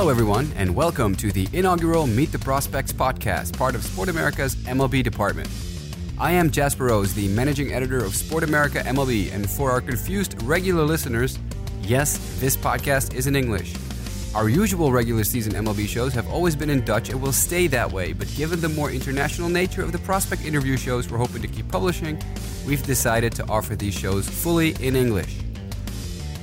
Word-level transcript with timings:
Hello, 0.00 0.08
everyone, 0.08 0.50
and 0.56 0.74
welcome 0.74 1.14
to 1.16 1.30
the 1.30 1.46
inaugural 1.52 2.06
Meet 2.06 2.32
the 2.32 2.38
Prospects 2.38 2.90
podcast, 2.90 3.54
part 3.58 3.74
of 3.74 3.82
Sport 3.84 4.08
America's 4.08 4.56
MLB 4.56 5.02
department. 5.02 5.46
I 6.18 6.32
am 6.32 6.50
Jasper 6.50 6.86
Rose, 6.86 7.12
the 7.12 7.28
managing 7.28 7.74
editor 7.74 8.02
of 8.02 8.16
Sport 8.16 8.42
America 8.42 8.78
MLB, 8.78 9.30
and 9.30 9.48
for 9.48 9.70
our 9.70 9.82
confused 9.82 10.42
regular 10.44 10.84
listeners, 10.84 11.38
yes, 11.82 12.16
this 12.40 12.56
podcast 12.56 13.12
is 13.12 13.26
in 13.26 13.36
English. 13.36 13.74
Our 14.34 14.48
usual 14.48 14.90
regular 14.90 15.22
season 15.22 15.52
MLB 15.52 15.86
shows 15.86 16.14
have 16.14 16.30
always 16.30 16.56
been 16.56 16.70
in 16.70 16.82
Dutch 16.82 17.10
and 17.10 17.20
will 17.20 17.30
stay 17.30 17.66
that 17.66 17.92
way, 17.92 18.14
but 18.14 18.34
given 18.36 18.58
the 18.62 18.70
more 18.70 18.90
international 18.90 19.50
nature 19.50 19.82
of 19.82 19.92
the 19.92 19.98
prospect 19.98 20.46
interview 20.46 20.78
shows 20.78 21.10
we're 21.10 21.18
hoping 21.18 21.42
to 21.42 21.48
keep 21.48 21.68
publishing, 21.68 22.18
we've 22.66 22.82
decided 22.84 23.34
to 23.34 23.46
offer 23.50 23.76
these 23.76 23.92
shows 23.92 24.26
fully 24.26 24.70
in 24.80 24.96
English. 24.96 25.36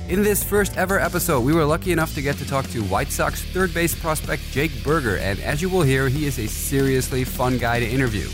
In 0.08 0.22
this 0.22 0.42
first 0.42 0.78
ever 0.78 0.98
episode, 0.98 1.42
we 1.42 1.52
were 1.52 1.66
lucky 1.66 1.92
enough 1.92 2.14
to 2.14 2.22
get 2.22 2.38
to 2.38 2.48
talk 2.48 2.66
to 2.68 2.82
White 2.84 3.12
Sox 3.12 3.44
third 3.52 3.74
base 3.74 3.94
prospect 3.94 4.42
Jake 4.50 4.82
Burger, 4.82 5.18
and 5.18 5.38
as 5.40 5.60
you 5.60 5.68
will 5.68 5.82
hear, 5.82 6.08
he 6.08 6.24
is 6.24 6.38
a 6.38 6.48
seriously 6.48 7.24
fun 7.24 7.58
guy 7.58 7.78
to 7.78 7.86
interview. 7.86 8.26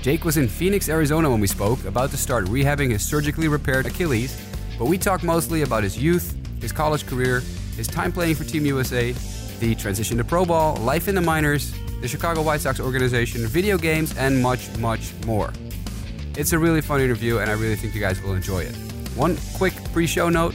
Jake 0.00 0.24
was 0.24 0.38
in 0.38 0.48
Phoenix, 0.48 0.88
Arizona 0.88 1.28
when 1.28 1.38
we 1.38 1.48
spoke, 1.48 1.84
about 1.84 2.10
to 2.12 2.16
start 2.16 2.46
rehabbing 2.46 2.92
his 2.92 3.06
surgically 3.06 3.46
repaired 3.46 3.84
Achilles, 3.84 4.40
but 4.78 4.86
we 4.86 4.96
talked 4.96 5.22
mostly 5.22 5.60
about 5.60 5.82
his 5.82 5.98
youth, 5.98 6.34
his 6.62 6.72
college 6.72 7.04
career, 7.04 7.40
his 7.76 7.86
time 7.86 8.10
playing 8.10 8.34
for 8.34 8.44
Team 8.44 8.64
USA, 8.64 9.12
the 9.60 9.74
transition 9.74 10.16
to 10.16 10.24
pro 10.24 10.46
ball, 10.46 10.76
life 10.76 11.08
in 11.08 11.14
the 11.14 11.20
minors, 11.20 11.74
the 12.00 12.08
Chicago 12.08 12.40
White 12.40 12.62
Sox 12.62 12.80
organization, 12.80 13.46
video 13.46 13.76
games, 13.76 14.16
and 14.16 14.42
much, 14.42 14.74
much 14.78 15.12
more. 15.26 15.52
It's 16.38 16.54
a 16.54 16.58
really 16.58 16.80
fun 16.80 17.02
interview, 17.02 17.36
and 17.36 17.50
I 17.50 17.52
really 17.52 17.76
think 17.76 17.94
you 17.94 18.00
guys 18.00 18.22
will 18.22 18.32
enjoy 18.32 18.60
it. 18.60 18.74
One 19.14 19.36
quick 19.58 19.74
pre 19.92 20.06
show 20.06 20.30
note 20.30 20.54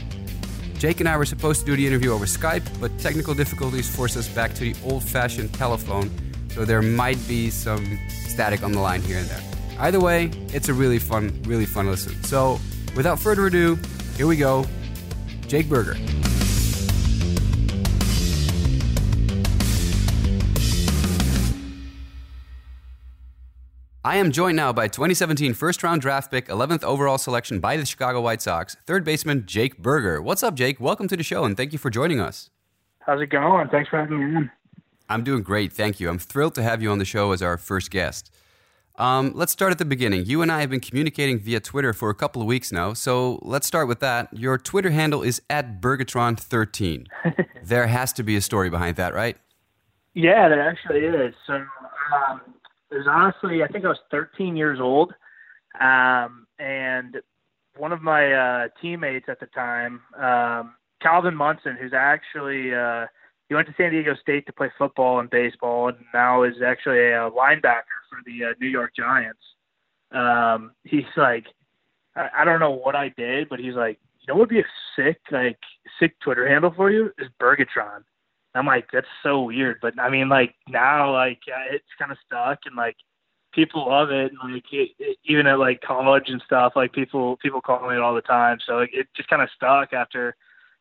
Jake 0.82 0.98
and 0.98 1.08
I 1.08 1.16
were 1.16 1.24
supposed 1.24 1.60
to 1.60 1.66
do 1.66 1.76
the 1.76 1.86
interview 1.86 2.10
over 2.10 2.24
Skype, 2.24 2.64
but 2.80 2.90
technical 2.98 3.34
difficulties 3.34 3.88
forced 3.88 4.16
us 4.16 4.26
back 4.26 4.52
to 4.54 4.72
the 4.72 4.74
old 4.84 5.04
fashioned 5.04 5.54
telephone, 5.54 6.10
so 6.50 6.64
there 6.64 6.82
might 6.82 7.18
be 7.28 7.50
some 7.50 8.00
static 8.08 8.64
on 8.64 8.72
the 8.72 8.80
line 8.80 9.00
here 9.00 9.18
and 9.18 9.28
there. 9.28 9.40
Either 9.78 10.00
way, 10.00 10.24
it's 10.48 10.68
a 10.68 10.74
really 10.74 10.98
fun, 10.98 11.40
really 11.44 11.66
fun 11.66 11.86
listen. 11.86 12.20
So, 12.24 12.58
without 12.96 13.20
further 13.20 13.46
ado, 13.46 13.78
here 14.16 14.26
we 14.26 14.36
go 14.36 14.66
Jake 15.46 15.68
Burger. 15.68 15.96
I 24.04 24.16
am 24.16 24.32
joined 24.32 24.56
now 24.56 24.72
by 24.72 24.88
2017 24.88 25.54
first 25.54 25.80
round 25.84 26.02
draft 26.02 26.28
pick, 26.28 26.48
11th 26.48 26.82
overall 26.82 27.18
selection 27.18 27.60
by 27.60 27.76
the 27.76 27.86
Chicago 27.86 28.20
White 28.20 28.42
Sox, 28.42 28.76
third 28.84 29.04
baseman 29.04 29.44
Jake 29.46 29.78
Burger. 29.78 30.20
What's 30.20 30.42
up, 30.42 30.56
Jake? 30.56 30.80
Welcome 30.80 31.06
to 31.06 31.16
the 31.16 31.22
show 31.22 31.44
and 31.44 31.56
thank 31.56 31.72
you 31.72 31.78
for 31.78 31.88
joining 31.88 32.18
us. 32.18 32.50
How's 32.98 33.20
it 33.20 33.28
going? 33.28 33.68
Thanks 33.68 33.90
for 33.90 34.00
having 34.00 34.18
me 34.18 34.36
on. 34.36 34.50
I'm 35.08 35.22
doing 35.22 35.44
great, 35.44 35.72
thank 35.72 36.00
you. 36.00 36.08
I'm 36.08 36.18
thrilled 36.18 36.56
to 36.56 36.64
have 36.64 36.82
you 36.82 36.90
on 36.90 36.98
the 36.98 37.04
show 37.04 37.30
as 37.30 37.42
our 37.42 37.56
first 37.56 37.92
guest. 37.92 38.34
Um, 38.96 39.30
let's 39.36 39.52
start 39.52 39.70
at 39.70 39.78
the 39.78 39.84
beginning. 39.84 40.26
You 40.26 40.42
and 40.42 40.50
I 40.50 40.62
have 40.62 40.70
been 40.70 40.80
communicating 40.80 41.38
via 41.38 41.60
Twitter 41.60 41.92
for 41.92 42.10
a 42.10 42.14
couple 42.14 42.42
of 42.42 42.48
weeks 42.48 42.72
now, 42.72 42.94
so 42.94 43.38
let's 43.42 43.68
start 43.68 43.86
with 43.86 44.00
that. 44.00 44.36
Your 44.36 44.58
Twitter 44.58 44.90
handle 44.90 45.22
is 45.22 45.40
at 45.48 45.80
Burgatron13. 45.80 47.06
there 47.62 47.86
has 47.86 48.12
to 48.14 48.24
be 48.24 48.34
a 48.34 48.40
story 48.40 48.68
behind 48.68 48.96
that, 48.96 49.14
right? 49.14 49.36
Yeah, 50.14 50.48
there 50.48 50.68
actually 50.68 51.00
is. 51.00 51.34
So, 51.46 51.54
um, 51.54 52.40
it 52.92 52.98
was 52.98 53.06
honestly, 53.08 53.62
I 53.62 53.68
think 53.68 53.84
I 53.84 53.88
was 53.88 53.98
13 54.10 54.56
years 54.56 54.78
old, 54.80 55.12
um, 55.80 56.46
and 56.58 57.16
one 57.76 57.92
of 57.92 58.02
my 58.02 58.32
uh, 58.32 58.68
teammates 58.80 59.26
at 59.28 59.40
the 59.40 59.46
time, 59.46 60.00
um, 60.18 60.74
Calvin 61.00 61.34
Munson, 61.34 61.76
who's 61.80 61.92
actually 61.94 62.74
uh, 62.74 63.06
he 63.48 63.54
went 63.54 63.66
to 63.68 63.74
San 63.76 63.90
Diego 63.90 64.14
State 64.20 64.46
to 64.46 64.52
play 64.52 64.70
football 64.78 65.20
and 65.20 65.30
baseball, 65.30 65.88
and 65.88 65.98
now 66.14 66.42
is 66.42 66.56
actually 66.64 66.98
a 66.98 67.30
linebacker 67.30 68.00
for 68.08 68.18
the 68.26 68.44
uh, 68.44 68.54
New 68.60 68.68
York 68.68 68.92
Giants. 68.96 69.40
Um, 70.10 70.72
he's 70.84 71.04
like, 71.16 71.46
I, 72.14 72.28
I 72.38 72.44
don't 72.44 72.60
know 72.60 72.70
what 72.70 72.94
I 72.94 73.08
did, 73.16 73.48
but 73.48 73.58
he's 73.58 73.74
like, 73.74 73.98
you 74.20 74.26
know, 74.28 74.34
what 74.34 74.48
would 74.48 74.48
be 74.50 74.60
a 74.60 74.64
sick 74.96 75.20
like 75.30 75.58
sick 75.98 76.18
Twitter 76.20 76.48
handle 76.48 76.72
for 76.74 76.90
you 76.90 77.10
is 77.18 77.28
Burgatron. 77.40 78.04
I'm 78.54 78.66
like, 78.66 78.88
that's 78.92 79.06
so 79.22 79.42
weird. 79.42 79.78
But 79.80 79.98
I 79.98 80.10
mean, 80.10 80.28
like 80.28 80.54
now, 80.68 81.12
like 81.12 81.40
it's 81.70 81.84
kind 81.98 82.12
of 82.12 82.18
stuck, 82.24 82.60
and 82.66 82.76
like 82.76 82.96
people 83.52 83.88
love 83.88 84.10
it. 84.10 84.32
And 84.32 84.54
like 84.54 84.64
it, 84.72 84.90
it, 84.98 85.18
even 85.24 85.46
at 85.46 85.58
like 85.58 85.80
college 85.80 86.28
and 86.28 86.42
stuff, 86.44 86.72
like 86.76 86.92
people 86.92 87.36
people 87.38 87.60
call 87.60 87.88
me 87.88 87.96
it 87.96 88.00
all 88.00 88.14
the 88.14 88.20
time. 88.20 88.58
So 88.66 88.74
like, 88.74 88.90
it 88.92 89.08
just 89.16 89.28
kind 89.28 89.42
of 89.42 89.48
stuck 89.54 89.92
after 89.92 90.36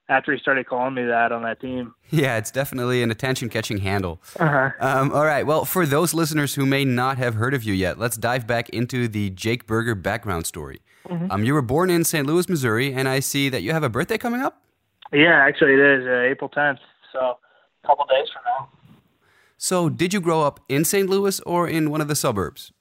after 0.09 0.33
he 0.33 0.39
started 0.39 0.67
calling 0.67 0.93
me 0.93 1.05
that 1.05 1.31
on 1.31 1.43
that 1.43 1.61
team. 1.61 1.95
Yeah, 2.09 2.37
it's 2.37 2.51
definitely 2.51 3.01
an 3.01 3.11
attention 3.11 3.47
catching 3.47 3.77
handle. 3.77 4.21
Uh-huh. 4.37 4.71
Um, 4.79 5.11
all 5.13 5.23
right. 5.23 5.45
Well, 5.45 5.63
for 5.63 5.85
those 5.85 6.13
listeners 6.13 6.55
who 6.55 6.65
may 6.65 6.83
not 6.83 7.17
have 7.17 7.35
heard 7.35 7.53
of 7.53 7.63
you 7.63 7.73
yet, 7.73 7.97
let's 7.97 8.17
dive 8.17 8.45
back 8.45 8.69
into 8.69 9.07
the 9.07 9.29
Jake 9.29 9.65
Burger 9.65 9.95
background 9.95 10.45
story. 10.45 10.81
Mm-hmm. 11.07 11.31
Um, 11.31 11.45
you 11.45 11.53
were 11.53 11.61
born 11.61 11.89
in 11.89 12.03
St. 12.03 12.27
Louis, 12.27 12.47
Missouri, 12.49 12.93
and 12.93 13.07
I 13.07 13.21
see 13.21 13.47
that 13.49 13.61
you 13.61 13.71
have 13.71 13.83
a 13.83 13.89
birthday 13.89 14.17
coming 14.17 14.41
up. 14.41 14.61
Yeah, 15.13 15.45
actually, 15.47 15.73
it 15.73 15.79
is 15.79 16.05
uh, 16.05 16.29
April 16.29 16.49
10th. 16.49 16.79
So 17.13 17.37
couple 17.85 18.05
days 18.05 18.27
from 18.33 18.43
now. 18.45 18.69
So, 19.57 19.89
did 19.89 20.13
you 20.13 20.21
grow 20.21 20.41
up 20.41 20.59
in 20.69 20.83
St. 20.85 21.09
Louis 21.09 21.39
or 21.41 21.67
in 21.67 21.91
one 21.91 22.01
of 22.01 22.07
the 22.07 22.15
suburbs? 22.15 22.71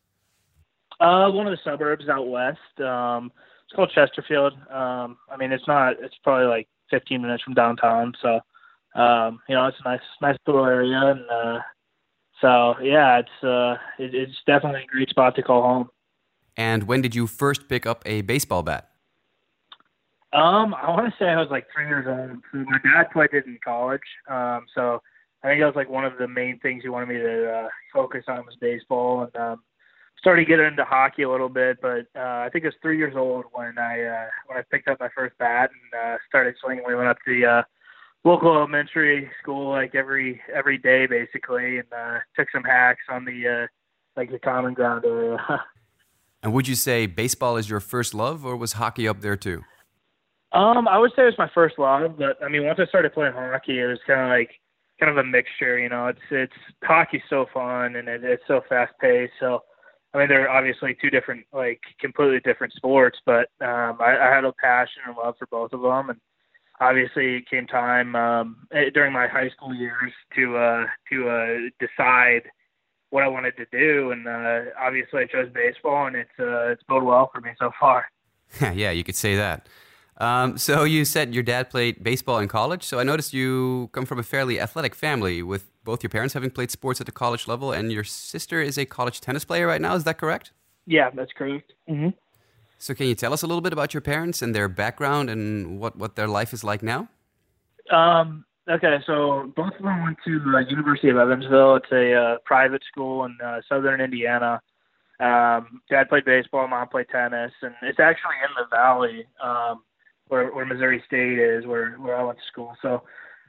Uh, 0.98 1.30
one 1.30 1.46
of 1.46 1.50
the 1.50 1.58
suburbs 1.62 2.08
out 2.08 2.28
west. 2.28 2.80
Um, 2.80 3.32
it's 3.64 3.74
called 3.74 3.92
Chesterfield. 3.94 4.54
Um, 4.70 5.18
I 5.30 5.36
mean, 5.38 5.52
it's 5.52 5.66
not. 5.68 5.96
It's 6.00 6.16
probably 6.22 6.46
like 6.46 6.68
15 6.90 7.22
minutes 7.22 7.42
from 7.42 7.54
downtown. 7.54 8.14
So, 8.20 8.40
um, 9.00 9.40
you 9.48 9.54
know, 9.54 9.66
it's 9.66 9.78
a 9.84 9.88
nice, 9.88 10.00
nice 10.20 10.36
little 10.46 10.66
area, 10.66 10.98
and 10.98 11.20
uh, 11.30 11.58
so 12.40 12.74
yeah, 12.82 13.20
it's 13.20 13.44
uh, 13.44 13.76
it, 13.98 14.14
it's 14.14 14.36
definitely 14.46 14.82
a 14.82 14.86
great 14.86 15.08
spot 15.08 15.36
to 15.36 15.42
call 15.42 15.62
home. 15.62 15.90
And 16.56 16.84
when 16.84 17.00
did 17.00 17.14
you 17.14 17.26
first 17.26 17.68
pick 17.68 17.86
up 17.86 18.02
a 18.04 18.22
baseball 18.22 18.62
bat? 18.62 18.89
Um, 20.32 20.74
I 20.74 20.90
want 20.90 21.12
to 21.12 21.14
say 21.18 21.28
I 21.28 21.40
was 21.40 21.50
like 21.50 21.66
three 21.74 21.86
years 21.86 22.06
old. 22.06 22.66
My 22.66 22.78
dad 22.84 23.10
played 23.12 23.30
it 23.32 23.46
in 23.46 23.58
college, 23.64 24.00
um, 24.28 24.66
so 24.74 25.02
I 25.42 25.48
think 25.48 25.60
that 25.60 25.66
was 25.66 25.76
like 25.76 25.90
one 25.90 26.04
of 26.04 26.18
the 26.18 26.28
main 26.28 26.60
things 26.60 26.84
he 26.84 26.88
wanted 26.88 27.08
me 27.08 27.16
to 27.16 27.52
uh, 27.52 27.68
focus 27.92 28.24
on 28.28 28.44
was 28.44 28.54
baseball, 28.60 29.22
and 29.22 29.36
um, 29.36 29.62
started 30.18 30.46
getting 30.46 30.66
into 30.66 30.84
hockey 30.84 31.22
a 31.22 31.30
little 31.30 31.48
bit. 31.48 31.78
But 31.82 32.06
uh, 32.14 32.44
I 32.44 32.48
think 32.52 32.64
I 32.64 32.68
was 32.68 32.74
three 32.80 32.96
years 32.96 33.14
old 33.16 33.46
when 33.52 33.76
I 33.78 34.02
uh, 34.02 34.26
when 34.46 34.58
I 34.58 34.62
picked 34.70 34.86
up 34.86 35.00
my 35.00 35.08
first 35.16 35.36
bat 35.38 35.70
and 35.70 36.00
uh, 36.00 36.18
started 36.28 36.54
swinging. 36.62 36.84
We 36.86 36.94
went 36.94 37.08
up 37.08 37.18
to 37.24 37.34
the 37.34 37.46
uh, 37.46 37.62
local 38.22 38.54
elementary 38.54 39.28
school 39.42 39.70
like 39.70 39.96
every 39.96 40.40
every 40.54 40.78
day 40.78 41.06
basically, 41.06 41.78
and 41.78 41.92
uh, 41.92 42.18
took 42.36 42.48
some 42.52 42.62
hacks 42.62 43.02
on 43.08 43.24
the 43.24 43.64
uh, 43.64 43.66
like 44.16 44.30
the 44.30 44.38
common 44.38 44.74
ground 44.74 45.04
area. 45.04 45.38
and 46.42 46.52
would 46.52 46.68
you 46.68 46.76
say 46.76 47.06
baseball 47.06 47.56
is 47.56 47.68
your 47.68 47.80
first 47.80 48.14
love, 48.14 48.44
or 48.44 48.56
was 48.56 48.74
hockey 48.74 49.08
up 49.08 49.22
there 49.22 49.36
too? 49.36 49.64
Um, 50.52 50.88
I 50.88 50.98
would 50.98 51.12
say 51.14 51.22
it 51.22 51.26
was 51.26 51.38
my 51.38 51.50
first 51.54 51.78
love, 51.78 52.18
but 52.18 52.42
I 52.42 52.48
mean, 52.48 52.64
once 52.64 52.80
I 52.80 52.86
started 52.86 53.14
playing 53.14 53.34
hockey, 53.34 53.78
it 53.78 53.86
was 53.86 54.00
kind 54.06 54.20
of 54.20 54.28
like 54.28 54.50
kind 54.98 55.10
of 55.10 55.16
a 55.16 55.24
mixture. 55.24 55.78
You 55.78 55.88
know, 55.88 56.08
it's 56.08 56.20
it's 56.30 56.52
hockey's 56.82 57.22
so 57.30 57.46
fun 57.52 57.96
and 57.96 58.08
it, 58.08 58.24
it's 58.24 58.42
so 58.48 58.60
fast 58.68 58.92
paced. 59.00 59.32
So, 59.38 59.62
I 60.12 60.18
mean, 60.18 60.28
they're 60.28 60.50
obviously 60.50 60.96
two 61.00 61.10
different, 61.10 61.46
like 61.52 61.80
completely 62.00 62.40
different 62.40 62.72
sports, 62.72 63.18
but 63.24 63.48
um, 63.60 63.98
I, 64.00 64.16
I 64.20 64.34
had 64.34 64.44
a 64.44 64.52
passion 64.52 65.02
and 65.06 65.16
love 65.16 65.36
for 65.38 65.46
both 65.46 65.72
of 65.72 65.82
them, 65.82 66.10
and 66.10 66.20
obviously 66.80 67.36
it 67.36 67.48
came 67.48 67.68
time 67.68 68.16
um, 68.16 68.66
eh, 68.72 68.90
during 68.92 69.12
my 69.12 69.28
high 69.28 69.50
school 69.50 69.74
years 69.74 70.12
to 70.34 70.56
uh, 70.56 70.84
to 71.10 71.28
uh, 71.28 71.56
decide 71.78 72.50
what 73.10 73.22
I 73.22 73.28
wanted 73.28 73.56
to 73.56 73.66
do, 73.70 74.10
and 74.10 74.26
uh, 74.26 74.70
obviously 74.80 75.22
I 75.22 75.26
chose 75.26 75.48
baseball, 75.52 76.06
and 76.06 76.16
it's 76.16 76.30
uh, 76.40 76.70
it's 76.70 76.82
bode 76.88 77.04
well 77.04 77.30
for 77.32 77.40
me 77.40 77.50
so 77.58 77.70
far. 77.78 78.06
yeah, 78.74 78.90
you 78.90 79.04
could 79.04 79.16
say 79.16 79.36
that. 79.36 79.68
Um, 80.20 80.58
so 80.58 80.84
you 80.84 81.06
said 81.06 81.34
your 81.34 81.42
dad 81.42 81.70
played 81.70 82.04
baseball 82.04 82.38
in 82.38 82.46
college. 82.46 82.82
So 82.84 83.00
I 83.00 83.04
noticed 83.04 83.32
you 83.32 83.88
come 83.92 84.04
from 84.04 84.18
a 84.18 84.22
fairly 84.22 84.60
athletic 84.60 84.94
family, 84.94 85.42
with 85.42 85.70
both 85.82 86.02
your 86.02 86.10
parents 86.10 86.34
having 86.34 86.50
played 86.50 86.70
sports 86.70 87.00
at 87.00 87.06
the 87.06 87.12
college 87.12 87.48
level, 87.48 87.72
and 87.72 87.90
your 87.90 88.04
sister 88.04 88.60
is 88.60 88.76
a 88.76 88.84
college 88.84 89.22
tennis 89.22 89.46
player 89.46 89.66
right 89.66 89.80
now. 89.80 89.94
Is 89.94 90.04
that 90.04 90.18
correct? 90.18 90.52
Yeah, 90.86 91.08
that's 91.10 91.32
correct. 91.32 91.72
Mm-hmm. 91.88 92.10
So 92.78 92.94
can 92.94 93.06
you 93.06 93.14
tell 93.14 93.32
us 93.32 93.42
a 93.42 93.46
little 93.46 93.62
bit 93.62 93.72
about 93.72 93.94
your 93.94 94.00
parents 94.02 94.42
and 94.42 94.54
their 94.54 94.68
background 94.68 95.30
and 95.30 95.78
what 95.80 95.96
what 95.96 96.16
their 96.16 96.28
life 96.28 96.52
is 96.52 96.62
like 96.62 96.82
now? 96.82 97.08
Um, 97.90 98.44
okay, 98.70 98.98
so 99.06 99.52
both 99.56 99.72
of 99.78 99.82
them 99.82 100.02
went 100.02 100.18
to 100.26 100.38
the 100.38 100.64
University 100.68 101.08
of 101.08 101.16
Evansville. 101.16 101.76
It's 101.76 101.92
a 101.92 102.14
uh, 102.14 102.36
private 102.44 102.82
school 102.90 103.24
in 103.24 103.36
uh, 103.42 103.60
southern 103.68 104.00
Indiana. 104.00 104.60
Um, 105.18 105.82
dad 105.90 106.08
played 106.08 106.24
baseball, 106.24 106.68
mom 106.68 106.88
played 106.88 107.08
tennis, 107.10 107.52
and 107.62 107.74
it's 107.82 108.00
actually 108.00 108.36
in 108.44 108.54
the 108.56 108.74
valley. 108.74 109.26
Um, 109.42 109.82
where 110.30 110.52
where 110.54 110.64
Missouri 110.64 111.02
State 111.06 111.38
is, 111.38 111.66
where 111.66 111.92
where 111.92 112.16
I 112.16 112.24
went 112.24 112.38
to 112.38 112.44
school. 112.50 112.76
So 112.80 113.02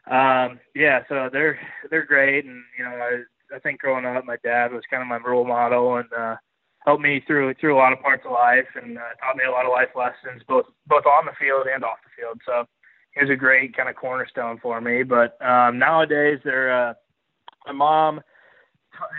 um, 0.10 0.60
yeah, 0.76 1.02
so 1.08 1.30
they're 1.32 1.60
they're 1.90 2.06
great, 2.06 2.46
and 2.46 2.64
you 2.78 2.84
know 2.84 2.92
I 2.92 3.56
I 3.56 3.60
think 3.60 3.80
growing 3.80 4.06
up, 4.06 4.26
my 4.26 4.38
dad 4.44 4.74
was 4.74 4.84
kind 4.90 5.02
of 5.02 5.08
my 5.08 5.18
role 5.18 5.46
model 5.46 5.98
and 5.98 6.12
uh, 6.14 6.36
helped 6.86 7.04
me 7.04 7.24
through 7.26 7.54
through 7.56 7.76
a 7.76 7.78
lot 7.78 7.94
of 7.94 8.02
parts 8.02 8.24
of 8.26 8.32
life 8.32 8.68
and 8.76 8.98
uh, 8.98 9.14
taught 9.20 9.38
me 9.38 9.46
a 9.48 9.52
lot 9.52 9.66
of 9.66 9.72
life 9.72 9.90
lessons, 9.96 10.42
both 10.48 10.66
both 10.88 11.06
on 11.06 11.26
the 11.26 11.32
field 11.40 11.68
and 11.74 11.84
off 11.84 12.00
the 12.04 12.22
field. 12.22 12.42
So 12.46 12.66
he 13.14 13.22
was 13.22 13.30
a 13.30 13.36
great 13.36 13.76
kind 13.76 13.90
of 13.90 13.96
cornerstone 13.96 14.60
for 14.62 14.82
me. 14.82 15.04
But 15.04 15.40
um, 15.46 15.78
nowadays, 15.78 16.40
they're 16.44 16.90
uh, 16.90 16.94
my 17.68 17.74
mom 17.74 18.22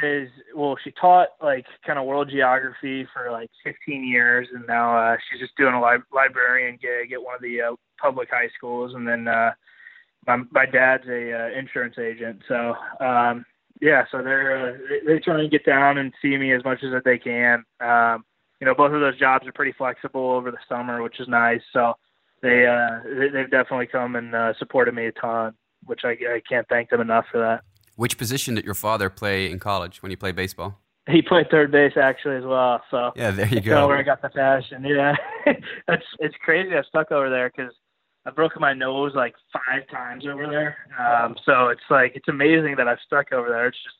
is 0.03 0.29
well, 0.55 0.77
she 0.83 0.93
taught 0.93 1.29
like 1.43 1.67
kind 1.87 1.99
of 1.99 2.07
world 2.07 2.31
geography 2.31 3.07
for 3.13 3.31
like 3.31 3.51
15 3.65 4.07
years, 4.07 4.49
and 4.53 4.65
now 4.67 4.97
uh, 4.97 5.17
she's 5.31 5.41
just 5.41 5.57
doing 5.57 5.75
a 5.75 5.81
li- 5.81 6.05
librarian 6.15 6.79
gig 6.81 7.13
at 7.13 7.23
one 7.23 7.35
of 7.35 7.43
the 7.43 7.61
uh, 7.61 7.75
public 8.01 8.29
high 8.31 8.49
schools, 8.57 8.93
and 8.95 9.07
then 9.07 9.29
uh, 9.29 9.51
my 10.27 10.39
my 10.51 10.67
dad's 10.67 11.05
a 11.09 11.33
uh, 11.33 11.59
insurance 11.59 11.97
agent, 11.99 12.41
so 12.49 12.75
um, 13.05 13.45
yeah, 13.81 14.05
so 14.11 14.23
they're 14.23 14.75
uh, 14.75 14.79
they, 14.89 15.15
they 15.15 15.19
try 15.19 15.41
and 15.41 15.51
get 15.51 15.67
down 15.67 15.99
and 15.99 16.13
see 16.23 16.37
me 16.37 16.53
as 16.53 16.65
much 16.65 16.79
as 16.85 16.91
they 17.05 17.19
can. 17.19 17.65
Um, 17.81 18.25
you 18.61 18.67
know, 18.67 18.75
both 18.77 18.93
of 18.93 19.01
those 19.01 19.19
jobs 19.19 19.47
are 19.47 19.53
pretty 19.53 19.75
flexible 19.77 20.31
over 20.31 20.53
the 20.53 20.59
summer, 20.69 21.03
which 21.03 21.19
is 21.19 21.27
nice. 21.27 21.61
So 21.73 21.95
they 22.43 22.67
uh, 22.67 23.01
they, 23.05 23.29
they've 23.29 23.51
definitely 23.51 23.89
come 23.89 24.15
and 24.15 24.35
uh, 24.35 24.53
supported 24.59 24.95
me 24.95 25.07
a 25.07 25.13
ton, 25.13 25.55
which 25.85 26.03
I, 26.05 26.11
I 26.11 26.43
can't 26.49 26.69
thank 26.69 26.91
them 26.91 27.01
enough 27.01 27.25
for 27.33 27.39
that. 27.39 27.65
Which 27.97 28.17
position 28.19 28.55
did 28.55 28.65
your 28.65 28.75
father 28.75 29.11
play 29.11 29.51
in 29.51 29.59
college 29.59 30.03
when 30.03 30.11
you 30.11 30.17
played 30.17 30.37
baseball? 30.37 30.79
He 31.11 31.21
played 31.21 31.51
third 31.51 31.73
base 31.73 31.95
actually 31.97 32.37
as 32.37 32.45
well. 32.45 32.81
So 32.91 33.13
yeah, 33.17 33.33
there 33.33 33.47
you 33.47 33.57
that's 33.57 33.67
go. 33.67 33.89
where 33.89 33.99
I 33.99 34.03
got 34.03 34.23
the 34.23 34.29
passion. 34.29 34.85
Yeah, 34.85 35.17
that's 35.89 36.05
it's 36.21 36.37
crazy. 36.45 36.77
I 36.77 36.83
stuck 36.83 37.11
over 37.11 37.29
there 37.29 37.51
because 37.55 37.73
I've 38.25 38.37
broken 38.37 38.61
my 38.61 38.73
nose 38.73 39.13
like 39.15 39.35
five 39.53 39.89
times 39.91 40.27
over 40.27 40.47
there. 40.47 40.77
Um, 40.99 41.35
so 41.45 41.69
it's 41.69 41.83
like 41.91 42.13
it's 42.15 42.29
amazing 42.29 42.77
that 42.77 42.87
I've 42.87 43.01
stuck 43.05 43.33
over 43.33 43.49
there. 43.49 43.67
It's 43.67 43.83
just 43.83 43.97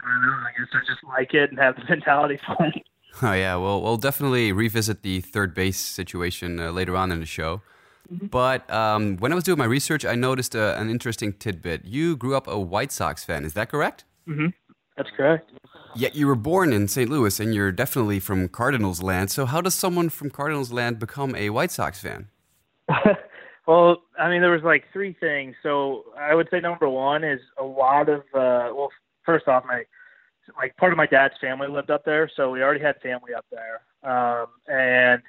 I 0.00 0.06
don't 0.12 0.22
know. 0.22 0.32
I 0.32 0.50
guess 0.56 0.68
I 0.74 0.86
just 0.86 1.04
like 1.04 1.34
it 1.34 1.50
and 1.50 1.58
have 1.58 1.74
the 1.74 1.82
mentality 1.88 2.38
for 2.46 2.56
it. 2.66 2.82
Oh 3.20 3.32
yeah, 3.32 3.56
well, 3.56 3.82
we'll 3.82 3.96
definitely 3.96 4.52
revisit 4.52 5.02
the 5.02 5.20
third 5.20 5.54
base 5.54 5.78
situation 5.78 6.60
uh, 6.60 6.70
later 6.70 6.96
on 6.96 7.10
in 7.10 7.18
the 7.18 7.26
show. 7.26 7.62
Mm-hmm. 8.12 8.26
But 8.26 8.70
um, 8.72 9.16
when 9.18 9.32
I 9.32 9.34
was 9.34 9.44
doing 9.44 9.58
my 9.58 9.64
research, 9.64 10.04
I 10.04 10.14
noticed 10.14 10.56
uh, 10.56 10.74
an 10.78 10.90
interesting 10.90 11.32
tidbit. 11.34 11.84
You 11.84 12.16
grew 12.16 12.36
up 12.36 12.46
a 12.46 12.58
White 12.58 12.92
Sox 12.92 13.24
fan, 13.24 13.44
is 13.44 13.52
that 13.54 13.68
correct? 13.68 14.04
Mm-hmm. 14.26 14.48
That's 14.96 15.10
correct. 15.16 15.50
Yet 15.94 16.14
you 16.14 16.26
were 16.26 16.34
born 16.34 16.72
in 16.72 16.88
St. 16.88 17.08
Louis, 17.08 17.38
and 17.38 17.54
you're 17.54 17.72
definitely 17.72 18.20
from 18.20 18.48
Cardinals 18.48 19.02
land. 19.02 19.30
So 19.30 19.46
how 19.46 19.60
does 19.60 19.74
someone 19.74 20.08
from 20.08 20.30
Cardinals 20.30 20.72
land 20.72 20.98
become 20.98 21.34
a 21.36 21.50
White 21.50 21.70
Sox 21.70 22.00
fan? 22.00 22.28
well, 23.66 24.02
I 24.18 24.28
mean, 24.28 24.40
there 24.40 24.50
was 24.50 24.62
like 24.62 24.84
three 24.92 25.16
things. 25.20 25.54
So 25.62 26.04
I 26.18 26.34
would 26.34 26.48
say 26.50 26.60
number 26.60 26.88
one 26.88 27.24
is 27.24 27.40
a 27.58 27.64
lot 27.64 28.08
of 28.08 28.20
uh, 28.34 28.72
well, 28.74 28.90
first 29.24 29.46
off, 29.48 29.64
my 29.66 29.84
like 30.56 30.76
part 30.76 30.92
of 30.92 30.96
my 30.96 31.06
dad's 31.06 31.34
family 31.40 31.68
lived 31.68 31.90
up 31.90 32.04
there, 32.04 32.30
so 32.34 32.50
we 32.50 32.62
already 32.62 32.80
had 32.80 33.00
family 33.00 33.34
up 33.34 33.46
there. 33.50 33.80
Um, 34.02 34.46
and 34.66 35.22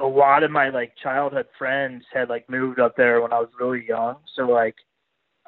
a 0.00 0.06
lot 0.06 0.42
of 0.42 0.50
my 0.50 0.68
like 0.68 0.92
childhood 1.02 1.46
friends 1.58 2.04
had 2.12 2.28
like 2.28 2.48
moved 2.50 2.78
up 2.80 2.96
there 2.96 3.20
when 3.20 3.32
I 3.32 3.40
was 3.40 3.48
really 3.58 3.84
young. 3.86 4.16
So 4.34 4.42
like 4.42 4.76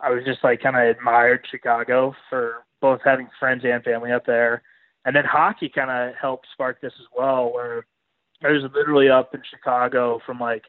I 0.02 0.10
was 0.10 0.24
just 0.24 0.42
like 0.44 0.62
kind 0.62 0.76
of 0.76 0.96
admired 0.96 1.46
Chicago 1.50 2.14
for 2.30 2.64
both 2.80 3.00
having 3.04 3.28
friends 3.38 3.62
and 3.64 3.82
family 3.82 4.12
up 4.12 4.24
there. 4.26 4.62
And 5.04 5.14
then 5.14 5.24
hockey 5.24 5.68
kind 5.68 5.90
of 5.90 6.14
helped 6.20 6.46
spark 6.52 6.80
this 6.80 6.92
as 6.98 7.06
well, 7.16 7.52
where 7.52 7.86
I 8.44 8.50
was 8.50 8.62
literally 8.74 9.08
up 9.08 9.34
in 9.34 9.42
Chicago 9.48 10.20
from 10.24 10.38
like 10.38 10.64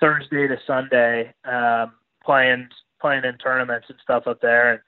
Thursday 0.00 0.46
to 0.48 0.56
Sunday, 0.66 1.34
um, 1.44 1.92
playing 2.24 2.68
playing 3.00 3.24
in 3.24 3.36
tournaments 3.38 3.86
and 3.88 3.98
stuff 4.02 4.26
up 4.26 4.40
there, 4.40 4.72
and 4.72 4.80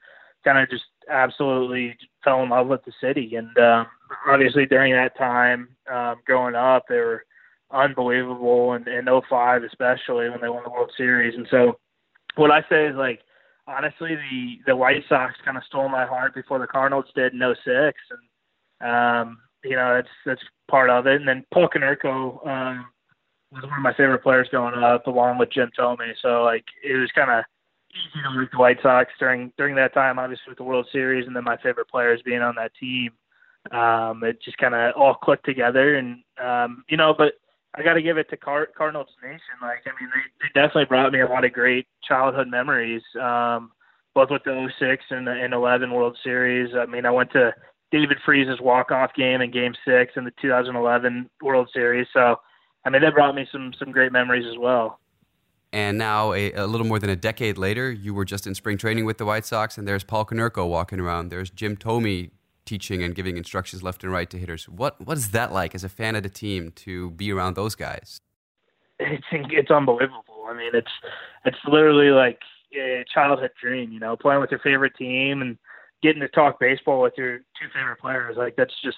kind 0.43 0.57
of 0.57 0.69
just 0.69 0.85
absolutely 1.09 1.95
fell 2.23 2.43
in 2.43 2.49
love 2.49 2.67
with 2.67 2.83
the 2.85 2.91
city. 3.01 3.35
And 3.35 3.57
um, 3.57 3.87
obviously 4.27 4.65
during 4.65 4.93
that 4.93 5.17
time, 5.17 5.69
um, 5.91 6.17
growing 6.25 6.55
up, 6.55 6.85
there 6.87 7.05
were 7.05 7.25
unbelievable, 7.71 8.73
and 8.73 8.87
in 8.87 9.05
05 9.05 9.63
especially 9.63 10.29
when 10.29 10.41
they 10.41 10.49
won 10.49 10.63
the 10.63 10.69
World 10.69 10.91
Series. 10.97 11.35
And 11.35 11.47
so, 11.49 11.79
what 12.35 12.51
I 12.51 12.61
say 12.69 12.87
is 12.87 12.95
like, 12.95 13.21
honestly, 13.67 14.15
the 14.15 14.57
the 14.67 14.75
White 14.75 15.03
Sox 15.07 15.33
kind 15.45 15.57
of 15.57 15.63
stole 15.65 15.89
my 15.89 16.05
heart 16.05 16.33
before 16.33 16.59
the 16.59 16.67
Cardinals 16.67 17.05
did 17.15 17.33
in 17.33 17.39
06, 17.39 17.97
and 18.81 18.91
um, 18.91 19.37
you 19.63 19.75
know 19.75 19.95
that's 19.95 20.13
that's 20.25 20.41
part 20.69 20.89
of 20.89 21.07
it. 21.07 21.15
And 21.15 21.27
then 21.27 21.45
Paul 21.53 21.69
Konerko 21.69 22.45
um, 22.47 22.85
was 23.51 23.63
one 23.63 23.77
of 23.77 23.83
my 23.83 23.93
favorite 23.93 24.23
players 24.23 24.47
growing 24.49 24.81
up, 24.83 25.07
along 25.07 25.37
with 25.37 25.51
Jim 25.51 25.71
Thome. 25.77 26.13
So 26.21 26.43
like 26.43 26.65
it 26.83 26.95
was 26.95 27.11
kind 27.13 27.31
of 27.31 27.43
easy 27.91 28.23
to 28.23 28.37
root 28.37 28.49
the 28.51 28.59
White 28.59 28.77
Sox 28.81 29.11
during 29.19 29.51
during 29.57 29.75
that 29.75 29.93
time, 29.93 30.19
obviously 30.19 30.49
with 30.49 30.57
the 30.57 30.63
World 30.63 30.87
Series, 30.91 31.27
and 31.27 31.35
then 31.35 31.43
my 31.43 31.57
favorite 31.57 31.89
players 31.89 32.21
being 32.23 32.41
on 32.41 32.55
that 32.55 32.71
team. 32.79 33.11
Um, 33.71 34.23
it 34.23 34.41
just 34.41 34.57
kind 34.57 34.73
of 34.73 34.93
all 34.95 35.15
clicked 35.15 35.45
together, 35.45 35.95
and 35.95 36.23
um, 36.43 36.83
you 36.87 36.97
know, 36.97 37.13
but 37.17 37.33
I 37.75 37.83
got 37.83 37.93
to 37.93 38.01
give 38.01 38.17
it 38.17 38.29
to 38.29 38.37
Car- 38.37 38.69
Cardinals 38.75 39.09
Nation. 39.21 39.39
Like, 39.61 39.83
I 39.85 39.91
mean, 40.01 40.09
they, 40.13 40.21
they 40.41 40.61
definitely 40.61 40.85
brought 40.85 41.11
me 41.11 41.21
a 41.21 41.27
lot 41.27 41.45
of 41.45 41.53
great 41.53 41.87
childhood 42.03 42.47
memories, 42.47 43.03
um, 43.21 43.71
both 44.15 44.29
with 44.31 44.43
the 44.43 44.69
06 44.79 45.03
and 45.11 45.27
the 45.27 45.31
and 45.31 45.53
11 45.53 45.91
World 45.91 46.17
Series. 46.23 46.73
I 46.75 46.85
mean, 46.87 47.05
I 47.05 47.11
went 47.11 47.31
to 47.33 47.53
David 47.91 48.17
Freese's 48.25 48.59
walk-off 48.59 49.13
game 49.13 49.41
in 49.41 49.51
Game 49.51 49.73
Six 49.85 50.13
in 50.15 50.23
the 50.25 50.33
2011 50.41 51.29
World 51.41 51.69
Series. 51.71 52.07
So, 52.11 52.37
I 52.85 52.89
mean, 52.89 53.01
that 53.01 53.13
brought 53.13 53.35
me 53.35 53.47
some 53.51 53.71
some 53.77 53.91
great 53.91 54.11
memories 54.11 54.45
as 54.49 54.57
well. 54.57 54.99
And 55.71 55.99
now, 55.99 56.33
a, 56.33 56.51
a, 56.53 56.65
little 56.65 56.87
more 56.87 56.97
than 56.97 57.11
a 57.11 57.15
decade 57.15 57.59
later, 57.59 57.91
you 57.91 58.15
were 58.15 58.25
just 58.25 58.47
in 58.47 58.55
spring 58.55 58.77
training 58.77 59.05
with 59.05 59.19
the 59.19 59.25
White 59.25 59.45
Sox, 59.45 59.77
and 59.77 59.87
there's 59.87 60.03
Paul 60.03 60.25
Konerko 60.25 60.67
walking 60.67 60.99
around. 60.99 61.29
There's 61.29 61.51
Jim 61.51 61.77
Thome 61.77 62.31
teaching 62.69 63.01
and 63.03 63.15
giving 63.15 63.35
instructions 63.35 63.81
left 63.81 64.03
and 64.03 64.13
right 64.13 64.29
to 64.29 64.37
hitters. 64.37 64.69
What 64.69 65.01
what 65.05 65.17
is 65.17 65.31
that 65.31 65.51
like 65.51 65.73
as 65.73 65.83
a 65.83 65.89
fan 65.89 66.15
of 66.15 66.23
the 66.23 66.29
team 66.29 66.71
to 66.83 67.09
be 67.11 67.31
around 67.33 67.55
those 67.55 67.75
guys? 67.75 68.21
It's 68.99 69.25
it's 69.31 69.71
unbelievable. 69.71 70.45
I 70.47 70.53
mean, 70.53 70.71
it's 70.73 70.91
it's 71.45 71.57
literally 71.65 72.11
like 72.11 72.39
a 72.75 73.03
childhood 73.13 73.51
dream. 73.59 73.91
You 73.91 73.99
know, 73.99 74.15
playing 74.15 74.41
with 74.41 74.51
your 74.51 74.59
favorite 74.59 74.93
team 74.97 75.41
and 75.41 75.57
getting 76.03 76.21
to 76.21 76.27
talk 76.27 76.59
baseball 76.59 77.01
with 77.01 77.13
your 77.17 77.39
two 77.57 77.67
favorite 77.73 77.99
players. 77.99 78.37
Like 78.37 78.55
that's 78.55 78.73
just 78.83 78.97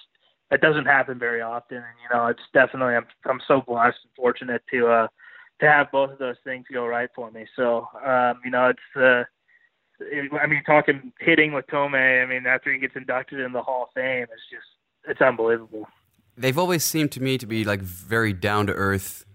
that 0.49 0.61
doesn't 0.61 0.85
happen 0.85 1.17
very 1.17 1.41
often. 1.41 1.77
And 1.77 1.97
you 2.03 2.17
know, 2.17 2.27
it's 2.27 2.43
definitely 2.53 2.95
I'm 2.95 3.05
I'm 3.25 3.41
so 3.47 3.61
blessed 3.61 3.99
and 4.03 4.13
fortunate 4.15 4.63
to 4.71 4.87
uh 4.87 5.07
to 5.61 5.67
have 5.67 5.91
both 5.91 6.11
of 6.11 6.19
those 6.19 6.35
things 6.43 6.65
go 6.73 6.85
right 6.85 7.09
for 7.15 7.29
me. 7.31 7.45
So, 7.55 7.87
um, 8.03 8.39
you 8.43 8.49
know, 8.49 8.69
it's, 8.69 8.95
uh, 8.95 9.23
I 10.41 10.47
mean, 10.47 10.63
talking 10.65 11.13
hitting 11.19 11.53
with 11.53 11.67
Thome. 11.67 11.95
I 11.95 12.25
mean, 12.25 12.45
after 12.45 12.71
he 12.71 12.79
gets 12.79 12.95
inducted 12.95 13.39
in 13.39 13.53
the 13.53 13.61
Hall 13.61 13.83
of 13.83 13.89
Fame, 13.93 14.23
it's 14.23 14.41
just, 14.51 14.67
it's 15.07 15.21
unbelievable. 15.21 15.87
They've 16.37 16.57
always 16.57 16.83
seemed 16.83 17.11
to 17.13 17.21
me 17.21 17.37
to 17.37 17.45
be 17.45 17.63
like 17.63 17.81
very 17.81 18.33
down 18.33 18.67
to 18.67 18.73
earth, 18.73 19.25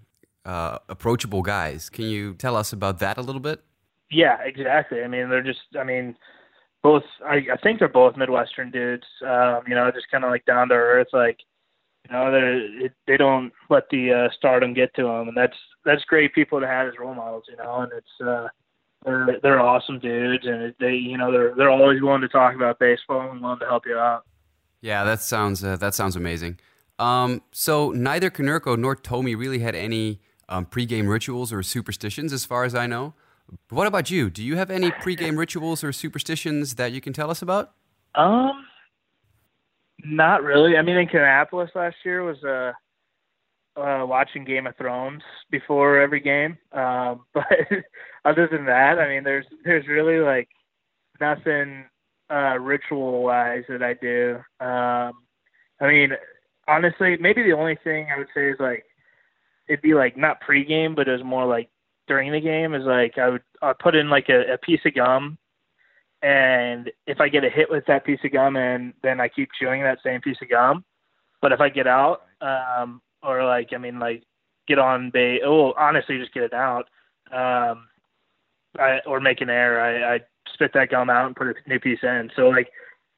uh, 0.45 0.79
approachable 0.89 1.43
guys. 1.43 1.91
Can 1.91 2.07
you 2.07 2.35
tell 2.35 2.57
us 2.57 2.73
about 2.73 2.99
that 3.01 3.19
a 3.19 3.23
little 3.23 3.41
bit? 3.41 3.63
Yeah, 4.11 4.39
exactly. 4.43 5.03
I 5.03 5.09
mean, 5.09 5.29
they're 5.29 5.43
just, 5.43 5.61
I 5.79 5.85
mean, 5.85 6.17
both, 6.83 7.05
I, 7.25 7.47
I 7.53 7.57
think 7.63 7.79
they're 7.79 7.89
both 7.89 8.17
Midwestern 8.17 8.71
dudes, 8.71 9.07
um, 9.27 9.63
you 9.67 9.75
know, 9.75 9.91
just 9.91 10.11
kind 10.11 10.25
of 10.25 10.31
like 10.31 10.45
down 10.45 10.69
to 10.69 10.75
earth, 10.75 11.09
like, 11.13 11.39
you 12.09 12.13
know, 12.13 12.31
they 12.31 12.91
they 13.09 13.17
don't 13.17 13.53
let 13.69 13.91
the 13.91 14.13
uh, 14.13 14.29
stardom 14.33 14.75
get 14.75 14.95
to 14.95 15.03
them, 15.03 15.27
and 15.27 15.37
that's 15.37 15.57
that's 15.85 16.05
great 16.05 16.33
people 16.37 16.61
to 16.61 16.67
have 16.69 16.87
as 16.87 16.95
role 17.01 17.17
models, 17.17 17.43
you 17.49 17.57
know. 17.57 17.81
And 17.81 17.91
it's 17.93 18.21
uh, 18.25 18.47
they're 19.07 19.39
they're 19.43 19.61
awesome 19.61 19.99
dudes, 20.01 20.45
and 20.47 20.75
they 20.81 20.95
you 20.95 21.17
know 21.17 21.33
they're 21.33 21.55
they're 21.55 21.71
always 21.71 22.03
willing 22.03 22.21
to 22.23 22.29
talk 22.29 22.55
about 22.55 22.79
baseball 22.79 23.31
and 23.31 23.41
willing 23.41 23.61
to 23.61 23.67
help 23.67 23.87
you 23.87 23.97
out. 23.97 24.27
Yeah, 24.81 25.05
that 25.05 25.23
sounds 25.23 25.65
uh, 25.65 25.77
that 25.77 25.95
sounds 25.95 26.17
amazing. 26.17 26.59
Um, 26.99 27.43
so 27.53 27.93
neither 27.93 28.31
Konerko 28.31 28.77
nor 28.79 28.97
Thome 28.97 29.39
really 29.39 29.61
had 29.61 29.75
any 29.75 30.21
um, 30.49 30.67
pregame 30.67 31.09
rituals 31.09 31.53
or 31.53 31.63
superstitions, 31.63 32.33
as 32.33 32.45
far 32.45 32.65
as 32.65 32.75
I 32.75 32.87
know. 32.87 33.15
But 33.69 33.77
what 33.77 33.87
about 33.87 34.11
you? 34.11 34.29
Do 34.29 34.43
you 34.43 34.57
have 34.57 34.71
any 34.71 34.91
pregame 34.91 35.39
rituals 35.39 35.85
or 35.85 35.93
superstitions 35.93 36.75
that 36.75 36.91
you 36.93 37.01
can 37.01 37.13
tell 37.13 37.31
us 37.31 37.43
about? 37.43 37.73
Um, 38.17 38.67
not 40.05 40.43
really. 40.43 40.77
I 40.77 40.83
mean, 40.83 40.97
in 40.97 41.07
Kannapolis 41.07 41.75
last 41.75 41.97
year 42.05 42.25
was 42.25 42.43
uh, 42.43 42.73
uh, 43.81 44.05
watching 44.07 44.45
Game 44.45 44.67
of 44.67 44.77
Thrones 44.77 45.23
before 45.51 46.01
every 46.01 46.21
game. 46.21 46.59
Um, 46.73 47.25
but 47.35 47.45
other 48.27 48.49
than 48.51 48.67
that, 48.67 48.99
I 48.99 49.09
mean, 49.09 49.25
there's 49.25 49.47
there's 49.65 49.87
really 49.87 50.19
like 50.19 50.49
nothing 51.21 51.85
uh, 52.31 52.59
ritual 52.59 53.23
wise 53.23 53.65
that 53.69 53.83
I 53.83 53.95
do. 53.95 54.37
Um, 54.61 55.15
I 55.81 55.87
mean, 55.89 56.11
honestly, 56.67 57.17
maybe 57.21 57.43
the 57.43 57.53
only 57.53 57.79
thing 57.85 58.09
I 58.13 58.19
would 58.19 58.29
say 58.35 58.51
is 58.51 58.57
like 58.59 58.85
it'd 59.69 59.83
be 59.83 59.95
like 59.95 60.17
not 60.17 60.39
pregame, 60.43 60.97
but 60.97 61.09
it 61.09 61.13
was 61.13 61.25
more 61.25 61.47
like 61.47 61.71
during 62.09 62.33
the 62.33 62.41
game. 62.41 62.75
Is 62.75 62.85
like 62.85 63.19
I 63.19 63.29
would 63.29 63.43
I 63.63 63.73
put 63.79 63.95
in 63.95 64.11
like 64.11 64.29
a, 64.29 64.55
a 64.55 64.59
piece 64.59 64.81
of 64.85 64.95
gum 64.95 65.39
and 66.23 66.91
if 67.07 67.21
I 67.21 67.29
get 67.29 67.45
a 67.45 67.51
hit 67.51 67.71
with 67.71 67.85
that 67.87 68.05
piece 68.05 68.21
of 68.25 68.33
gum 68.33 68.57
and 68.57 68.95
then 69.03 69.21
I 69.21 69.29
keep 69.29 69.51
chewing 69.59 69.83
that 69.83 69.99
same 70.05 70.21
piece 70.21 70.39
of 70.43 70.49
gum. 70.49 70.85
But 71.43 71.53
if 71.53 71.61
I 71.61 71.69
get 71.69 71.87
out, 71.87 72.23
um, 72.41 73.01
or 73.23 73.45
like 73.45 73.69
I 73.73 73.79
mean 73.79 73.99
like 73.99 74.25
get 74.67 74.79
on 74.79 75.11
base, 75.11 75.43
oh 75.45 75.73
honestly 75.79 76.19
just 76.19 76.35
get 76.35 76.43
it 76.43 76.55
out, 76.55 76.89
um, 77.33 77.87
I, 78.79 79.01
or 79.07 79.21
make 79.21 79.41
an 79.41 79.51
error, 79.51 79.81
I, 79.81 80.17
I 80.17 80.21
spit 80.53 80.73
that 80.75 80.91
gum 80.91 81.11
out 81.11 81.27
and 81.27 81.37
put 81.37 81.49
a 81.49 81.55
new 81.67 81.81
piece 81.81 82.01
in. 82.03 82.31
So 82.35 82.49
like 82.49 82.69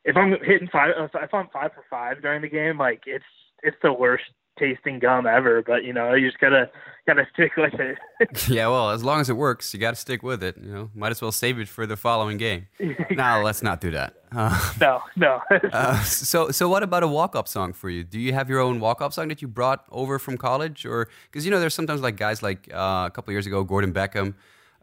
if 0.05 0.17
I'm 0.17 0.37
hitting 0.43 0.69
five, 0.69 0.91
if 0.99 1.35
I'm 1.35 1.49
five 1.53 1.73
for 1.75 1.85
five 1.91 2.23
during 2.23 2.43
the 2.43 2.49
game, 2.49 2.79
like 2.79 3.03
it's 3.07 3.25
it's 3.63 3.77
the 3.83 3.93
worst 3.93 4.25
tasting 4.59 4.99
gum 4.99 5.27
ever, 5.27 5.63
but 5.63 5.85
you 5.85 5.93
know, 5.93 6.15
you 6.15 6.29
just 6.29 6.41
gotta 6.41 6.71
gotta 7.07 7.27
stick 7.33 7.53
with 7.57 7.75
it. 7.75 7.99
yeah, 8.49 8.69
well, 8.69 8.91
as 8.91 9.05
long 9.05 9.21
as 9.21 9.31
it 9.31 9.37
works, 9.37 9.73
you 9.73 9.81
got 9.81 9.91
to 9.91 9.97
stick 9.97 10.23
with 10.23 10.43
it. 10.43 10.57
You 10.59 10.73
know, 10.73 10.91
might 10.95 11.11
as 11.11 11.23
well 11.23 11.33
save 11.33 11.59
it 11.59 11.69
for 11.69 11.87
the 11.87 11.97
following 11.97 12.37
game. 12.37 12.67
now, 13.11 13.43
let's 13.43 13.63
not 13.63 13.81
do 13.81 13.91
that. 13.93 14.15
Uh, 14.33 14.73
no, 14.81 15.01
no. 15.17 15.41
uh, 15.73 16.03
so, 16.03 16.51
so 16.51 16.69
what 16.69 16.83
about 16.83 17.03
a 17.03 17.09
walk-up 17.09 17.49
song 17.49 17.73
for 17.73 17.89
you? 17.89 18.05
Do 18.05 18.21
you 18.21 18.33
have 18.35 18.51
your 18.51 18.61
own 18.61 18.79
walk-up 18.79 19.13
song 19.13 19.29
that 19.29 19.41
you 19.41 19.49
brought 19.49 19.85
over 19.91 20.19
from 20.19 20.37
college, 20.37 20.85
or 20.85 21.09
because 21.31 21.45
you 21.45 21.51
know, 21.51 21.61
there's 21.61 21.75
sometimes 21.75 22.01
like 22.01 22.17
guys 22.17 22.43
like 22.43 22.69
uh, 22.73 23.05
a 23.07 23.11
couple 23.13 23.33
years 23.33 23.47
ago, 23.47 23.65
Gordon 23.65 23.93
Beckham. 23.93 24.35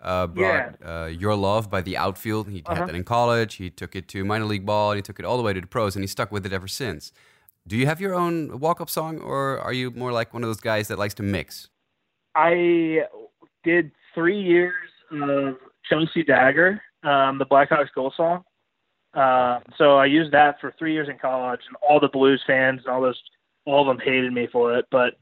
Uh, 0.01 0.27
brought 0.27 0.75
Yeah. 0.81 1.03
uh, 1.03 1.05
Your 1.07 1.35
Love 1.35 1.69
by 1.69 1.81
The 1.81 1.97
Outfield. 1.97 2.47
He 2.49 2.61
Uh-huh. 2.65 2.75
had 2.75 2.87
that 2.89 2.95
in 2.95 3.03
college. 3.03 3.55
He 3.55 3.69
took 3.71 3.95
it 3.95 4.07
to 4.09 4.23
minor 4.23 4.45
league 4.45 4.65
ball, 4.65 4.91
and 4.91 4.97
he 4.97 5.01
took 5.01 5.19
it 5.19 5.25
all 5.25 5.37
the 5.37 5.43
way 5.43 5.53
to 5.53 5.61
the 5.61 5.67
pros, 5.67 5.95
and 5.95 6.03
he 6.03 6.07
stuck 6.07 6.31
with 6.31 6.45
it 6.45 6.53
ever 6.53 6.67
since. 6.67 7.11
Do 7.65 7.75
you 7.75 7.87
have 7.87 7.99
your 7.99 8.13
own 8.13 8.59
walk-up 8.59 8.89
song, 8.89 9.19
or 9.19 9.59
are 9.59 9.73
you 9.73 9.89
more 9.91 10.11
like 10.11 10.33
one 10.33 10.43
of 10.43 10.49
those 10.49 10.59
guys 10.59 10.87
that 10.89 10.99
likes 10.99 11.15
to 11.15 11.23
mix? 11.23 11.69
I 12.35 13.05
did 13.63 13.91
three 14.13 14.39
years 14.39 14.75
of 15.11 15.57
Chelsea 15.89 16.23
Dagger, 16.23 16.81
um, 17.03 17.39
the 17.39 17.45
Blackhawks 17.45 17.91
goal 17.95 18.13
song. 18.15 18.43
Uh, 19.15 19.61
so 19.77 19.97
I 19.97 20.05
used 20.05 20.31
that 20.33 20.59
for 20.59 20.73
three 20.77 20.93
years 20.93 21.07
in 21.09 21.17
college, 21.17 21.61
and 21.67 21.77
all 21.81 21.99
the 21.99 22.09
Blues 22.09 22.43
fans 22.45 22.81
and 22.85 22.93
all 22.93 23.01
those, 23.01 23.21
all 23.65 23.81
of 23.81 23.87
them 23.87 24.05
hated 24.05 24.33
me 24.33 24.45
for 24.51 24.75
it. 24.77 24.85
But 24.91 25.15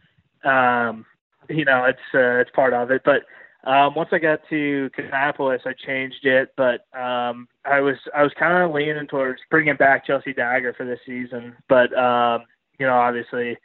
um, 0.44 1.06
you 1.48 1.64
know, 1.64 1.86
it's 1.86 2.00
uh, 2.14 2.40
it's 2.42 2.50
part 2.52 2.74
of 2.74 2.90
it. 2.92 3.04
But 3.06 3.24
um, 3.64 3.96
once 3.96 4.10
I 4.12 4.20
got 4.20 4.42
to 4.50 4.90
Kannapolis, 4.98 5.66
I 5.66 5.74
changed 5.74 6.26
it. 6.26 6.54
But 6.58 6.86
um, 6.98 7.48
I 7.66 7.80
was 7.80 7.96
I 8.16 8.24
was 8.24 8.32
kind 8.38 8.64
of 8.64 8.74
leaning 8.74 9.08
towards 9.08 9.42
bringing 9.50 9.76
back 9.76 10.06
Chelsea 10.06 10.34
Dagger 10.34 10.74
for 10.74 10.86
this 10.86 11.00
season. 11.06 11.56
But 11.70 11.98
um, 11.98 12.44
you 12.80 12.86
know, 12.86 12.94
obviously 12.94 13.58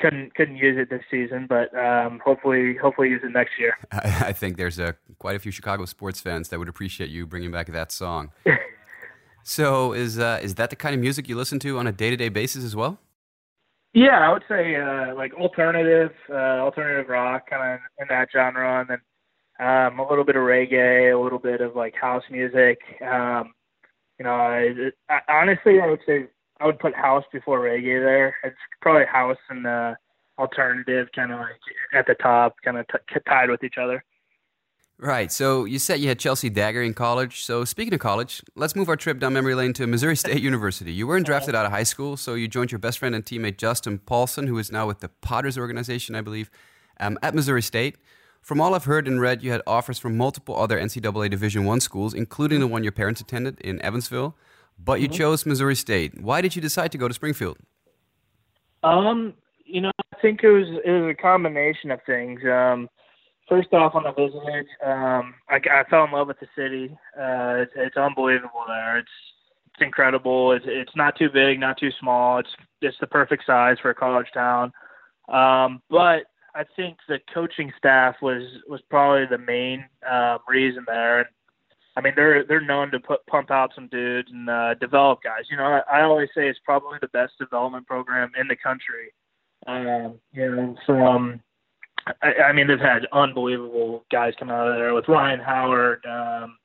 couldn't 0.00 0.34
couldn't 0.34 0.56
use 0.56 0.76
it 0.78 0.90
this 0.90 1.02
season, 1.10 1.46
but 1.48 1.76
um, 1.78 2.20
hopefully 2.24 2.76
hopefully 2.76 3.08
use 3.08 3.22
it 3.24 3.32
next 3.32 3.52
year. 3.58 3.76
I, 3.90 4.26
I 4.26 4.32
think 4.32 4.56
there's 4.56 4.78
a, 4.78 4.96
quite 5.18 5.36
a 5.36 5.38
few 5.38 5.52
Chicago 5.52 5.84
sports 5.86 6.20
fans 6.20 6.48
that 6.48 6.58
would 6.58 6.68
appreciate 6.68 7.10
you 7.10 7.26
bringing 7.26 7.50
back 7.50 7.68
that 7.68 7.92
song. 7.92 8.30
so, 9.42 9.92
is 9.92 10.18
uh, 10.18 10.40
is 10.42 10.56
that 10.56 10.70
the 10.70 10.76
kind 10.76 10.94
of 10.94 11.00
music 11.00 11.28
you 11.28 11.36
listen 11.36 11.58
to 11.60 11.78
on 11.78 11.86
a 11.86 11.92
day 11.92 12.10
to 12.10 12.16
day 12.16 12.28
basis 12.28 12.64
as 12.64 12.76
well? 12.76 12.98
Yeah, 13.94 14.20
I 14.20 14.32
would 14.32 14.44
say 14.48 14.76
uh, 14.76 15.14
like 15.14 15.34
alternative, 15.34 16.12
uh, 16.30 16.60
alternative 16.60 17.08
rock, 17.08 17.50
kind 17.50 17.74
of 17.74 17.80
in 18.00 18.06
that 18.08 18.28
genre, 18.32 18.80
and 18.80 18.88
then 18.88 18.98
um, 19.62 20.00
a 20.00 20.08
little 20.08 20.24
bit 20.24 20.34
of 20.34 20.42
reggae, 20.42 21.14
a 21.14 21.18
little 21.18 21.38
bit 21.38 21.60
of 21.60 21.76
like 21.76 21.94
house 21.94 22.24
music. 22.30 22.80
Um, 23.00 23.54
you 24.18 24.24
know, 24.24 24.34
I, 24.34 24.90
I, 25.08 25.20
honestly, 25.28 25.80
I 25.80 25.86
would 25.86 26.00
say 26.06 26.26
I 26.60 26.66
would 26.66 26.80
put 26.80 26.94
house 26.94 27.24
before 27.32 27.60
reggae. 27.60 28.02
There, 28.02 28.36
it's 28.42 28.56
probably 28.80 29.06
house 29.06 29.38
and 29.48 29.66
uh, 29.66 29.94
alternative, 30.38 31.08
kind 31.14 31.32
of 31.32 31.40
like 31.40 31.60
at 31.94 32.06
the 32.06 32.14
top, 32.14 32.56
kind 32.64 32.76
of 32.76 32.86
t- 32.88 33.20
tied 33.28 33.50
with 33.50 33.62
each 33.62 33.78
other. 33.80 34.04
Right. 34.98 35.32
So 35.32 35.64
you 35.64 35.78
said 35.78 36.00
you 36.00 36.08
had 36.08 36.18
Chelsea 36.18 36.48
Dagger 36.48 36.82
in 36.82 36.94
college. 36.94 37.44
So 37.44 37.64
speaking 37.64 37.94
of 37.94 38.00
college, 38.00 38.42
let's 38.54 38.76
move 38.76 38.88
our 38.88 38.96
trip 38.96 39.18
down 39.18 39.32
memory 39.32 39.54
lane 39.54 39.72
to 39.74 39.86
Missouri 39.86 40.16
State 40.16 40.40
University. 40.50 40.92
You 40.92 41.06
weren't 41.06 41.26
drafted 41.26 41.54
out 41.54 41.66
of 41.66 41.72
high 41.72 41.82
school, 41.82 42.16
so 42.16 42.34
you 42.34 42.46
joined 42.46 42.70
your 42.70 42.78
best 42.78 42.98
friend 42.98 43.14
and 43.14 43.24
teammate 43.24 43.58
Justin 43.58 43.98
Paulson, 43.98 44.46
who 44.46 44.58
is 44.58 44.70
now 44.70 44.86
with 44.86 45.00
the 45.00 45.08
Potters 45.08 45.58
organization, 45.58 46.14
I 46.14 46.20
believe, 46.20 46.50
um, 47.00 47.18
at 47.22 47.34
Missouri 47.34 47.62
State. 47.62 47.96
From 48.42 48.60
all 48.60 48.74
I've 48.74 48.84
heard 48.84 49.06
and 49.06 49.20
read, 49.20 49.42
you 49.42 49.52
had 49.52 49.62
offers 49.68 50.00
from 50.00 50.16
multiple 50.16 50.56
other 50.56 50.78
NCAA 50.78 51.30
Division 51.30 51.64
One 51.64 51.78
schools, 51.78 52.12
including 52.12 52.58
the 52.58 52.66
one 52.66 52.82
your 52.82 52.92
parents 52.92 53.20
attended 53.20 53.60
in 53.60 53.80
Evansville. 53.82 54.36
But 54.78 55.00
you 55.00 55.06
chose 55.06 55.46
Missouri 55.46 55.76
State. 55.76 56.20
Why 56.20 56.40
did 56.40 56.56
you 56.56 56.62
decide 56.62 56.90
to 56.92 56.98
go 56.98 57.06
to 57.06 57.14
Springfield? 57.14 57.58
Um, 58.82 59.34
you 59.64 59.80
know, 59.80 59.92
I 60.12 60.20
think 60.20 60.42
it 60.42 60.50
was 60.50 60.66
it 60.84 60.90
was 60.90 61.14
a 61.16 61.22
combination 61.22 61.92
of 61.92 62.00
things. 62.04 62.40
Um, 62.44 62.88
first 63.48 63.72
off, 63.72 63.94
on 63.94 64.02
the 64.02 64.12
visit, 64.12 64.66
um, 64.84 65.34
I, 65.48 65.60
I 65.70 65.84
fell 65.88 66.04
in 66.04 66.10
love 66.10 66.26
with 66.26 66.40
the 66.40 66.48
city. 66.56 66.96
Uh, 67.16 67.62
it's, 67.62 67.72
it's 67.76 67.96
unbelievable 67.96 68.64
there. 68.66 68.98
It's 68.98 69.10
it's 69.66 69.82
incredible. 69.82 70.50
It's 70.50 70.64
it's 70.66 70.96
not 70.96 71.16
too 71.16 71.30
big, 71.32 71.60
not 71.60 71.78
too 71.78 71.90
small. 72.00 72.38
It's 72.38 72.50
it's 72.80 72.96
the 73.00 73.06
perfect 73.06 73.44
size 73.46 73.76
for 73.80 73.90
a 73.90 73.94
college 73.94 74.28
town. 74.34 74.72
Um, 75.28 75.80
but 75.88 76.24
I 76.54 76.64
think 76.76 76.98
the 77.08 77.18
coaching 77.32 77.72
staff 77.78 78.16
was 78.22 78.42
was 78.68 78.80
probably 78.90 79.26
the 79.26 79.42
main 79.42 79.84
uh, 80.08 80.38
reason 80.48 80.84
there. 80.86 81.20
And 81.20 81.28
I 81.96 82.00
mean, 82.00 82.12
they're 82.16 82.44
they're 82.44 82.60
known 82.60 82.90
to 82.90 83.00
put 83.00 83.26
pump 83.26 83.50
out 83.50 83.72
some 83.74 83.88
dudes 83.88 84.28
and 84.30 84.48
uh, 84.48 84.74
develop 84.74 85.22
guys. 85.22 85.44
You 85.50 85.56
know, 85.56 85.64
I, 85.64 86.00
I 86.00 86.02
always 86.02 86.28
say 86.34 86.48
it's 86.48 86.58
probably 86.64 86.98
the 87.00 87.08
best 87.08 87.32
development 87.38 87.86
program 87.86 88.32
in 88.38 88.48
the 88.48 88.56
country. 88.56 89.12
Um, 89.66 90.18
you 90.32 90.54
know, 90.54 90.76
from 90.86 91.40
I, 92.22 92.48
I 92.48 92.52
mean, 92.52 92.66
they've 92.66 92.78
had 92.78 93.06
unbelievable 93.12 94.04
guys 94.10 94.34
come 94.38 94.50
out 94.50 94.68
of 94.68 94.76
there 94.76 94.94
with 94.94 95.08
Ryan 95.08 95.40
Howard, 95.40 96.04
um, 96.06 96.56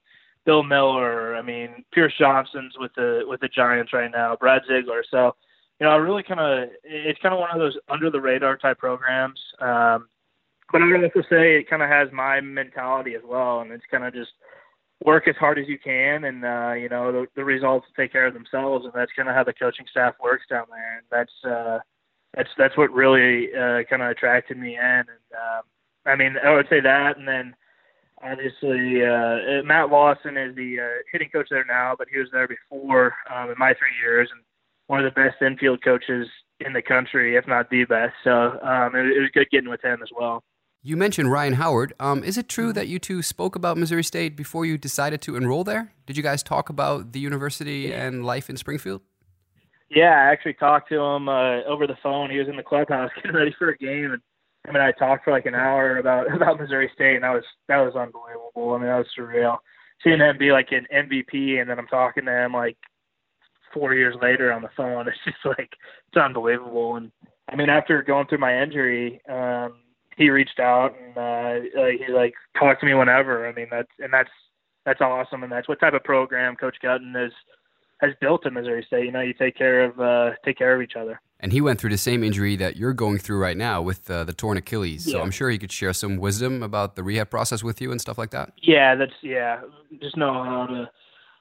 Bill 0.46 0.64
Mueller. 0.64 1.36
I 1.36 1.42
mean, 1.42 1.84
Pierce 1.94 2.14
Johnson's 2.18 2.74
with 2.80 2.92
the 2.96 3.24
with 3.28 3.42
the 3.42 3.50
Giants 3.50 3.94
right 3.94 4.12
now. 4.12 4.36
Brad 4.40 4.64
Ziegler. 4.68 5.04
So, 5.10 5.36
you 5.80 5.86
know, 5.86 5.92
I 5.92 5.98
really 5.98 6.24
kind 6.24 6.40
of 6.40 6.70
it's 6.84 7.20
kind 7.22 7.34
of 7.34 7.40
one 7.40 7.52
of 7.52 7.60
those 7.60 7.78
under 7.90 8.10
the 8.10 8.22
radar 8.22 8.58
type 8.58 8.80
programs. 8.80 9.40
Um, 9.60 10.08
but 10.72 10.82
I 10.82 10.86
would 10.86 11.04
also 11.04 11.22
say 11.30 11.58
it 11.58 11.70
kind 11.70 11.82
of 11.82 11.90
has 11.90 12.10
my 12.12 12.42
mentality 12.42 13.16
as 13.16 13.22
well, 13.26 13.62
and 13.62 13.72
it's 13.72 13.86
kind 13.90 14.04
of 14.04 14.14
just 14.14 14.32
work 15.06 15.28
as 15.28 15.36
hard 15.36 15.60
as 15.60 15.68
you 15.68 15.78
can, 15.78 16.26
and 16.26 16.44
uh, 16.44 16.74
you 16.74 16.90
know 16.90 17.12
the, 17.12 17.28
the 17.36 17.44
results 17.44 17.88
take 17.96 18.12
care 18.12 18.28
of 18.28 18.34
themselves, 18.34 18.86
and 18.86 18.94
that's 18.94 19.12
kind 19.16 19.30
of 19.30 19.36
how 19.36 19.44
the 19.44 19.54
coaching 19.54 19.86
staff 19.90 20.16
works 20.22 20.44
down 20.50 20.66
there, 20.70 20.98
and 20.98 21.06
that's 21.12 21.32
uh, 21.46 21.80
that's 22.36 22.50
that's 22.58 22.78
what 22.78 22.92
really 22.92 23.50
uh, 23.54 23.84
kind 23.90 24.02
of 24.02 24.10
attracted 24.10 24.58
me 24.58 24.76
in, 24.76 24.82
and 24.82 25.08
um, 25.08 25.64
I 26.06 26.16
mean 26.16 26.36
I 26.44 26.54
would 26.54 26.68
say 26.70 26.82
that, 26.82 27.18
and 27.18 27.28
then 27.28 27.56
obviously 28.22 29.06
uh, 29.06 29.64
Matt 29.64 29.90
Lawson 29.90 30.38
is 30.38 30.56
the 30.56 30.80
uh, 30.82 31.02
hitting 31.12 31.30
coach 31.30 31.48
there 31.50 31.66
now, 31.66 31.96
but 31.98 32.08
he 32.12 32.20
was 32.20 32.30
there 32.34 32.48
before 32.48 33.14
um, 33.34 33.52
in 33.52 33.56
my 33.58 33.74
three 33.74 33.96
years, 34.02 34.30
and 34.34 34.44
one 34.88 35.04
of 35.04 35.06
the 35.06 35.20
best 35.20 35.42
infield 35.42 35.84
coaches 35.84 36.28
in 36.60 36.74
the 36.74 36.82
country, 36.82 37.36
if 37.36 37.48
not 37.48 37.70
the 37.70 37.86
best. 37.86 38.14
So 38.24 38.60
um, 38.62 38.96
it, 38.96 39.06
it 39.06 39.20
was 39.20 39.30
good 39.34 39.48
getting 39.52 39.70
with 39.70 39.84
him 39.84 40.00
as 40.02 40.10
well. 40.18 40.44
You 40.84 40.96
mentioned 40.96 41.32
Ryan 41.32 41.54
Howard. 41.54 41.94
Um, 42.00 42.24
is 42.24 42.38
it 42.38 42.48
true 42.48 42.72
that 42.74 42.88
you 42.88 43.00
two 43.00 43.22
spoke 43.22 43.56
about 43.56 43.78
Missouri 43.78 44.04
State 44.04 44.38
before 44.38 44.66
you 44.66 44.78
decided 44.78 45.22
to 45.24 45.36
enroll 45.36 45.64
there? 45.64 45.94
Did 46.06 46.16
you 46.16 46.24
guys 46.24 46.44
talk 46.44 46.70
about 46.70 47.12
the 47.12 47.20
university 47.20 47.94
and 47.94 48.26
life 48.26 48.50
in 48.50 48.58
Springfield? 48.58 49.02
Yeah, 49.90 50.12
I 50.12 50.32
actually 50.32 50.54
talked 50.54 50.90
to 50.90 51.00
him 51.00 51.30
uh, 51.30 51.64
over 51.64 51.88
the 51.88 51.98
phone. 52.02 52.30
He 52.30 52.38
was 52.38 52.48
in 52.48 52.58
the 52.58 52.64
clubhouse 52.64 53.10
getting 53.16 53.34
ready 53.34 53.56
for 53.58 53.70
a 53.70 53.78
game, 53.78 54.14
and 54.14 54.22
I 54.68 54.72
mean, 54.72 54.82
I 54.82 54.92
talked 54.92 55.24
for 55.24 55.32
like 55.32 55.46
an 55.46 55.56
hour 55.56 55.98
about 55.98 56.34
about 56.34 56.60
Missouri 56.60 56.92
State, 56.94 57.16
and 57.16 57.24
that 57.24 57.34
was 57.34 57.44
that 57.68 57.78
was 57.78 57.96
unbelievable. 57.96 58.74
I 58.74 58.78
mean, 58.78 58.88
that 58.88 58.98
was 58.98 59.08
surreal. 59.18 59.58
Seeing 60.04 60.20
him 60.20 60.38
be 60.38 60.52
like 60.52 60.72
an 60.72 60.86
MVP, 60.94 61.60
and 61.60 61.70
then 61.70 61.80
I'm 61.80 61.88
talking 61.88 62.26
to 62.26 62.32
him 62.32 62.54
like 62.54 62.78
four 63.78 63.94
years 63.94 64.16
later 64.22 64.52
on 64.52 64.62
the 64.62 64.70
phone. 64.76 65.08
It's 65.08 65.18
just 65.26 65.38
like 65.46 65.74
it's 66.08 66.18
unbelievable. 66.18 66.96
And 66.96 67.12
I 67.50 67.56
mean, 67.56 67.70
after 67.70 68.02
going 68.04 68.28
through 68.28 68.40
my 68.40 68.62
injury, 68.62 69.22
um, 69.30 69.76
he 70.16 70.30
reached 70.30 70.60
out 70.60 70.96
and 71.00 71.18
uh, 71.18 71.80
like, 71.80 72.00
he 72.06 72.12
like 72.12 72.34
talked 72.58 72.82
to 72.82 72.86
me 72.86 72.94
whenever. 72.94 73.48
I 73.48 73.54
mean, 73.54 73.68
that's 73.72 73.92
and 74.00 74.12
that's 74.12 74.30
that's 74.86 75.02
awesome, 75.02 75.44
and 75.44 75.52
that's 75.52 75.68
what 75.68 75.80
type 75.80 75.94
of 75.94 76.04
program 76.04 76.56
Coach 76.56 76.78
Guttin 76.82 77.16
is 77.16 77.34
has 78.00 78.12
built 78.22 78.46
at 78.46 78.54
Missouri 78.54 78.84
State. 78.86 79.06
You 79.06 79.12
know, 79.12 79.22
you 79.22 79.34
take 79.34 79.58
care 79.58 79.84
of 79.84 80.00
uh, 80.00 80.32
take 80.44 80.58
care 80.58 80.76
of 80.76 80.82
each 80.82 80.96
other. 80.96 81.22
And 81.40 81.52
he 81.52 81.62
went 81.62 81.80
through 81.80 81.92
the 81.92 82.00
same 82.00 82.24
injury 82.24 82.56
that 82.56 82.78
you're 82.78 82.94
going 82.94 83.20
through 83.20 83.38
right 83.38 83.56
now 83.56 83.80
with 83.80 84.10
uh, 84.10 84.24
the 84.24 84.34
torn 84.34 84.58
Achilles. 84.58 85.04
So 85.04 85.22
I'm 85.22 85.30
sure 85.30 85.52
he 85.52 85.60
could 85.60 85.72
share 85.72 85.94
some 85.94 86.18
wisdom 86.18 86.64
about 86.64 86.96
the 86.96 87.04
rehab 87.04 87.30
process 87.30 87.64
with 87.64 87.80
you 87.80 87.92
and 87.92 88.02
stuff 88.02 88.18
like 88.18 88.32
that. 88.32 88.54
Yeah, 88.60 88.96
that's 88.96 89.14
yeah. 89.22 89.62
Just 90.02 90.18
know 90.18 90.34
how 90.34 90.66
to 90.66 90.90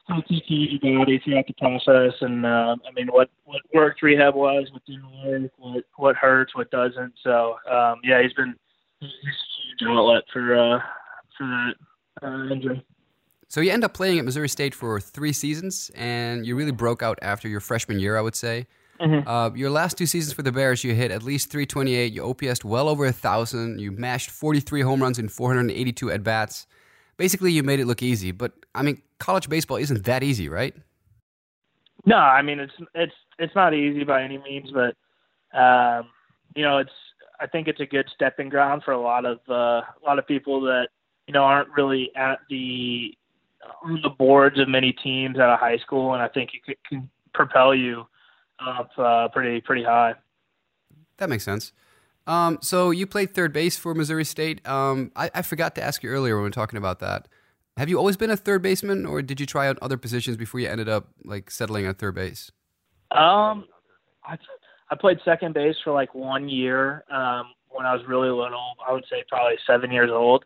how 0.09 0.21
to 0.21 0.29
take 0.29 0.47
care 0.47 0.57
of 0.57 0.83
your 0.83 0.99
body 0.99 1.21
throughout 1.25 1.47
the 1.47 1.55
process, 1.55 2.15
and 2.21 2.47
uh, 2.47 2.77
I 2.87 2.93
mean 2.95 3.09
what 3.09 3.31
what 3.45 3.63
worked 3.75 4.03
rehab 4.03 4.35
wise, 4.35 4.67
what 4.73 4.85
didn't 4.87 5.05
work, 5.25 5.53
what 5.59 5.85
what 5.97 6.17
hurts, 6.17 6.55
what 6.55 6.71
doesn't. 6.71 7.15
So 7.23 7.57
um, 7.71 8.01
yeah, 8.05 8.23
he's 8.23 8.33
been 8.33 8.55
he's 9.01 9.11
a 9.11 9.85
huge 9.85 9.91
outlet 9.91 10.23
for 10.33 10.55
uh, 10.57 10.81
for 11.37 11.47
that 11.47 11.75
uh, 12.27 12.53
injury. 12.53 12.85
So 13.49 13.61
you 13.61 13.71
end 13.71 13.85
up 13.85 13.95
playing 13.95 14.19
at 14.19 14.25
Missouri 14.25 14.49
State 14.49 14.75
for 14.75 15.01
three 15.01 15.33
seasons, 15.33 15.91
and 15.95 16.47
you 16.47 16.57
really 16.57 16.73
broke 16.73 17.03
out 17.03 17.19
after 17.23 17.49
your 17.49 17.61
freshman 17.61 18.01
year, 18.01 18.17
I 18.17 18.21
would 18.21 18.35
say. 18.35 18.67
Mhm. 19.01 19.25
Uh, 19.27 19.55
your 19.55 19.71
last 19.71 19.99
two 19.99 20.07
seasons 20.07 20.33
for 20.33 20.43
the 20.43 20.51
Bears, 20.51 20.83
you 20.83 20.95
hit 20.95 21.11
at 21.11 21.23
least 21.23 21.51
328. 21.51 22.13
You 22.13 22.23
OPSed 22.23 22.65
well 22.65 22.89
over 22.89 23.05
a 23.05 23.13
thousand. 23.13 23.79
You 23.79 23.93
mashed 23.93 24.31
43 24.31 24.81
home 24.81 25.03
runs 25.03 25.19
in 25.19 25.29
482 25.29 26.11
at 26.11 26.23
bats. 26.23 26.67
Basically, 27.17 27.53
you 27.53 27.63
made 27.63 27.81
it 27.81 27.87
look 27.87 28.03
easy. 28.03 28.33
But 28.33 28.53
I 28.75 28.83
mean, 28.83 29.03
college 29.19 29.49
baseball 29.49 29.79
isn't 29.79 30.05
that 30.05 30.23
easy, 30.23 30.49
right? 30.49 30.75
No, 32.05 32.17
I 32.17 32.43
mean 32.43 32.61
it's 32.61 32.73
it's 32.95 33.15
it's 33.39 33.55
not 33.55 33.75
easy 33.75 34.05
by 34.05 34.23
any 34.23 34.39
means, 34.39 34.71
but 34.73 34.97
um, 35.59 36.09
you 36.55 36.63
know 36.63 36.79
it's 36.79 36.91
I 37.41 37.47
think 37.47 37.69
it's 37.69 37.81
a 37.81 37.87
good 37.87 38.09
stepping 38.15 38.49
ground 38.49 38.83
for 38.85 38.93
a 38.93 39.01
lot 39.01 39.25
of 39.25 39.39
uh, 39.49 39.83
a 39.83 40.05
lot 40.05 40.19
of 40.19 40.27
people 40.27 40.61
that 40.63 40.89
you 41.27 41.35
know 41.35 41.43
aren't 41.43 41.69
really 41.77 42.15
at 42.15 42.39
the 42.49 43.13
on 43.83 44.01
the 44.03 44.11
boards 44.11 44.59
of 44.61 44.69
many 44.69 44.93
teams 44.93 45.39
at 45.39 45.49
a 45.49 45.57
high 45.57 45.79
school, 45.79 46.15
and 46.15 46.23
I 46.23 46.29
think 46.29 46.51
it 46.55 46.65
could, 46.65 46.77
can 46.89 47.11
propel 47.35 47.75
you 47.75 48.07
up 48.65 48.91
uh, 48.97 49.29
pretty 49.29 49.61
pretty 49.61 49.83
high. 49.83 50.15
That 51.17 51.29
makes 51.29 51.45
sense. 51.45 51.73
Um, 52.27 52.59
so 52.61 52.91
you 52.91 53.07
played 53.07 53.35
third 53.35 53.53
base 53.53 53.77
for 53.77 53.95
Missouri 53.95 54.25
State. 54.25 54.67
Um, 54.67 55.13
I, 55.15 55.31
I 55.35 55.43
forgot 55.43 55.75
to 55.77 55.83
ask 55.83 56.03
you 56.03 56.11
earlier 56.11 56.35
when 56.35 56.43
we 56.43 56.49
were 56.49 56.53
talking 56.53 56.77
about 56.77 56.99
that. 57.01 57.29
Have 57.77 57.89
you 57.89 57.99
always 57.99 58.17
been 58.17 58.31
a 58.31 58.37
third 58.37 58.63
baseman, 58.63 59.05
or 59.05 59.21
did 59.21 59.39
you 59.39 59.47
try 59.47 59.69
out 59.69 59.79
other 59.83 59.99
positions 59.99 60.37
before 60.37 60.61
you 60.61 60.69
ended 60.69 60.89
up 60.89 61.09
like 61.25 61.51
settling 61.51 61.87
at 61.87 61.99
third 61.99 62.15
base? 62.15 62.51
Um, 63.11 63.67
I 64.25 64.39
I 64.91 64.97
played 64.99 65.19
second 65.25 65.55
base 65.55 65.77
for 65.85 65.93
like 65.93 66.15
one 66.15 66.49
year 66.49 67.05
um, 67.11 67.53
when 67.69 67.87
I 67.87 67.93
was 67.93 68.03
really 68.09 68.31
little. 68.31 68.73
I 68.87 68.93
would 68.93 69.05
say 69.11 69.25
probably 69.29 69.59
seven 69.67 69.93
years 69.93 70.11
old, 70.11 70.45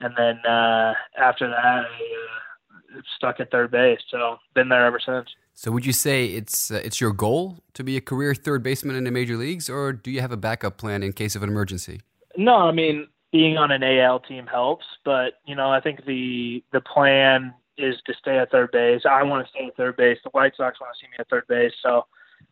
and 0.00 0.14
then 0.16 0.38
uh, 0.50 0.94
after 1.18 1.48
that, 1.48 1.56
I 1.64 1.80
uh, 1.80 3.00
stuck 3.16 3.40
at 3.40 3.50
third 3.50 3.70
base. 3.70 4.00
So 4.10 4.38
been 4.54 4.70
there 4.70 4.86
ever 4.86 5.00
since. 5.04 5.28
So 5.54 5.70
would 5.70 5.84
you 5.84 5.92
say 5.92 6.26
it's 6.26 6.70
uh, 6.70 6.80
it's 6.84 7.00
your 7.00 7.12
goal 7.12 7.58
to 7.74 7.84
be 7.84 7.96
a 7.96 8.00
career 8.00 8.34
third 8.34 8.62
baseman 8.62 8.96
in 8.96 9.04
the 9.04 9.10
major 9.10 9.36
leagues, 9.36 9.68
or 9.68 9.92
do 9.92 10.10
you 10.10 10.20
have 10.20 10.32
a 10.32 10.36
backup 10.36 10.78
plan 10.78 11.02
in 11.02 11.12
case 11.12 11.36
of 11.36 11.42
an 11.42 11.48
emergency? 11.48 12.00
No, 12.36 12.56
I 12.56 12.72
mean 12.72 13.08
being 13.32 13.58
on 13.58 13.70
an 13.70 13.82
AL 13.82 14.20
team 14.20 14.46
helps, 14.46 14.84
but 15.04 15.34
you 15.46 15.54
know, 15.54 15.70
I 15.70 15.80
think 15.80 16.04
the 16.06 16.64
the 16.72 16.80
plan 16.80 17.54
is 17.76 17.96
to 18.06 18.14
stay 18.20 18.38
at 18.38 18.50
third 18.50 18.70
base. 18.72 19.02
I 19.08 19.22
want 19.22 19.46
to 19.46 19.50
stay 19.50 19.66
at 19.66 19.76
third 19.76 19.96
base. 19.96 20.18
The 20.24 20.30
White 20.30 20.52
Sox 20.56 20.80
want 20.80 20.94
to 20.94 20.98
see 21.00 21.08
me 21.10 21.16
at 21.18 21.28
third 21.28 21.46
base, 21.48 21.72
so 21.82 22.06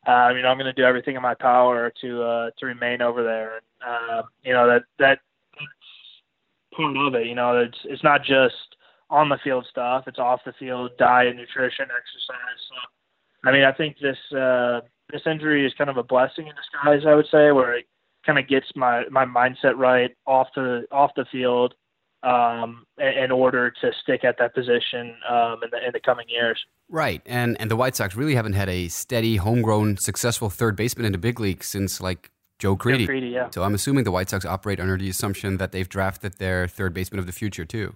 uh, 0.07 0.31
you 0.35 0.43
know, 0.43 0.49
I'm 0.49 0.57
going 0.57 0.67
to 0.67 0.73
do 0.73 0.85
everything 0.85 1.17
in 1.17 1.23
my 1.23 1.35
power 1.35 1.93
to 2.01 2.23
uh, 2.23 2.51
to 2.59 2.67
remain 2.67 3.03
over 3.03 3.23
there. 3.23 3.57
And 3.57 3.63
uh, 3.87 4.23
you 4.45 4.53
know 4.53 4.67
that 4.67 4.85
that 4.99 5.19
that's 5.55 6.75
part 6.75 6.97
of 6.97 7.15
it. 7.15 7.27
You 7.27 7.35
know, 7.35 7.59
it's 7.59 7.79
it's 7.85 8.05
not 8.05 8.23
just 8.23 8.77
on 9.11 9.29
the 9.29 9.39
field 9.43 9.67
stuff; 9.71 10.05
it's 10.07 10.19
off 10.19 10.41
the 10.45 10.53
field, 10.59 10.93
diet, 10.99 11.37
nutrition, 11.37 11.87
exercise. 11.87 12.61
So, 12.69 13.49
I 13.49 13.53
mean, 13.53 13.65
I 13.65 13.73
think 13.73 13.97
this 14.01 14.19
uh, 14.37 14.81
this 15.11 15.23
injury 15.27 15.67
is 15.67 15.73
kind 15.75 15.91
of 15.91 15.97
a 15.97 16.03
blessing 16.03 16.47
in 16.47 16.55
disguise. 16.55 17.07
I 17.07 17.15
would 17.15 17.27
say, 17.31 17.53
where 17.53 17.77
it 17.77 17.87
kind 18.27 18.39
of 18.39 18.49
gets 18.49 18.67
my 18.75 19.05
my 19.11 19.25
mindset 19.25 19.77
right 19.77 20.15
off 20.27 20.49
the 20.55 20.87
off 20.93 21.11
the 21.17 21.25
field 21.31 21.75
um, 22.23 22.85
in 22.99 23.31
order 23.31 23.71
to 23.81 23.93
stick 24.03 24.25
at 24.25 24.37
that 24.39 24.55
position 24.55 25.17
um, 25.29 25.61
in 25.63 25.71
the 25.71 25.87
in 25.87 25.93
the 25.93 26.01
coming 26.01 26.27
years. 26.29 26.65
Right, 26.89 27.23
and 27.27 27.61
and 27.61 27.71
the 27.71 27.77
White 27.77 27.97
Sox 27.97 28.17
really 28.17 28.35
haven't 28.35 28.55
had 28.55 28.69
a 28.69 28.89
steady, 28.89 29.37
homegrown, 29.37 29.99
successful 29.99 30.51
third 30.51 30.77
baseman 30.77 31.07
in 31.07 31.13
the 31.13 31.19
big 31.19 31.39
league 31.39 31.63
since 31.63 32.01
like 32.01 32.31
Joe 32.59 32.77
Crede. 32.77 33.01
Joe 33.01 33.07
Crede 33.07 33.33
yeah. 33.33 33.51
So 33.51 33.63
I'm 33.63 33.75
assuming 33.75 34.05
the 34.05 34.11
White 34.11 34.31
Sox 34.31 34.45
operate 34.45 34.81
under 34.81 34.97
the 34.97 35.09
assumption 35.09 35.59
that 35.59 35.73
they've 35.73 35.89
drafted 35.89 36.39
their 36.39 36.67
third 36.67 36.93
baseman 36.93 37.21
of 37.21 37.27
the 37.27 37.33
future 37.33 37.65
too. 37.65 37.95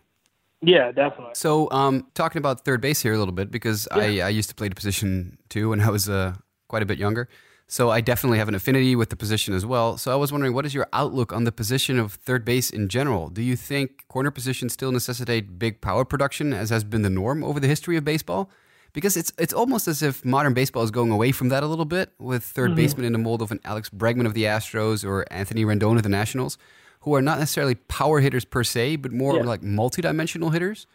Yeah, 0.62 0.92
definitely. 0.92 1.34
So, 1.34 1.70
um, 1.72 2.06
talking 2.14 2.38
about 2.38 2.64
third 2.64 2.80
base 2.80 3.02
here 3.02 3.12
a 3.12 3.18
little 3.18 3.34
bit 3.34 3.50
because 3.50 3.88
yeah. 3.90 4.02
I, 4.02 4.06
I 4.26 4.28
used 4.28 4.48
to 4.48 4.54
play 4.54 4.68
the 4.68 4.74
position 4.74 5.38
too 5.48 5.70
when 5.70 5.80
I 5.80 5.90
was 5.90 6.08
uh, 6.08 6.34
quite 6.68 6.82
a 6.82 6.86
bit 6.86 6.98
younger. 6.98 7.28
So 7.72 7.88
I 7.88 8.02
definitely 8.02 8.36
have 8.36 8.48
an 8.48 8.54
affinity 8.54 8.94
with 8.94 9.08
the 9.08 9.16
position 9.16 9.54
as 9.54 9.64
well. 9.64 9.96
So 9.96 10.12
I 10.12 10.16
was 10.16 10.30
wondering, 10.30 10.52
what 10.52 10.66
is 10.66 10.74
your 10.74 10.88
outlook 10.92 11.32
on 11.32 11.44
the 11.44 11.52
position 11.52 11.98
of 11.98 12.12
third 12.12 12.44
base 12.44 12.68
in 12.68 12.90
general? 12.90 13.30
Do 13.30 13.40
you 13.40 13.56
think 13.56 14.06
corner 14.08 14.30
positions 14.30 14.74
still 14.74 14.92
necessitate 14.92 15.58
big 15.58 15.80
power 15.80 16.04
production, 16.04 16.52
as 16.52 16.68
has 16.68 16.84
been 16.84 17.00
the 17.00 17.08
norm 17.08 17.42
over 17.42 17.58
the 17.58 17.68
history 17.68 17.96
of 17.96 18.04
baseball? 18.04 18.50
Because 18.92 19.16
it's 19.16 19.32
it's 19.38 19.54
almost 19.54 19.88
as 19.88 20.02
if 20.02 20.22
modern 20.22 20.52
baseball 20.52 20.82
is 20.82 20.90
going 20.90 21.10
away 21.10 21.32
from 21.32 21.48
that 21.48 21.62
a 21.62 21.66
little 21.66 21.86
bit, 21.86 22.12
with 22.18 22.42
3rd 22.44 22.66
mm-hmm. 22.66 22.74
baseman 22.74 23.06
in 23.06 23.12
the 23.14 23.18
mold 23.18 23.40
of 23.40 23.50
an 23.50 23.60
Alex 23.64 23.88
Bregman 23.88 24.26
of 24.26 24.34
the 24.34 24.44
Astros 24.44 25.02
or 25.02 25.24
Anthony 25.32 25.64
Rendon 25.64 25.96
of 25.96 26.02
the 26.02 26.10
Nationals, 26.10 26.58
who 27.02 27.14
are 27.14 27.22
not 27.22 27.38
necessarily 27.38 27.74
power 27.74 28.20
hitters 28.20 28.44
per 28.44 28.64
se, 28.64 28.96
but 28.96 29.12
more 29.12 29.36
yeah. 29.36 29.42
like 29.42 29.60
multidimensional 29.60 30.52
hitters. 30.52 30.86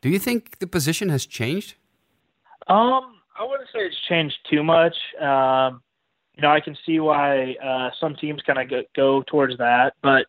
Do 0.00 0.08
you 0.08 0.18
think 0.18 0.58
the 0.58 0.66
position 0.66 1.08
has 1.08 1.26
changed? 1.26 1.74
Um, 2.68 3.16
I 3.38 3.44
wouldn't 3.44 3.68
say 3.72 3.80
it's 3.80 3.96
changed 4.08 4.36
too 4.50 4.62
much. 4.62 4.94
Um, 5.20 5.82
you 6.34 6.42
know, 6.42 6.50
I 6.50 6.60
can 6.60 6.76
see 6.84 7.00
why 7.00 7.54
uh, 7.64 7.90
some 7.98 8.14
teams 8.16 8.42
kind 8.46 8.58
of 8.58 8.68
go, 8.68 8.82
go 8.94 9.22
towards 9.22 9.56
that, 9.58 9.94
but 10.02 10.26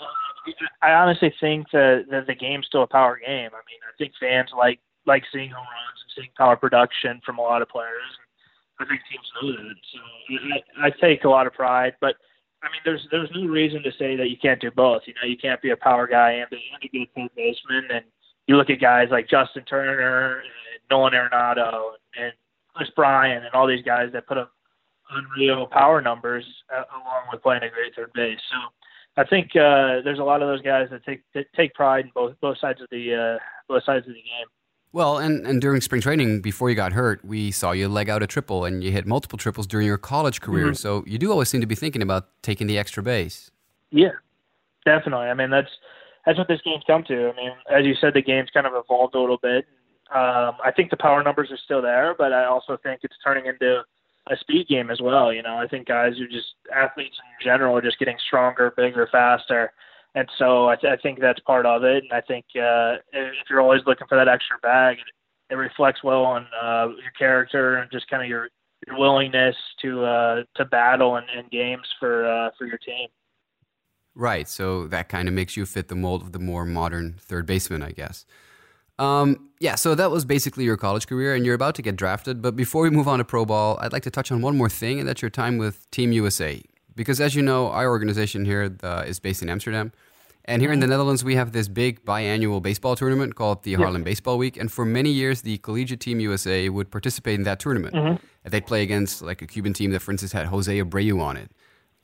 uh, 0.00 0.52
I 0.82 0.92
honestly 0.92 1.32
think 1.40 1.70
that, 1.72 2.06
that 2.10 2.26
the 2.26 2.34
game's 2.34 2.66
still 2.66 2.82
a 2.82 2.86
power 2.86 3.18
game. 3.18 3.50
I 3.52 3.62
mean, 3.64 3.80
I 3.82 3.96
think 3.96 4.12
fans 4.20 4.50
like 4.56 4.80
like 5.06 5.22
seeing 5.32 5.50
home 5.50 5.64
runs 5.64 6.00
and 6.02 6.12
seeing 6.16 6.30
power 6.36 6.56
production 6.56 7.20
from 7.24 7.38
a 7.38 7.42
lot 7.42 7.62
of 7.62 7.68
players. 7.68 8.02
I 8.80 8.84
think 8.84 9.00
teams 9.10 9.26
know 9.40 9.52
that, 9.52 9.76
so 9.92 10.82
I, 10.82 10.88
I 10.88 10.90
take 10.90 11.24
a 11.24 11.28
lot 11.28 11.46
of 11.46 11.54
pride. 11.54 11.94
But 12.00 12.16
I 12.62 12.68
mean, 12.68 12.80
there's 12.84 13.06
there's 13.10 13.30
no 13.34 13.46
reason 13.46 13.82
to 13.82 13.92
say 13.98 14.16
that 14.16 14.30
you 14.30 14.36
can't 14.40 14.60
do 14.60 14.70
both. 14.70 15.02
You 15.06 15.14
know, 15.14 15.28
you 15.28 15.36
can't 15.36 15.60
be 15.60 15.70
a 15.70 15.76
power 15.76 16.06
guy 16.06 16.32
and 16.32 16.50
be 16.50 16.60
and 16.72 16.82
a 16.82 16.88
good 16.88 17.08
third 17.14 17.30
baseman. 17.36 17.88
And 17.90 18.04
you 18.46 18.56
look 18.56 18.70
at 18.70 18.80
guys 18.80 19.08
like 19.10 19.28
Justin 19.28 19.64
Turner 19.64 20.40
and 20.40 20.48
Nolan 20.90 21.12
Arenado 21.12 21.92
and, 22.18 22.32
Kris 22.74 22.90
Bryant 22.94 23.42
and 23.42 23.54
all 23.54 23.66
these 23.66 23.82
guys 23.82 24.10
that 24.12 24.26
put 24.26 24.36
up 24.36 24.52
unreal 25.10 25.66
power 25.66 26.02
numbers 26.02 26.44
uh, 26.70 26.82
along 26.92 27.24
with 27.32 27.42
playing 27.42 27.62
a 27.62 27.70
great 27.70 27.94
third 27.96 28.12
base. 28.12 28.38
So 28.50 28.56
I 29.16 29.24
think 29.26 29.56
uh, 29.56 30.04
there's 30.04 30.18
a 30.18 30.24
lot 30.24 30.42
of 30.42 30.48
those 30.48 30.60
guys 30.60 30.88
that 30.90 31.02
take 31.02 31.22
that 31.34 31.46
take 31.56 31.72
pride 31.72 32.04
in 32.04 32.10
both 32.14 32.34
both 32.42 32.58
sides 32.58 32.82
of 32.82 32.88
the 32.90 33.14
uh, 33.14 33.38
both 33.66 33.84
sides 33.84 34.06
of 34.06 34.12
the 34.12 34.20
game. 34.20 34.46
Well, 34.92 35.18
and, 35.18 35.46
and 35.46 35.60
during 35.60 35.80
spring 35.82 36.00
training, 36.00 36.40
before 36.40 36.70
you 36.70 36.76
got 36.76 36.92
hurt, 36.92 37.24
we 37.24 37.50
saw 37.50 37.72
you 37.72 37.88
leg 37.88 38.08
out 38.08 38.22
a 38.22 38.26
triple, 38.26 38.64
and 38.64 38.82
you 38.82 38.90
hit 38.90 39.06
multiple 39.06 39.38
triples 39.38 39.66
during 39.66 39.86
your 39.86 39.98
college 39.98 40.40
career. 40.40 40.66
Mm-hmm. 40.66 40.74
So 40.74 41.04
you 41.06 41.18
do 41.18 41.30
always 41.30 41.48
seem 41.48 41.60
to 41.60 41.66
be 41.66 41.74
thinking 41.74 42.00
about 42.00 42.28
taking 42.42 42.66
the 42.66 42.78
extra 42.78 43.02
base. 43.02 43.50
Yeah, 43.90 44.12
definitely. 44.84 45.26
I 45.26 45.34
mean, 45.34 45.50
that's 45.50 45.68
that's 46.24 46.38
what 46.38 46.48
this 46.48 46.60
game's 46.64 46.82
come 46.86 47.04
to. 47.04 47.28
I 47.28 47.36
mean, 47.36 47.52
as 47.70 47.84
you 47.84 47.94
said, 48.00 48.14
the 48.14 48.22
game's 48.22 48.50
kind 48.50 48.66
of 48.66 48.72
evolved 48.74 49.14
a 49.14 49.20
little 49.20 49.38
bit. 49.40 49.66
Um, 50.14 50.54
I 50.64 50.72
think 50.74 50.90
the 50.90 50.96
power 50.96 51.22
numbers 51.22 51.50
are 51.50 51.58
still 51.64 51.82
there, 51.82 52.14
but 52.16 52.32
I 52.32 52.44
also 52.44 52.76
think 52.82 53.00
it's 53.02 53.16
turning 53.22 53.46
into 53.46 53.82
a 54.28 54.36
speed 54.36 54.68
game 54.68 54.90
as 54.90 55.00
well. 55.00 55.32
You 55.32 55.42
know, 55.42 55.56
I 55.56 55.66
think 55.66 55.86
guys 55.86 56.12
are 56.20 56.28
just 56.28 56.54
athletes 56.74 57.16
in 57.18 57.46
general 57.46 57.76
are 57.76 57.82
just 57.82 57.98
getting 57.98 58.16
stronger, 58.26 58.72
bigger, 58.76 59.08
faster, 59.10 59.72
and 60.16 60.28
so 60.38 60.68
I, 60.68 60.76
th- 60.76 60.90
I 60.90 60.96
think 61.00 61.20
that's 61.20 61.40
part 61.40 61.66
of 61.66 61.84
it. 61.84 62.02
And 62.02 62.12
I 62.12 62.22
think 62.22 62.46
uh, 62.56 62.96
if 63.12 63.34
you're 63.50 63.60
always 63.60 63.82
looking 63.86 64.06
for 64.08 64.16
that 64.16 64.28
extra 64.28 64.58
bag, 64.58 64.96
it, 64.96 65.52
it 65.52 65.56
reflects 65.56 66.02
well 66.02 66.24
on 66.24 66.46
uh, 66.60 66.88
your 66.88 67.12
character 67.16 67.76
and 67.76 67.90
just 67.92 68.08
kind 68.08 68.22
of 68.22 68.28
your 68.28 68.48
your 68.86 68.98
willingness 68.98 69.54
to 69.82 70.04
uh, 70.04 70.42
to 70.56 70.64
battle 70.64 71.16
in, 71.18 71.24
in 71.38 71.46
games 71.52 71.86
for 72.00 72.26
uh, 72.26 72.50
for 72.58 72.66
your 72.66 72.78
team. 72.78 73.08
Right. 74.14 74.48
So 74.48 74.86
that 74.86 75.10
kind 75.10 75.28
of 75.28 75.34
makes 75.34 75.54
you 75.54 75.66
fit 75.66 75.88
the 75.88 75.94
mold 75.94 76.22
of 76.22 76.32
the 76.32 76.38
more 76.38 76.64
modern 76.64 77.16
third 77.18 77.44
baseman, 77.44 77.82
I 77.82 77.92
guess. 77.92 78.24
Um, 78.98 79.50
yeah, 79.60 79.74
so 79.74 79.94
that 79.94 80.10
was 80.10 80.24
basically 80.24 80.64
your 80.64 80.78
college 80.78 81.06
career, 81.06 81.34
and 81.34 81.44
you're 81.44 81.54
about 81.54 81.74
to 81.74 81.82
get 81.82 81.96
drafted. 81.96 82.40
But 82.40 82.56
before 82.56 82.82
we 82.82 82.88
move 82.88 83.06
on 83.06 83.18
to 83.18 83.26
pro 83.26 83.44
ball, 83.44 83.76
I'd 83.82 83.92
like 83.92 84.04
to 84.04 84.10
touch 84.10 84.32
on 84.32 84.40
one 84.40 84.56
more 84.56 84.70
thing, 84.70 84.98
and 84.98 85.06
that's 85.06 85.20
your 85.20 85.30
time 85.30 85.58
with 85.58 85.90
Team 85.90 86.12
USA. 86.12 86.62
Because 86.94 87.20
as 87.20 87.34
you 87.34 87.42
know, 87.42 87.68
our 87.68 87.88
organization 87.88 88.46
here 88.46 88.74
uh, 88.82 89.04
is 89.06 89.20
based 89.20 89.42
in 89.42 89.50
Amsterdam. 89.50 89.92
And 90.48 90.62
here 90.62 90.70
in 90.70 90.78
the 90.78 90.86
Netherlands, 90.86 91.24
we 91.24 91.34
have 91.34 91.50
this 91.50 91.66
big 91.66 92.04
biannual 92.04 92.62
baseball 92.62 92.94
tournament 92.94 93.34
called 93.34 93.64
the 93.64 93.74
Haarlem 93.74 94.04
Baseball 94.04 94.38
Week. 94.38 94.56
And 94.56 94.70
for 94.70 94.84
many 94.84 95.10
years, 95.10 95.42
the 95.42 95.58
collegiate 95.58 95.98
team 95.98 96.20
USA 96.20 96.68
would 96.68 96.92
participate 96.92 97.34
in 97.34 97.42
that 97.42 97.58
tournament. 97.58 97.96
Mm-hmm. 97.96 98.48
They'd 98.48 98.64
play 98.64 98.82
against 98.84 99.22
like 99.22 99.42
a 99.42 99.46
Cuban 99.46 99.72
team 99.72 99.90
that, 99.90 100.00
for 100.00 100.12
instance, 100.12 100.30
had 100.30 100.46
Jose 100.46 100.80
Abreu 100.80 101.20
on 101.20 101.36
it. 101.36 101.50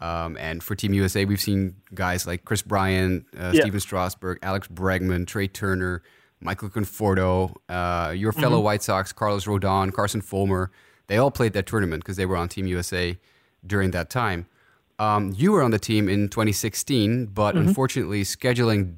Um, 0.01 0.37
and 0.39 0.65
for 0.65 0.75
Team 0.75 0.93
USA, 0.95 1.25
we've 1.25 1.41
seen 1.41 1.77
guys 1.95 2.27
like 2.27 2.45
Kris 2.45 2.63
Bryant, 2.63 3.25
uh, 3.39 3.53
yeah. 3.55 3.61
Stephen 3.61 3.79
Strasburg, 3.79 4.41
Alex 4.43 4.67
Bregman, 4.67 5.29
Trea 5.29 5.47
Turner, 5.47 6.03
Michael 6.41 6.69
Conforto, 6.69 7.55
uh, 7.69 8.11
your 8.11 8.33
fellow 8.33 8.57
mm-hmm. 8.57 8.65
White 8.65 8.83
Sox, 8.83 9.13
Carlos 9.13 9.45
Rodon, 9.45 9.93
Carson 9.93 10.21
Fulmer. 10.21 10.73
They 11.07 11.19
all 11.19 11.31
played 11.31 11.53
that 11.53 11.67
tournament 11.67 12.03
because 12.03 12.17
they 12.17 12.27
were 12.27 12.37
on 12.37 12.49
Team 12.49 12.67
USA 12.67 13.17
during 13.65 13.93
that 13.93 14.11
time. 14.11 14.47
Um, 15.03 15.35
you 15.37 15.51
were 15.51 15.63
on 15.63 15.73
the 15.73 15.81
team 15.81 16.09
in 16.09 16.29
2016, 16.29 17.27
but 17.27 17.55
mm-hmm. 17.55 17.67
unfortunately, 17.67 18.23
scheduling 18.23 18.95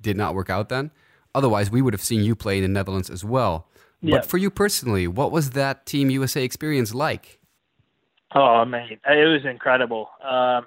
did 0.00 0.16
not 0.16 0.34
work 0.34 0.50
out 0.50 0.68
then. 0.68 0.92
Otherwise, 1.34 1.68
we 1.68 1.82
would 1.82 1.92
have 1.94 2.02
seen 2.02 2.22
you 2.22 2.36
play 2.36 2.58
in 2.58 2.62
the 2.62 2.68
Netherlands 2.68 3.10
as 3.10 3.24
well. 3.24 3.66
Yeah. 4.00 4.16
But 4.16 4.26
for 4.26 4.38
you 4.38 4.50
personally, 4.50 5.08
what 5.08 5.32
was 5.32 5.50
that 5.50 5.84
Team 5.84 6.10
USA 6.10 6.44
experience 6.44 6.94
like? 6.94 7.40
Oh 8.34 8.64
man, 8.64 8.90
it 8.90 9.00
was 9.04 9.44
incredible. 9.44 10.10
Um, 10.22 10.66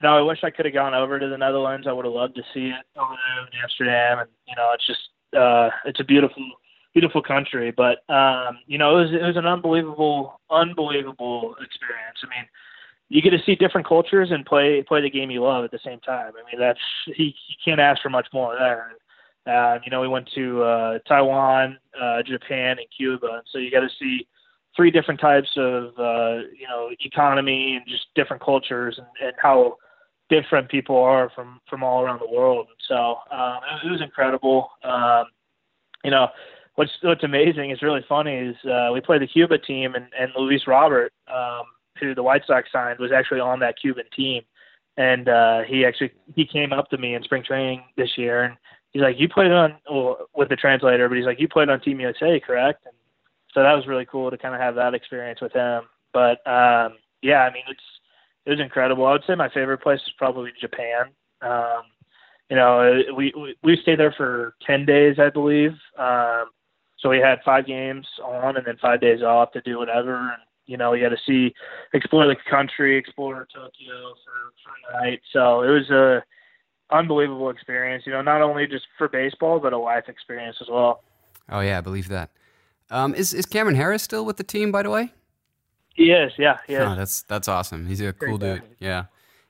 you 0.00 0.06
know, 0.06 0.16
I 0.16 0.20
wish 0.20 0.44
I 0.44 0.50
could 0.50 0.66
have 0.66 0.74
gone 0.74 0.94
over 0.94 1.18
to 1.18 1.28
the 1.28 1.38
Netherlands. 1.38 1.86
I 1.88 1.92
would 1.92 2.04
have 2.04 2.14
loved 2.14 2.36
to 2.36 2.42
see 2.54 2.68
it 2.68 2.86
over 2.96 3.14
there 3.14 3.46
in 3.46 3.60
Amsterdam, 3.60 4.18
and 4.20 4.28
you 4.46 4.54
know, 4.54 4.70
it's 4.72 4.86
just 4.86 5.00
uh, 5.36 5.70
it's 5.84 5.98
a 5.98 6.04
beautiful, 6.04 6.44
beautiful 6.94 7.22
country. 7.22 7.72
But 7.72 8.08
um, 8.08 8.58
you 8.66 8.78
know, 8.78 8.98
it 8.98 9.00
was 9.02 9.10
it 9.12 9.26
was 9.26 9.36
an 9.36 9.46
unbelievable, 9.46 10.38
unbelievable 10.48 11.56
experience. 11.60 12.18
I 12.22 12.28
mean, 12.28 12.46
you 13.08 13.22
get 13.22 13.30
to 13.30 13.42
see 13.44 13.54
different 13.54 13.86
cultures 13.86 14.30
and 14.30 14.44
play 14.44 14.82
play 14.86 15.00
the 15.00 15.10
game 15.10 15.30
you 15.30 15.42
love 15.42 15.64
at 15.64 15.70
the 15.70 15.80
same 15.84 16.00
time. 16.00 16.32
I 16.34 16.50
mean, 16.50 16.60
that's 16.60 16.80
you, 17.06 17.26
you 17.26 17.56
can't 17.64 17.80
ask 17.80 18.02
for 18.02 18.10
much 18.10 18.28
more 18.32 18.56
there. 18.58 18.92
Uh, 19.46 19.78
you 19.84 19.90
know, 19.90 20.00
we 20.00 20.08
went 20.08 20.28
to 20.34 20.62
uh, 20.62 20.98
Taiwan, 21.08 21.78
uh, 21.98 22.22
Japan, 22.22 22.76
and 22.78 22.86
Cuba, 22.94 23.26
and 23.26 23.42
so 23.50 23.58
you 23.58 23.70
got 23.70 23.80
to 23.80 23.88
see 23.98 24.26
three 24.76 24.90
different 24.90 25.20
types 25.20 25.48
of 25.56 25.86
uh, 25.98 26.42
you 26.56 26.66
know 26.68 26.90
economy 27.00 27.76
and 27.76 27.86
just 27.86 28.06
different 28.14 28.42
cultures 28.42 28.98
and, 28.98 29.06
and 29.22 29.32
how 29.40 29.76
different 30.28 30.68
people 30.68 30.96
are 30.96 31.30
from 31.34 31.60
from 31.68 31.82
all 31.82 32.02
around 32.02 32.20
the 32.20 32.30
world. 32.30 32.66
And 32.68 32.76
so 32.86 33.36
um, 33.36 33.60
it, 33.84 33.90
was 33.90 34.02
incredible. 34.02 34.70
Um, 34.84 35.24
you 36.04 36.10
know, 36.10 36.28
what's 36.74 36.92
what's 37.02 37.24
amazing 37.24 37.70
is 37.70 37.82
really 37.82 38.04
funny 38.08 38.34
is 38.34 38.56
uh, 38.70 38.90
we 38.92 39.00
played 39.00 39.22
the 39.22 39.26
Cuba 39.26 39.58
team 39.58 39.94
and, 39.94 40.06
and 40.18 40.30
Luis 40.36 40.62
Robert, 40.66 41.12
um, 41.32 41.64
who 42.00 42.14
the 42.14 42.22
White 42.22 42.42
Sox 42.46 42.68
signed, 42.72 42.98
was 42.98 43.12
actually 43.12 43.40
on 43.40 43.60
that 43.60 43.76
Cuban 43.80 44.04
team. 44.14 44.42
and 44.96 45.28
uh, 45.28 45.62
he 45.62 45.84
actually 45.84 46.12
he 46.34 46.44
came 46.46 46.72
up 46.72 46.90
to 46.90 46.98
me 46.98 47.14
in 47.14 47.22
spring 47.22 47.44
training 47.44 47.82
this 47.96 48.16
year, 48.16 48.42
and 48.44 48.56
he's 48.90 49.02
like, 49.02 49.18
"You 49.18 49.28
played 49.28 49.52
on 49.52 49.76
well, 49.90 50.28
with 50.34 50.48
the 50.48 50.56
translator, 50.56 51.08
but 51.08 51.16
he's 51.16 51.26
like, 51.26 51.40
you 51.40 51.48
played 51.48 51.68
on 51.68 51.80
Team 51.80 52.00
USA, 52.00 52.40
correct?" 52.40 52.84
And 52.84 52.94
so 53.54 53.62
that 53.62 53.74
was 53.74 53.86
really 53.86 54.06
cool 54.06 54.30
to 54.30 54.38
kind 54.38 54.54
of 54.54 54.60
have 54.60 54.74
that 54.76 54.94
experience 54.94 55.40
with 55.40 55.52
him. 55.52 55.82
But 56.12 56.46
um, 56.46 56.96
yeah, 57.22 57.42
I 57.42 57.52
mean, 57.52 57.64
it's 57.68 57.80
it 58.46 58.50
was 58.50 58.60
incredible. 58.60 59.06
I 59.06 59.12
would 59.12 59.24
say 59.26 59.34
my 59.34 59.48
favorite 59.50 59.82
place 59.82 60.00
is 60.00 60.12
probably 60.16 60.50
Japan. 60.60 61.06
Um, 61.42 61.82
you 62.50 62.56
know, 62.56 63.02
we, 63.16 63.32
we 63.36 63.56
we 63.62 63.78
stayed 63.82 63.98
there 64.00 64.14
for 64.16 64.54
ten 64.66 64.84
days, 64.86 65.16
I 65.18 65.30
believe. 65.30 65.72
Um, 65.98 66.46
so 66.98 67.08
we 67.08 67.18
had 67.18 67.38
five 67.44 67.66
games 67.66 68.06
on 68.24 68.56
and 68.56 68.66
then 68.66 68.76
five 68.80 69.00
days 69.00 69.22
off 69.22 69.52
to 69.52 69.60
do 69.60 69.78
whatever. 69.78 70.16
And 70.16 70.42
you 70.68 70.76
know, 70.76 70.92
you 70.92 71.02
got 71.02 71.16
to 71.16 71.22
see, 71.26 71.54
explore 71.94 72.26
the 72.26 72.36
country, 72.48 72.96
explore 72.96 73.48
Tokyo 73.52 74.14
for 74.24 74.52
for 74.62 74.98
a 74.98 75.02
night. 75.02 75.20
So 75.32 75.62
it 75.62 75.70
was 75.70 75.90
a 75.90 76.22
unbelievable 76.94 77.50
experience. 77.50 78.04
You 78.06 78.12
know, 78.12 78.22
not 78.22 78.42
only 78.42 78.66
just 78.66 78.86
for 78.96 79.08
baseball, 79.08 79.58
but 79.58 79.72
a 79.72 79.78
life 79.78 80.04
experience 80.08 80.58
as 80.60 80.68
well. 80.70 81.02
Oh 81.48 81.60
yeah, 81.60 81.78
I 81.78 81.80
believe 81.80 82.08
that. 82.08 82.30
Um, 82.90 83.14
is 83.14 83.34
is 83.34 83.46
Cameron 83.46 83.76
Harris 83.76 84.02
still 84.02 84.24
with 84.24 84.36
the 84.36 84.44
team? 84.44 84.70
By 84.70 84.82
the 84.82 84.90
way. 84.90 85.12
He 85.94 86.12
is. 86.12 86.32
Yeah. 86.38 86.58
Yeah. 86.68 86.92
Oh, 86.92 86.96
that's 86.96 87.22
that's 87.22 87.48
awesome. 87.48 87.86
He's 87.86 88.00
a 88.00 88.12
cool 88.12 88.38
dude. 88.38 88.62
Yeah. 88.78 89.06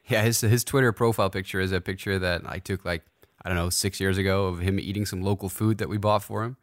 Yeah. 0.06 0.22
His 0.22 0.40
his 0.40 0.64
Twitter 0.64 0.92
profile 0.92 1.28
picture 1.28 1.60
is 1.60 1.72
a 1.72 1.80
picture 1.80 2.18
that 2.18 2.42
I 2.46 2.58
took 2.58 2.84
like 2.84 3.02
I 3.44 3.48
don't 3.48 3.58
know 3.58 3.70
six 3.70 4.00
years 4.00 4.16
ago 4.16 4.46
of 4.46 4.60
him 4.60 4.78
eating 4.78 5.04
some 5.04 5.20
local 5.20 5.48
food 5.48 5.78
that 5.78 5.88
we 5.88 5.98
bought 5.98 6.22
for 6.22 6.44
him 6.44 6.56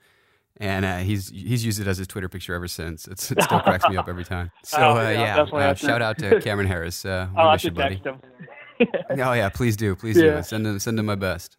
and 0.58 0.86
uh, 0.86 0.98
he's 0.98 1.30
he's 1.30 1.66
used 1.66 1.80
it 1.80 1.88
as 1.88 1.98
his 1.98 2.08
Twitter 2.08 2.30
picture 2.30 2.54
ever 2.54 2.68
since. 2.68 3.08
It's, 3.08 3.32
it 3.32 3.42
still 3.44 3.60
cracks 3.60 3.88
me 3.90 3.98
up 3.98 4.08
every 4.08 4.24
time. 4.24 4.52
So 4.64 4.78
oh, 4.80 4.98
uh, 4.98 5.10
yeah, 5.10 5.42
uh, 5.42 5.74
shout 5.76 6.02
out 6.02 6.18
to 6.20 6.42
Cameron 6.42 6.68
Harris. 6.68 7.06
Uh, 7.06 7.28
we 7.36 7.52
miss 7.52 7.64
you, 7.64 7.72
buddy. 7.72 8.02
oh 8.82 9.34
yeah, 9.34 9.50
please 9.50 9.78
do, 9.78 9.96
please 9.96 10.18
yeah. 10.18 10.38
do. 10.38 10.44
Send 10.44 10.66
him 10.66 10.80
send 10.80 11.00
him 11.00 11.06
my 11.06 11.16
best. 11.16 11.58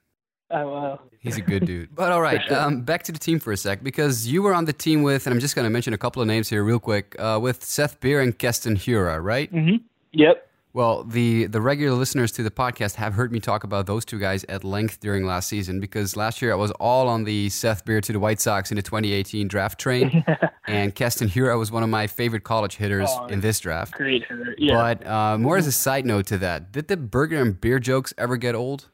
I 0.50 0.64
will. 0.64 1.00
He's 1.18 1.36
a 1.36 1.40
good 1.40 1.66
dude. 1.66 1.94
But 1.94 2.12
all 2.12 2.20
right, 2.20 2.50
um, 2.52 2.82
back 2.82 3.02
to 3.04 3.12
the 3.12 3.18
team 3.18 3.40
for 3.40 3.52
a 3.52 3.56
sec 3.56 3.82
because 3.82 4.28
you 4.28 4.42
were 4.42 4.54
on 4.54 4.64
the 4.64 4.72
team 4.72 5.02
with, 5.02 5.26
and 5.26 5.34
I'm 5.34 5.40
just 5.40 5.56
going 5.56 5.64
to 5.64 5.70
mention 5.70 5.92
a 5.92 5.98
couple 5.98 6.22
of 6.22 6.28
names 6.28 6.48
here 6.48 6.62
real 6.62 6.78
quick, 6.78 7.16
uh, 7.18 7.38
with 7.42 7.64
Seth 7.64 7.98
Beer 8.00 8.20
and 8.20 8.38
Keston 8.38 8.76
Hiura, 8.76 9.20
right? 9.22 9.52
Mm-hmm. 9.52 9.76
Yep. 10.12 10.45
Well, 10.76 11.04
the 11.04 11.46
the 11.46 11.62
regular 11.62 11.96
listeners 11.96 12.32
to 12.32 12.42
the 12.42 12.50
podcast 12.50 12.96
have 12.96 13.14
heard 13.14 13.32
me 13.32 13.40
talk 13.40 13.64
about 13.64 13.86
those 13.86 14.04
two 14.04 14.18
guys 14.18 14.44
at 14.44 14.62
length 14.62 15.00
during 15.00 15.24
last 15.24 15.48
season 15.48 15.80
because 15.80 16.18
last 16.18 16.42
year 16.42 16.52
I 16.52 16.56
was 16.56 16.70
all 16.72 17.08
on 17.08 17.24
the 17.24 17.48
Seth 17.48 17.86
Beer 17.86 18.02
to 18.02 18.12
the 18.12 18.20
White 18.20 18.42
Sox 18.42 18.70
in 18.70 18.76
the 18.76 18.82
2018 18.82 19.48
draft 19.48 19.80
train, 19.80 20.22
and 20.68 20.94
Keston 20.94 21.30
Hiura 21.30 21.58
was 21.58 21.72
one 21.72 21.82
of 21.82 21.88
my 21.88 22.06
favorite 22.06 22.44
college 22.44 22.76
hitters 22.76 23.08
oh, 23.10 23.24
in 23.28 23.40
this 23.40 23.58
draft. 23.58 23.94
Great 23.94 24.24
hitter, 24.28 24.54
yeah. 24.58 24.74
But 24.74 25.06
uh, 25.06 25.38
more 25.38 25.56
as 25.56 25.66
a 25.66 25.72
side 25.72 26.04
note 26.04 26.26
to 26.26 26.36
that, 26.36 26.72
did 26.72 26.88
the 26.88 26.98
burger 26.98 27.40
and 27.40 27.58
beer 27.58 27.78
jokes 27.78 28.12
ever 28.18 28.36
get 28.36 28.54
old? 28.54 28.90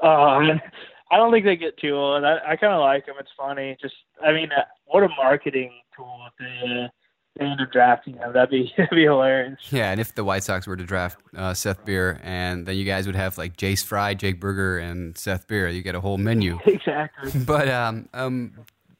Uh, 0.00 0.06
I 0.06 1.16
don't 1.16 1.32
think 1.32 1.44
they 1.44 1.56
get 1.56 1.76
too 1.78 1.94
old. 1.94 2.22
I, 2.22 2.36
I 2.46 2.54
kind 2.54 2.74
of 2.74 2.80
like 2.80 3.06
them. 3.06 3.16
It's 3.18 3.32
funny. 3.36 3.76
Just, 3.82 3.94
I 4.24 4.30
mean, 4.30 4.52
uh, 4.52 4.62
what 4.84 5.02
a 5.02 5.08
marketing 5.08 5.72
tool 5.96 6.28
they 7.36 7.46
end 7.46 7.60
up 7.60 7.72
drafting 7.72 8.14
him. 8.14 8.32
That'd 8.32 8.50
be 8.50 8.72
that'd 8.76 8.90
be 8.90 9.04
hilarious. 9.04 9.58
Yeah, 9.70 9.90
and 9.90 10.00
if 10.00 10.14
the 10.14 10.24
White 10.24 10.44
Sox 10.44 10.66
were 10.66 10.76
to 10.76 10.84
draft 10.84 11.18
uh, 11.36 11.54
Seth 11.54 11.84
Beer, 11.84 12.20
and 12.22 12.66
then 12.66 12.76
you 12.76 12.84
guys 12.84 13.06
would 13.06 13.16
have 13.16 13.38
like 13.38 13.56
Jace 13.56 13.84
Fry, 13.84 14.14
Jake 14.14 14.40
Burger, 14.40 14.78
and 14.78 15.16
Seth 15.16 15.46
Beer, 15.46 15.68
you 15.68 15.82
get 15.82 15.94
a 15.94 16.00
whole 16.00 16.18
menu. 16.18 16.58
exactly. 16.66 17.40
But 17.46 17.68
um, 17.68 18.08
um, 18.12 18.52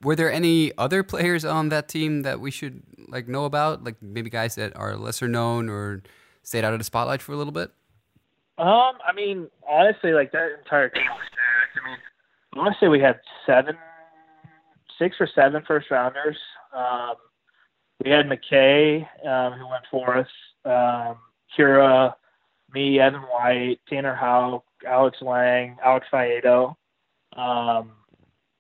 were 0.03 0.17
there 0.17 0.33
any 0.33 0.77
other 0.79 1.03
players 1.03 1.45
on 1.45 1.69
that 1.69 1.89
team 1.89 2.23
that 2.23 2.41
we 2.41 2.51
should 2.51 2.83
like 3.09 3.29
know 3.29 3.45
about? 3.45 3.85
Like 3.85 3.97
maybe 4.01 4.31
guys 4.31 4.55
that 4.57 4.77
are 4.77 4.97
lesser 4.97 5.29
known 5.29 5.69
or 5.69 6.03
stayed 6.43 6.65
out 6.65 6.73
of 6.73 6.81
the 6.81 6.85
spotlight 6.85 7.23
for 7.23 7.33
a 7.33 7.37
little 7.37 7.53
bit. 7.53 7.71
Um, 8.59 8.99
I 9.07 9.13
mean, 9.15 9.49
honestly, 9.69 10.13
like 10.13 10.33
that 10.33 10.49
entire 10.59 10.89
team 10.89 11.05
was 11.05 11.27
stacked. 11.27 11.85
I 11.85 11.89
mean, 11.89 11.99
I 12.55 12.59
want 12.59 12.75
to 12.75 12.85
say 12.85 12.89
we 12.89 13.01
had 13.01 13.21
seven, 13.47 13.77
six 14.99 15.17
or 15.21 15.29
seven 15.35 15.63
first 15.67 15.91
rounders. 15.91 16.37
Um, 16.75 17.15
we 18.05 18.11
had 18.11 18.27
McKay, 18.27 19.07
um, 19.27 19.59
who 19.59 19.69
went 19.69 19.85
for 19.91 20.19
us, 20.19 20.29
um, 20.65 21.17
Hiura, 21.57 22.15
me, 22.75 22.99
Evan 23.01 23.21
White, 23.23 23.79
Tanner 23.89 24.15
Houck, 24.15 24.65
Alex 24.87 25.19
Lange, 25.21 25.77
Alex 25.85 26.07
Faedo. 26.13 26.75
Um, 27.37 27.93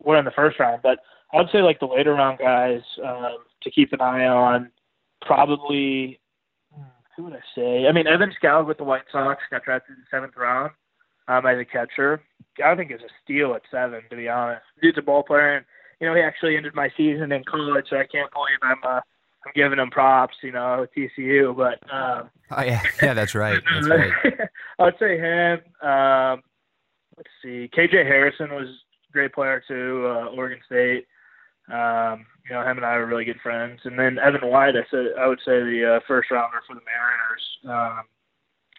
we're 0.02 0.18
in 0.18 0.24
the 0.24 0.30
first 0.32 0.58
round, 0.58 0.82
but 0.82 0.98
I 1.32 1.38
would 1.38 1.48
say 1.52 1.62
like 1.62 1.80
the 1.80 1.86
later 1.86 2.14
round 2.14 2.38
guys 2.38 2.80
um, 3.04 3.38
to 3.62 3.70
keep 3.70 3.92
an 3.92 4.00
eye 4.00 4.26
on. 4.26 4.70
Probably, 5.22 6.20
hmm, 6.74 6.82
who 7.16 7.24
would 7.24 7.34
I 7.34 7.42
say? 7.54 7.86
I 7.86 7.92
mean, 7.92 8.06
Evan 8.06 8.32
Skoug 8.42 8.66
with 8.66 8.78
the 8.78 8.84
White 8.84 9.02
Sox 9.10 9.40
got 9.50 9.64
drafted 9.64 9.96
in 9.96 10.00
the 10.00 10.16
seventh 10.16 10.36
round 10.36 10.72
um, 11.28 11.46
as 11.46 11.58
a 11.58 11.64
catcher. 11.64 12.22
I 12.62 12.74
think 12.74 12.90
it's 12.90 13.04
a 13.04 13.12
steal 13.22 13.54
at 13.54 13.62
seven, 13.70 14.02
to 14.10 14.16
be 14.16 14.28
honest. 14.28 14.62
Dude's 14.82 14.98
a 14.98 15.02
ball 15.02 15.22
player, 15.22 15.56
and 15.56 15.64
you 16.00 16.08
know 16.08 16.14
he 16.14 16.20
actually 16.20 16.56
ended 16.56 16.74
my 16.74 16.90
season 16.96 17.32
in 17.32 17.44
college, 17.44 17.86
so 17.88 17.96
I 17.96 18.06
can't 18.10 18.32
believe 18.32 18.58
I'm 18.62 18.78
uh, 18.84 19.00
I'm 19.46 19.52
giving 19.54 19.78
him 19.78 19.90
props, 19.90 20.36
you 20.42 20.52
know, 20.52 20.86
TCU. 20.96 21.56
But 21.56 21.78
um, 21.92 22.30
oh 22.50 22.62
yeah, 22.62 22.82
yeah, 23.02 23.14
that's 23.14 23.34
right. 23.34 23.60
That's 23.74 23.88
right. 23.88 24.12
I 24.78 24.84
would 24.84 24.94
say 24.98 25.18
him. 25.18 25.60
Um, 25.88 26.42
let's 27.16 27.30
see, 27.42 27.70
KJ 27.76 28.06
Harrison 28.06 28.54
was 28.54 28.68
a 28.68 29.12
great 29.12 29.32
player 29.32 29.62
too, 29.66 30.06
uh, 30.06 30.26
Oregon 30.36 30.60
State. 30.66 31.06
Um, 31.72 32.26
you 32.48 32.54
know, 32.54 32.62
him 32.62 32.76
and 32.76 32.84
I 32.84 32.96
were 32.96 33.06
really 33.06 33.24
good 33.24 33.40
friends. 33.40 33.80
And 33.84 33.98
then 33.98 34.18
Evan 34.18 34.48
White, 34.48 34.74
I 34.76 34.84
said 34.90 35.06
I 35.18 35.26
would 35.28 35.38
say 35.38 35.60
the 35.60 35.96
uh, 35.96 36.00
first 36.06 36.30
rounder 36.30 36.60
for 36.66 36.74
the 36.74 36.80
Mariners. 36.84 37.98
Um, 37.98 38.04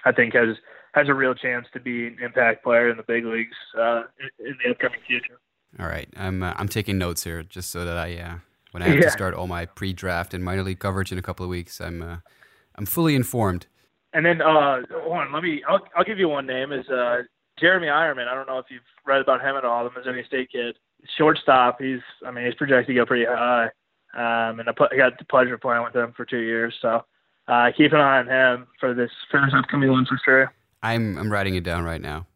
I 0.06 0.12
think 0.12 0.34
has 0.34 0.58
has 0.94 1.10
a 1.10 1.14
real 1.14 1.34
chance 1.34 1.66
to 1.74 1.80
be 1.80 2.08
an 2.08 2.18
impact 2.22 2.64
player 2.64 2.90
in 2.90 2.98
the 2.98 3.04
big 3.04 3.26
leagues 3.26 3.56
uh, 3.78 4.04
in, 4.20 4.48
in 4.48 4.58
the 4.64 4.72
upcoming 4.72 5.00
future. 5.08 5.40
All 5.80 5.88
right, 5.88 6.08
I'm 6.16 6.44
uh, 6.44 6.54
I'm 6.58 6.68
taking 6.68 6.98
notes 6.98 7.24
here 7.24 7.42
just 7.44 7.72
so 7.72 7.86
that 7.86 7.98
I 7.98 8.16
uh, 8.18 8.36
when 8.74 8.82
I 8.82 8.88
have 8.88 8.96
yeah. 8.96 9.04
to 9.04 9.12
start 9.12 9.36
all 9.36 9.48
my 9.48 9.66
pre-draft 9.66 10.34
and 10.34 10.44
minor 10.44 10.64
league 10.64 10.80
coverage 10.80 11.12
in 11.12 11.18
a 11.18 11.22
couple 11.22 11.44
of 11.44 11.50
weeks. 11.50 11.80
I'm 11.80 12.02
uh, 12.02 12.18
I'm 12.76 12.86
fully 12.86 13.16
informed. 13.16 13.68
And 14.14 14.26
then 14.26 14.42
uh, 14.42 14.82
one, 15.06 15.32
let 15.32 15.44
me 15.44 15.64
I'll 15.68 15.82
I'll 15.96 16.04
give 16.04 16.20
you 16.20 16.28
one 16.28 16.46
name 16.46 16.72
is 16.72 16.88
uh, 16.90 17.22
Jeremy 17.60 17.88
Eierman. 17.88 18.28
I 18.28 18.34
don't 18.34 18.48
know 18.48 18.58
if 18.58 18.66
you've 18.70 18.82
read 19.06 19.22
about 19.22 19.42
him 19.42 19.56
at 19.56 19.64
all. 19.64 19.84
The 19.84 19.92
Missouri 19.92 20.24
State 20.28 20.52
kid, 20.52 20.76
shortstop. 21.18 21.80
He's 21.80 22.02
I 22.26 22.32
mean 22.32 22.46
he's 22.46 22.56
projected 22.56 22.88
to 22.88 22.94
go 22.96 23.06
pretty 23.06 23.26
high. 23.26 23.70
Um, 24.16 24.60
and 24.60 24.70
I, 24.70 24.72
put, 24.72 24.92
I 24.94 24.98
got 24.98 25.18
the 25.18 25.26
pleasure 25.26 25.56
of 25.56 25.62
playing 25.62 25.84
with 25.84 25.96
him 25.96 26.14
for 26.16 26.24
two 26.24 26.42
years. 26.42 26.76
So 26.82 27.04
uh, 27.48 27.72
keep 27.76 27.94
an 27.94 28.00
eye 28.00 28.20
on 28.20 28.28
him 28.28 28.68
for 28.80 28.94
this 28.94 29.12
for 29.30 29.42
this 29.42 29.54
upcoming 29.56 29.92
one 29.92 30.06
for 30.06 30.20
sure. 30.24 30.54
I'm 30.82 31.18
I'm 31.18 31.32
writing 31.32 31.56
it 31.56 31.64
down 31.64 31.84
right 31.84 32.02
now. 32.02 32.28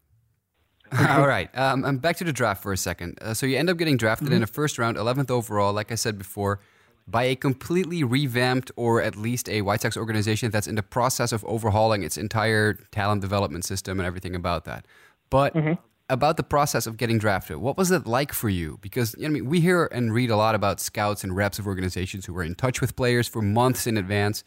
All 1.10 1.28
right. 1.28 1.50
Um, 1.58 1.84
I'm 1.84 1.98
back 1.98 2.18
to 2.18 2.24
the 2.24 2.34
draft 2.34 2.64
for 2.64 2.72
a 2.72 2.78
second. 2.78 3.18
Uh, 3.22 3.34
so 3.34 3.46
you 3.46 3.58
end 3.58 3.70
up 3.70 3.78
getting 3.78 3.98
drafted 3.98 4.28
mm-hmm. 4.28 4.36
in 4.36 4.42
the 4.42 4.48
first 4.48 4.78
round, 4.78 4.98
11th 4.98 5.32
overall, 5.32 5.74
like 5.74 5.92
I 5.92 5.96
said 5.96 6.18
before, 6.18 6.60
by 7.08 7.24
a 7.24 7.36
completely 7.36 8.04
revamped 8.04 8.72
or 8.76 9.02
at 9.02 9.16
least 9.16 9.50
a 9.50 9.62
White 9.62 9.82
Sox 9.82 9.98
organization 9.98 10.52
that's 10.52 10.68
in 10.68 10.76
the 10.76 10.84
process 10.84 11.32
of 11.32 11.44
overhauling 11.46 12.04
its 12.04 12.18
entire 12.18 12.74
talent 12.92 13.22
development 13.22 13.66
system 13.66 14.00
and 14.00 14.06
everything 14.06 14.36
about 14.36 14.66
that. 14.66 14.86
But 15.30 15.54
mm-hmm. 15.54 15.74
about 16.10 16.38
the 16.38 16.44
process 16.44 16.86
of 16.86 16.98
getting 16.98 17.18
drafted, 17.18 17.58
what 17.58 17.78
was 17.78 17.92
it 17.92 18.06
like 18.06 18.34
for 18.34 18.50
you? 18.50 18.78
Because 18.82 19.16
you 19.18 19.24
know, 19.24 19.28
I 19.28 19.32
mean, 19.32 19.46
we 19.46 19.62
hear 19.62 19.86
and 19.92 20.14
read 20.14 20.30
a 20.30 20.36
lot 20.36 20.56
about 20.56 20.80
scouts 20.80 21.24
and 21.24 21.36
reps 21.36 21.60
of 21.60 21.68
organizations 21.68 22.26
who 22.26 22.38
are 22.38 22.44
in 22.44 22.56
touch 22.56 22.82
with 22.82 22.96
players 22.96 23.28
for 23.28 23.42
months 23.42 23.88
in 23.88 23.98
advance. 23.98 24.44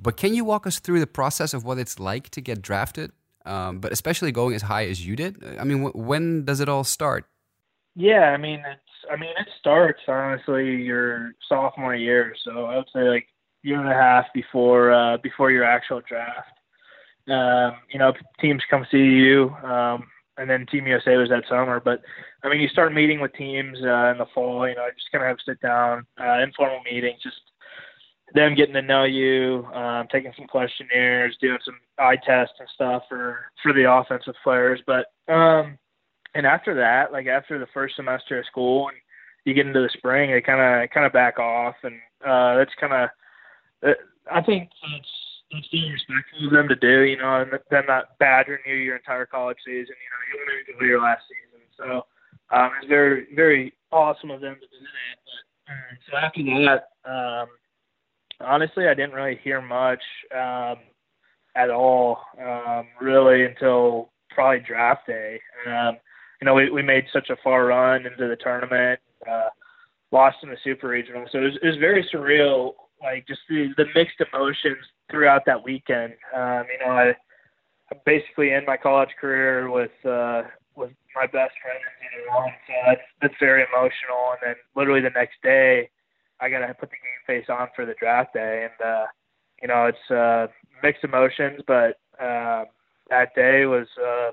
But 0.00 0.16
can 0.16 0.34
you 0.34 0.44
walk 0.44 0.66
us 0.66 0.78
through 0.78 1.00
the 1.00 1.06
process 1.06 1.52
of 1.52 1.64
what 1.64 1.78
it's 1.78 1.98
like 1.98 2.30
to 2.30 2.40
get 2.40 2.62
drafted? 2.62 3.12
Um, 3.44 3.80
but 3.80 3.92
especially 3.92 4.32
going 4.32 4.54
as 4.54 4.62
high 4.62 4.86
as 4.86 5.04
you 5.04 5.16
did. 5.16 5.42
I 5.58 5.64
mean, 5.64 5.84
w- 5.84 6.06
when 6.06 6.44
does 6.44 6.60
it 6.60 6.68
all 6.68 6.84
start? 6.84 7.26
Yeah, 7.94 8.30
I 8.30 8.36
mean, 8.36 8.60
it's 8.60 9.10
I 9.10 9.16
mean, 9.16 9.30
it 9.38 9.48
starts 9.58 10.00
honestly 10.06 10.76
your 10.76 11.32
sophomore 11.48 11.94
year, 11.94 12.34
so 12.44 12.66
I 12.66 12.76
would 12.76 12.88
say 12.92 13.08
like 13.08 13.26
year 13.62 13.80
and 13.80 13.88
a 13.88 13.94
half 13.94 14.26
before 14.34 14.92
uh, 14.92 15.16
before 15.18 15.50
your 15.50 15.64
actual 15.64 16.00
draft. 16.08 16.52
Um, 17.28 17.76
you 17.92 17.98
know, 17.98 18.12
teams 18.40 18.62
come 18.70 18.86
see 18.90 18.98
you, 18.98 19.50
um, 19.62 20.06
and 20.38 20.48
then 20.48 20.66
Team 20.66 20.86
USA 20.86 21.16
was 21.16 21.28
that 21.28 21.44
summer. 21.48 21.80
But 21.80 22.02
I 22.42 22.48
mean, 22.48 22.60
you 22.60 22.68
start 22.68 22.94
meeting 22.94 23.20
with 23.20 23.34
teams 23.34 23.78
uh, 23.82 24.10
in 24.12 24.18
the 24.18 24.26
fall. 24.34 24.68
You 24.68 24.74
know, 24.74 24.86
just 24.94 25.10
kind 25.12 25.24
of 25.24 25.28
have 25.28 25.38
sit 25.44 25.60
down, 25.60 26.06
uh, 26.20 26.40
informal 26.40 26.80
meetings, 26.84 27.20
just 27.22 27.40
them 28.34 28.54
getting 28.54 28.74
to 28.74 28.82
know 28.82 29.04
you, 29.04 29.64
um, 29.74 30.06
taking 30.10 30.32
some 30.36 30.46
questionnaires, 30.46 31.36
doing 31.40 31.58
some 31.64 31.78
eye 31.98 32.16
tests 32.16 32.54
and 32.58 32.68
stuff 32.74 33.02
for 33.08 33.46
for 33.62 33.72
the 33.72 33.90
offensive 33.90 34.34
players. 34.42 34.80
But 34.86 35.06
um, 35.32 35.78
and 36.34 36.46
after 36.46 36.74
that, 36.74 37.12
like 37.12 37.26
after 37.26 37.58
the 37.58 37.66
first 37.72 37.96
semester 37.96 38.38
of 38.38 38.46
school, 38.46 38.88
and 38.88 38.96
you 39.44 39.54
get 39.54 39.66
into 39.66 39.80
the 39.80 39.90
spring, 39.96 40.30
they 40.30 40.40
kind 40.40 40.60
of 40.60 40.90
kind 40.90 41.06
of 41.06 41.12
back 41.12 41.38
off, 41.38 41.76
and 41.82 41.96
uh, 42.26 42.56
that's 42.56 42.74
kind 42.80 42.92
of 42.92 43.08
uh, 43.88 43.94
I 44.30 44.42
think 44.42 44.70
it's 44.96 45.08
it's 45.50 45.68
being 45.68 45.90
respectful 45.90 46.46
of 46.46 46.52
them 46.52 46.68
to 46.68 46.76
do, 46.76 47.02
you 47.02 47.16
know, 47.16 47.40
and 47.40 47.52
them 47.70 47.84
not 47.88 48.18
badgering 48.18 48.60
you 48.66 48.74
your 48.74 48.96
entire 48.96 49.24
college 49.24 49.56
season. 49.64 49.94
You 49.96 50.10
know, 50.10 50.20
you 50.28 50.62
want 50.68 50.80
to 50.80 50.86
your 50.86 51.02
last 51.02 51.22
season, 51.28 51.64
so 51.78 52.06
um, 52.54 52.70
it's 52.78 52.88
very 52.88 53.26
very 53.34 53.72
awesome 53.90 54.30
of 54.30 54.42
them 54.42 54.56
to 54.56 54.60
do 54.60 54.84
that. 54.84 55.16
But 55.24 55.72
uh, 55.72 55.94
so 56.10 56.16
after 56.18 56.42
that. 56.66 56.88
Um, 57.08 57.48
honestly, 58.40 58.88
I 58.88 58.94
didn't 58.94 59.14
really 59.14 59.38
hear 59.42 59.60
much. 59.60 60.02
Um, 60.34 60.76
at 61.58 61.70
all, 61.70 62.18
um, 62.40 62.86
really, 63.00 63.44
until 63.44 64.10
probably 64.30 64.60
draft 64.60 65.06
day. 65.08 65.40
Um, 65.66 65.96
you 66.40 66.44
know, 66.44 66.54
we, 66.54 66.70
we 66.70 66.82
made 66.82 67.04
such 67.12 67.30
a 67.30 67.36
far 67.42 67.66
run 67.66 68.06
into 68.06 68.28
the 68.28 68.36
tournament, 68.36 69.00
uh, 69.28 69.48
lost 70.12 70.36
in 70.44 70.50
the 70.50 70.56
super 70.62 70.88
regional. 70.88 71.26
So 71.32 71.38
it 71.38 71.44
was, 71.44 71.58
it 71.60 71.66
was 71.66 71.76
very 71.78 72.08
surreal, 72.14 72.74
like 73.02 73.26
just 73.26 73.40
the, 73.48 73.70
the 73.76 73.86
mixed 73.94 74.20
emotions 74.32 74.78
throughout 75.10 75.42
that 75.46 75.62
weekend. 75.62 76.12
Um, 76.34 76.64
you 76.72 76.86
know, 76.86 76.92
I, 76.92 77.08
I 77.90 77.96
basically 78.06 78.52
end 78.52 78.66
my 78.66 78.76
college 78.76 79.10
career 79.20 79.68
with, 79.68 79.90
uh, 80.04 80.42
with 80.76 80.92
my 81.16 81.26
best 81.26 81.54
friend 81.60 81.80
in. 82.14 82.52
So 82.68 82.72
that's, 82.86 83.00
that's 83.20 83.34
very 83.40 83.64
emotional. 83.74 84.30
And 84.30 84.38
then 84.44 84.54
literally 84.76 85.00
the 85.00 85.10
next 85.10 85.42
day, 85.42 85.90
I 86.40 86.48
got 86.48 86.60
to 86.60 86.74
put 86.74 86.90
the 86.90 86.96
game 86.96 87.22
face 87.26 87.46
on 87.48 87.68
for 87.74 87.84
the 87.84 87.94
draft 87.98 88.34
day. 88.34 88.68
And, 88.70 88.86
uh, 88.86 89.06
you 89.60 89.68
know, 89.68 89.86
it's, 89.86 90.10
uh, 90.10 90.46
mixed 90.82 91.04
emotions, 91.04 91.60
but, 91.66 91.98
um, 92.20 92.66
that 93.10 93.34
day 93.34 93.64
was, 93.66 93.86
uh, 94.02 94.30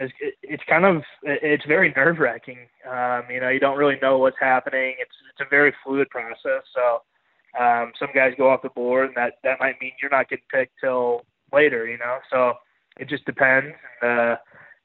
it's, 0.00 0.12
it's 0.42 0.62
kind 0.68 0.84
of 0.84 1.02
it's 1.22 1.64
very 1.66 1.92
nerve 1.96 2.18
wracking. 2.18 2.66
Um, 2.88 3.22
you 3.30 3.40
know, 3.40 3.48
you 3.48 3.60
don't 3.60 3.78
really 3.78 3.98
know 4.02 4.18
what's 4.18 4.36
happening. 4.40 4.96
It's 4.98 5.14
it's 5.30 5.46
a 5.46 5.48
very 5.48 5.72
fluid 5.84 6.10
process. 6.10 6.62
So 6.74 7.62
um, 7.62 7.92
some 7.98 8.08
guys 8.14 8.32
go 8.36 8.50
off 8.50 8.62
the 8.62 8.70
board, 8.70 9.08
and 9.08 9.16
that 9.16 9.34
that 9.44 9.60
might 9.60 9.80
mean 9.80 9.92
you're 10.02 10.10
not 10.10 10.28
getting 10.28 10.44
picked 10.52 10.74
till 10.80 11.22
later. 11.52 11.86
You 11.86 11.98
know, 11.98 12.18
so 12.30 12.54
it 12.98 13.08
just 13.08 13.24
depends. 13.24 13.74
And 14.02 14.20
uh, 14.20 14.36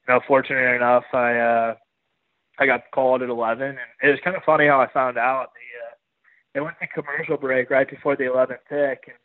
you 0.08 0.14
know, 0.14 0.20
fortunate 0.28 0.76
enough, 0.76 1.04
I 1.12 1.38
uh, 1.38 1.74
I 2.58 2.66
got 2.66 2.82
called 2.94 3.22
at 3.22 3.28
11, 3.30 3.62
and 3.62 3.78
it 4.02 4.08
was 4.08 4.20
kind 4.22 4.36
of 4.36 4.42
funny 4.44 4.66
how 4.66 4.80
I 4.80 4.92
found 4.92 5.18
out. 5.18 5.48
The 5.54 5.69
they 6.54 6.60
went 6.60 6.76
to 6.80 6.86
commercial 6.88 7.36
break 7.36 7.70
right 7.70 7.88
before 7.88 8.16
the 8.16 8.24
11th 8.24 8.58
pick, 8.68 9.04
and 9.06 9.18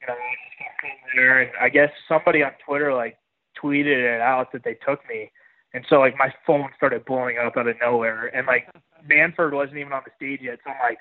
you 0.00 0.06
know, 0.06 0.14
I 0.14 0.34
just 0.46 0.58
got 0.58 1.16
there, 1.16 1.42
and 1.42 1.50
I 1.60 1.68
guess 1.68 1.90
somebody 2.08 2.42
on 2.42 2.52
Twitter 2.64 2.94
like 2.94 3.18
tweeted 3.62 4.16
it 4.16 4.20
out 4.20 4.52
that 4.52 4.64
they 4.64 4.76
took 4.86 5.00
me. 5.08 5.30
And 5.74 5.84
so 5.88 5.96
like 5.96 6.16
my 6.18 6.32
phone 6.46 6.70
started 6.76 7.04
blowing 7.04 7.38
up 7.38 7.56
out 7.56 7.68
of 7.68 7.76
nowhere 7.80 8.34
and 8.34 8.46
like 8.46 8.68
Manfred 9.08 9.54
wasn't 9.54 9.78
even 9.78 9.92
on 9.92 10.02
the 10.04 10.12
stage 10.16 10.40
yet. 10.42 10.58
So 10.64 10.70
I'm 10.70 10.78
like, 10.82 10.98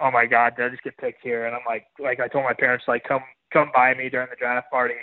Oh 0.00 0.10
my 0.10 0.26
God, 0.26 0.54
did 0.56 0.66
I 0.66 0.68
just 0.70 0.82
get 0.82 0.96
picked 0.96 1.22
here? 1.22 1.46
And 1.46 1.54
I'm 1.54 1.62
like 1.68 1.86
like 1.98 2.20
I 2.20 2.28
told 2.28 2.44
my 2.44 2.54
parents 2.54 2.86
like 2.88 3.04
come 3.04 3.22
come 3.52 3.70
by 3.74 3.94
me 3.94 4.08
during 4.08 4.28
the 4.30 4.36
draft 4.36 4.70
party 4.70 4.94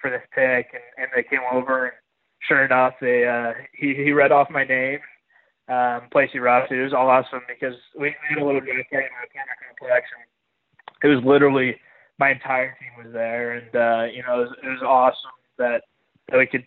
for 0.00 0.10
this 0.10 0.22
pick 0.34 0.68
and, 0.72 0.82
and 0.98 1.08
they 1.14 1.22
came 1.22 1.44
over 1.52 1.86
and 1.86 1.94
sure 2.46 2.64
enough 2.64 2.94
they 3.00 3.26
uh 3.26 3.52
he, 3.74 3.94
he 3.94 4.12
read 4.12 4.32
off 4.32 4.50
my 4.50 4.64
name 4.64 4.98
um 5.70 6.10
Placey 6.12 6.40
Russ. 6.40 6.68
It 6.70 6.82
was 6.82 6.92
all 6.92 7.08
awesome 7.08 7.40
because 7.48 7.74
we 7.98 8.14
had 8.28 8.42
a 8.42 8.44
little 8.44 8.60
draft 8.60 8.90
party 8.90 9.06
in 9.06 9.14
my 9.14 9.24
apartment 9.24 9.58
complex 9.78 10.06
and 10.12 10.26
it 11.02 11.14
was 11.14 11.24
literally 11.24 11.76
my 12.18 12.32
entire 12.32 12.76
team 12.78 13.04
was 13.04 13.12
there 13.12 13.52
and 13.52 13.70
uh 13.74 14.04
you 14.12 14.22
know 14.26 14.42
it 14.42 14.48
was, 14.48 14.56
it 14.62 14.68
was 14.68 14.82
awesome 14.82 15.30
that 15.58 15.82
that 16.28 16.38
we 16.38 16.46
could 16.46 16.66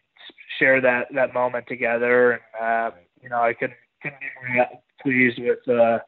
share 0.60 0.82
that 0.82 1.08
that 1.13 1.34
moment 1.34 1.68
together. 1.68 2.32
And 2.34 2.42
uh, 2.62 2.96
you 3.22 3.30
know, 3.30 3.42
I 3.42 3.54
couldn't 3.54 3.78
couldn't 4.02 4.20
be 4.20 4.56
more 4.56 4.68
pleased 5.02 5.39
with 5.39 5.68
uh, 5.68 6.00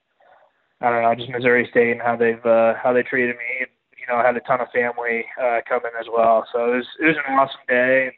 I 0.81 0.89
don't 0.89 1.01
know, 1.03 1.15
just 1.15 1.29
Missouri 1.29 1.67
State 1.69 1.91
and 1.91 2.01
how 2.01 2.15
they've 2.15 2.45
uh, 2.45 2.73
how 2.81 2.93
they 2.93 3.03
treated 3.03 3.35
me. 3.35 3.61
And, 3.61 3.69
you 3.97 4.05
know, 4.07 4.19
I 4.19 4.25
had 4.25 4.35
a 4.37 4.41
ton 4.41 4.61
of 4.61 4.67
family 4.73 5.25
uh, 5.41 5.59
come 5.67 5.81
in 5.81 5.99
as 5.99 6.07
well, 6.11 6.45
so 6.53 6.73
it 6.73 6.77
was 6.77 6.87
it 6.99 7.05
was 7.05 7.15
an 7.27 7.33
awesome 7.33 7.65
day. 7.67 8.03
And, 8.05 8.13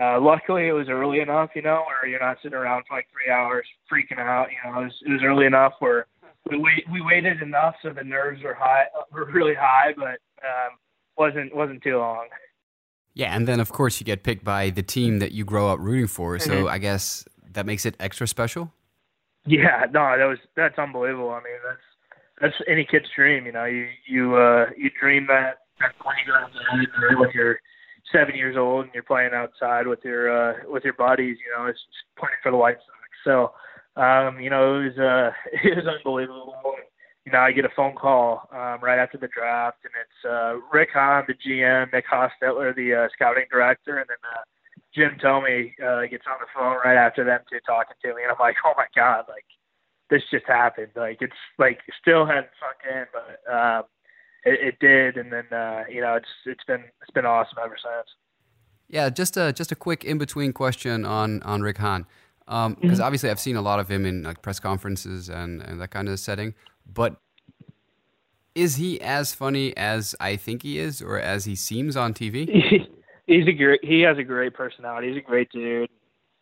uh, 0.00 0.20
luckily, 0.20 0.68
it 0.68 0.72
was 0.72 0.88
early 0.88 1.20
enough, 1.20 1.50
you 1.54 1.62
know, 1.62 1.84
where 1.86 2.10
you're 2.10 2.20
not 2.20 2.38
sitting 2.42 2.56
around 2.56 2.84
for 2.88 2.96
like 2.96 3.06
three 3.12 3.30
hours 3.30 3.66
freaking 3.92 4.18
out. 4.18 4.48
You 4.50 4.70
know, 4.70 4.80
it 4.80 4.84
was, 4.84 4.94
it 5.06 5.10
was 5.10 5.20
early 5.22 5.46
enough 5.46 5.74
where 5.80 6.06
we 6.50 6.58
wait, 6.58 6.84
we 6.90 7.02
waited 7.02 7.42
enough 7.42 7.74
so 7.82 7.92
the 7.92 8.02
nerves 8.02 8.42
were 8.42 8.54
high, 8.54 8.84
were 9.12 9.26
really 9.26 9.54
high, 9.54 9.92
but 9.96 10.18
um, 10.42 10.78
wasn't 11.18 11.54
wasn't 11.54 11.82
too 11.82 11.98
long. 11.98 12.28
Yeah, 13.12 13.34
and 13.34 13.46
then 13.46 13.60
of 13.60 13.70
course 13.72 14.00
you 14.00 14.04
get 14.04 14.22
picked 14.22 14.44
by 14.44 14.70
the 14.70 14.82
team 14.82 15.18
that 15.18 15.32
you 15.32 15.44
grow 15.44 15.68
up 15.68 15.78
rooting 15.80 16.06
for. 16.06 16.38
So 16.38 16.50
mm-hmm. 16.50 16.68
I 16.68 16.78
guess 16.78 17.24
that 17.52 17.66
makes 17.66 17.84
it 17.84 17.94
extra 18.00 18.26
special. 18.26 18.72
Yeah, 19.44 19.86
no, 19.92 20.16
that 20.16 20.24
was 20.24 20.38
that's 20.56 20.78
unbelievable. 20.78 21.30
I 21.30 21.42
mean, 21.42 21.58
that's 21.66 21.80
that's 22.40 22.54
any 22.68 22.86
kid's 22.90 23.08
dream. 23.14 23.44
You 23.44 23.52
know, 23.52 23.64
you 23.66 23.88
you 24.06 24.36
uh, 24.36 24.66
you 24.76 24.90
dream 24.98 25.26
that 25.26 25.58
that 25.80 25.92
playground 25.98 26.52
when 27.18 27.30
you're 27.34 27.60
seven 28.12 28.34
years 28.34 28.56
old 28.56 28.86
and 28.86 28.94
you're 28.94 29.02
playing 29.02 29.32
outside 29.34 29.86
with 29.86 30.00
your 30.04 30.30
uh, 30.30 30.54
with 30.66 30.84
your 30.84 30.94
buddies. 30.94 31.38
You 31.44 31.56
know, 31.56 31.66
it's 31.66 31.80
playing 32.18 32.36
for 32.42 32.50
the 32.50 32.58
White 32.58 32.76
Sox. 32.76 33.10
So, 33.24 34.00
um, 34.00 34.40
you 34.40 34.50
know, 34.50 34.80
it 34.80 34.96
was 34.96 34.98
uh, 34.98 35.30
it 35.64 35.76
was 35.76 35.86
unbelievable 35.86 36.54
you 37.26 37.32
know, 37.32 37.40
I 37.40 37.52
get 37.52 37.64
a 37.64 37.70
phone 37.76 37.94
call 37.94 38.48
um, 38.52 38.80
right 38.82 38.98
after 38.98 39.18
the 39.18 39.28
draft, 39.28 39.78
and 39.84 39.92
it's 40.00 40.24
uh, 40.24 40.56
Rick 40.72 40.90
Hahn, 40.94 41.24
the 41.28 41.34
GM, 41.34 41.92
Nick 41.92 42.06
Hostetler, 42.08 42.74
the 42.74 43.04
uh, 43.04 43.08
scouting 43.12 43.44
director, 43.50 43.98
and 43.98 44.06
then 44.08 44.16
uh, 44.24 44.42
Jim 44.94 45.18
Thome 45.22 45.72
uh, 45.78 46.08
gets 46.08 46.24
on 46.26 46.38
the 46.40 46.50
phone 46.54 46.78
right 46.84 46.96
after 46.96 47.24
them 47.24 47.40
two 47.50 47.58
talking 47.66 47.96
to 48.02 48.14
me, 48.14 48.22
and 48.22 48.32
I'm 48.32 48.40
like, 48.40 48.56
oh 48.64 48.72
my 48.76 48.86
god, 48.96 49.26
like 49.28 49.44
this 50.08 50.22
just 50.30 50.46
happened. 50.46 50.92
Like 50.96 51.18
it's 51.20 51.32
like 51.58 51.80
still 52.00 52.26
hadn't 52.26 52.50
sunk 52.58 52.82
in, 52.88 53.04
but 53.12 53.52
um, 53.52 53.82
it, 54.44 54.60
it 54.60 54.78
did, 54.80 55.16
and 55.16 55.32
then 55.32 55.46
uh, 55.52 55.84
you 55.88 56.00
know, 56.00 56.14
it's 56.14 56.28
it's 56.46 56.64
been 56.64 56.84
it's 57.02 57.10
been 57.12 57.26
awesome 57.26 57.58
ever 57.62 57.76
since. 57.76 58.08
Yeah, 58.88 59.08
just 59.10 59.36
a 59.36 59.52
just 59.52 59.72
a 59.72 59.76
quick 59.76 60.04
in 60.04 60.18
between 60.18 60.52
question 60.52 61.04
on 61.04 61.42
on 61.42 61.62
Rick 61.62 61.78
Hahn 61.78 62.06
because 62.50 62.66
um, 62.66 62.76
mm-hmm. 62.76 63.00
obviously 63.00 63.30
I've 63.30 63.38
seen 63.38 63.54
a 63.54 63.62
lot 63.62 63.78
of 63.78 63.88
him 63.88 64.04
in 64.04 64.24
like 64.24 64.42
press 64.42 64.58
conferences 64.58 65.28
and, 65.28 65.62
and 65.62 65.80
that 65.80 65.92
kind 65.92 66.08
of 66.08 66.18
setting. 66.18 66.54
But 66.84 67.14
is 68.56 68.74
he 68.74 69.00
as 69.00 69.32
funny 69.32 69.76
as 69.76 70.16
I 70.18 70.34
think 70.34 70.64
he 70.64 70.80
is, 70.80 71.00
or 71.00 71.20
as 71.20 71.44
he 71.44 71.54
seems 71.54 71.96
on 71.96 72.12
TV? 72.12 72.88
He's 73.28 73.46
a 73.46 73.52
great. 73.52 73.84
He 73.84 74.00
has 74.00 74.18
a 74.18 74.24
great 74.24 74.54
personality. 74.54 75.08
He's 75.08 75.18
a 75.18 75.20
great 75.20 75.52
dude. 75.52 75.88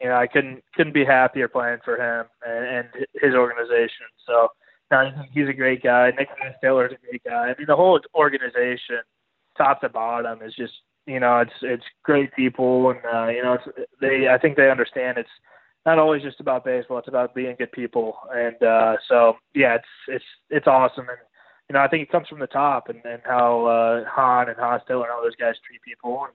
You 0.00 0.08
know, 0.08 0.16
I 0.16 0.26
couldn't 0.26 0.64
couldn't 0.74 0.94
be 0.94 1.04
happier 1.04 1.46
playing 1.46 1.80
for 1.84 1.96
him 1.98 2.26
and, 2.46 2.64
and 2.64 3.06
his 3.20 3.34
organization. 3.34 4.06
So, 4.26 4.48
no, 4.90 5.10
he's 5.32 5.48
a 5.48 5.52
great 5.52 5.82
guy. 5.82 6.10
Nick 6.16 6.28
Taylor's 6.62 6.92
a 6.92 7.06
great 7.06 7.24
guy. 7.24 7.50
I 7.50 7.54
mean, 7.58 7.66
the 7.66 7.76
whole 7.76 8.00
organization, 8.14 9.00
top 9.56 9.80
to 9.82 9.88
bottom, 9.88 10.40
is 10.42 10.54
just 10.54 10.72
you 11.08 11.18
know, 11.20 11.38
it's 11.38 11.52
it's 11.62 11.84
great 12.02 12.32
people, 12.34 12.90
and 12.90 13.00
uh, 13.04 13.28
you 13.28 13.42
know, 13.42 13.54
it's 13.54 13.88
they. 14.00 14.28
I 14.28 14.38
think 14.38 14.56
they 14.56 14.70
understand 14.70 15.16
it's 15.16 15.28
not 15.86 15.98
always 15.98 16.22
just 16.22 16.38
about 16.38 16.66
baseball. 16.66 16.98
It's 16.98 17.08
about 17.08 17.34
being 17.34 17.56
good 17.58 17.72
people, 17.72 18.18
and 18.30 18.62
uh, 18.62 18.96
so 19.08 19.36
yeah, 19.54 19.76
it's 19.76 19.88
it's 20.06 20.24
it's 20.50 20.66
awesome, 20.66 21.08
and 21.08 21.18
you 21.70 21.74
know 21.74 21.80
I 21.80 21.88
think 21.88 22.02
it 22.02 22.12
comes 22.12 22.28
from 22.28 22.40
the 22.40 22.46
top, 22.46 22.90
and, 22.90 23.00
and 23.06 23.22
how 23.24 23.64
uh, 23.66 24.04
Hahn 24.06 24.50
and 24.50 24.58
Hostetler 24.58 25.04
and 25.04 25.10
all 25.10 25.22
those 25.22 25.36
guys 25.36 25.54
treat 25.66 25.80
people, 25.82 26.26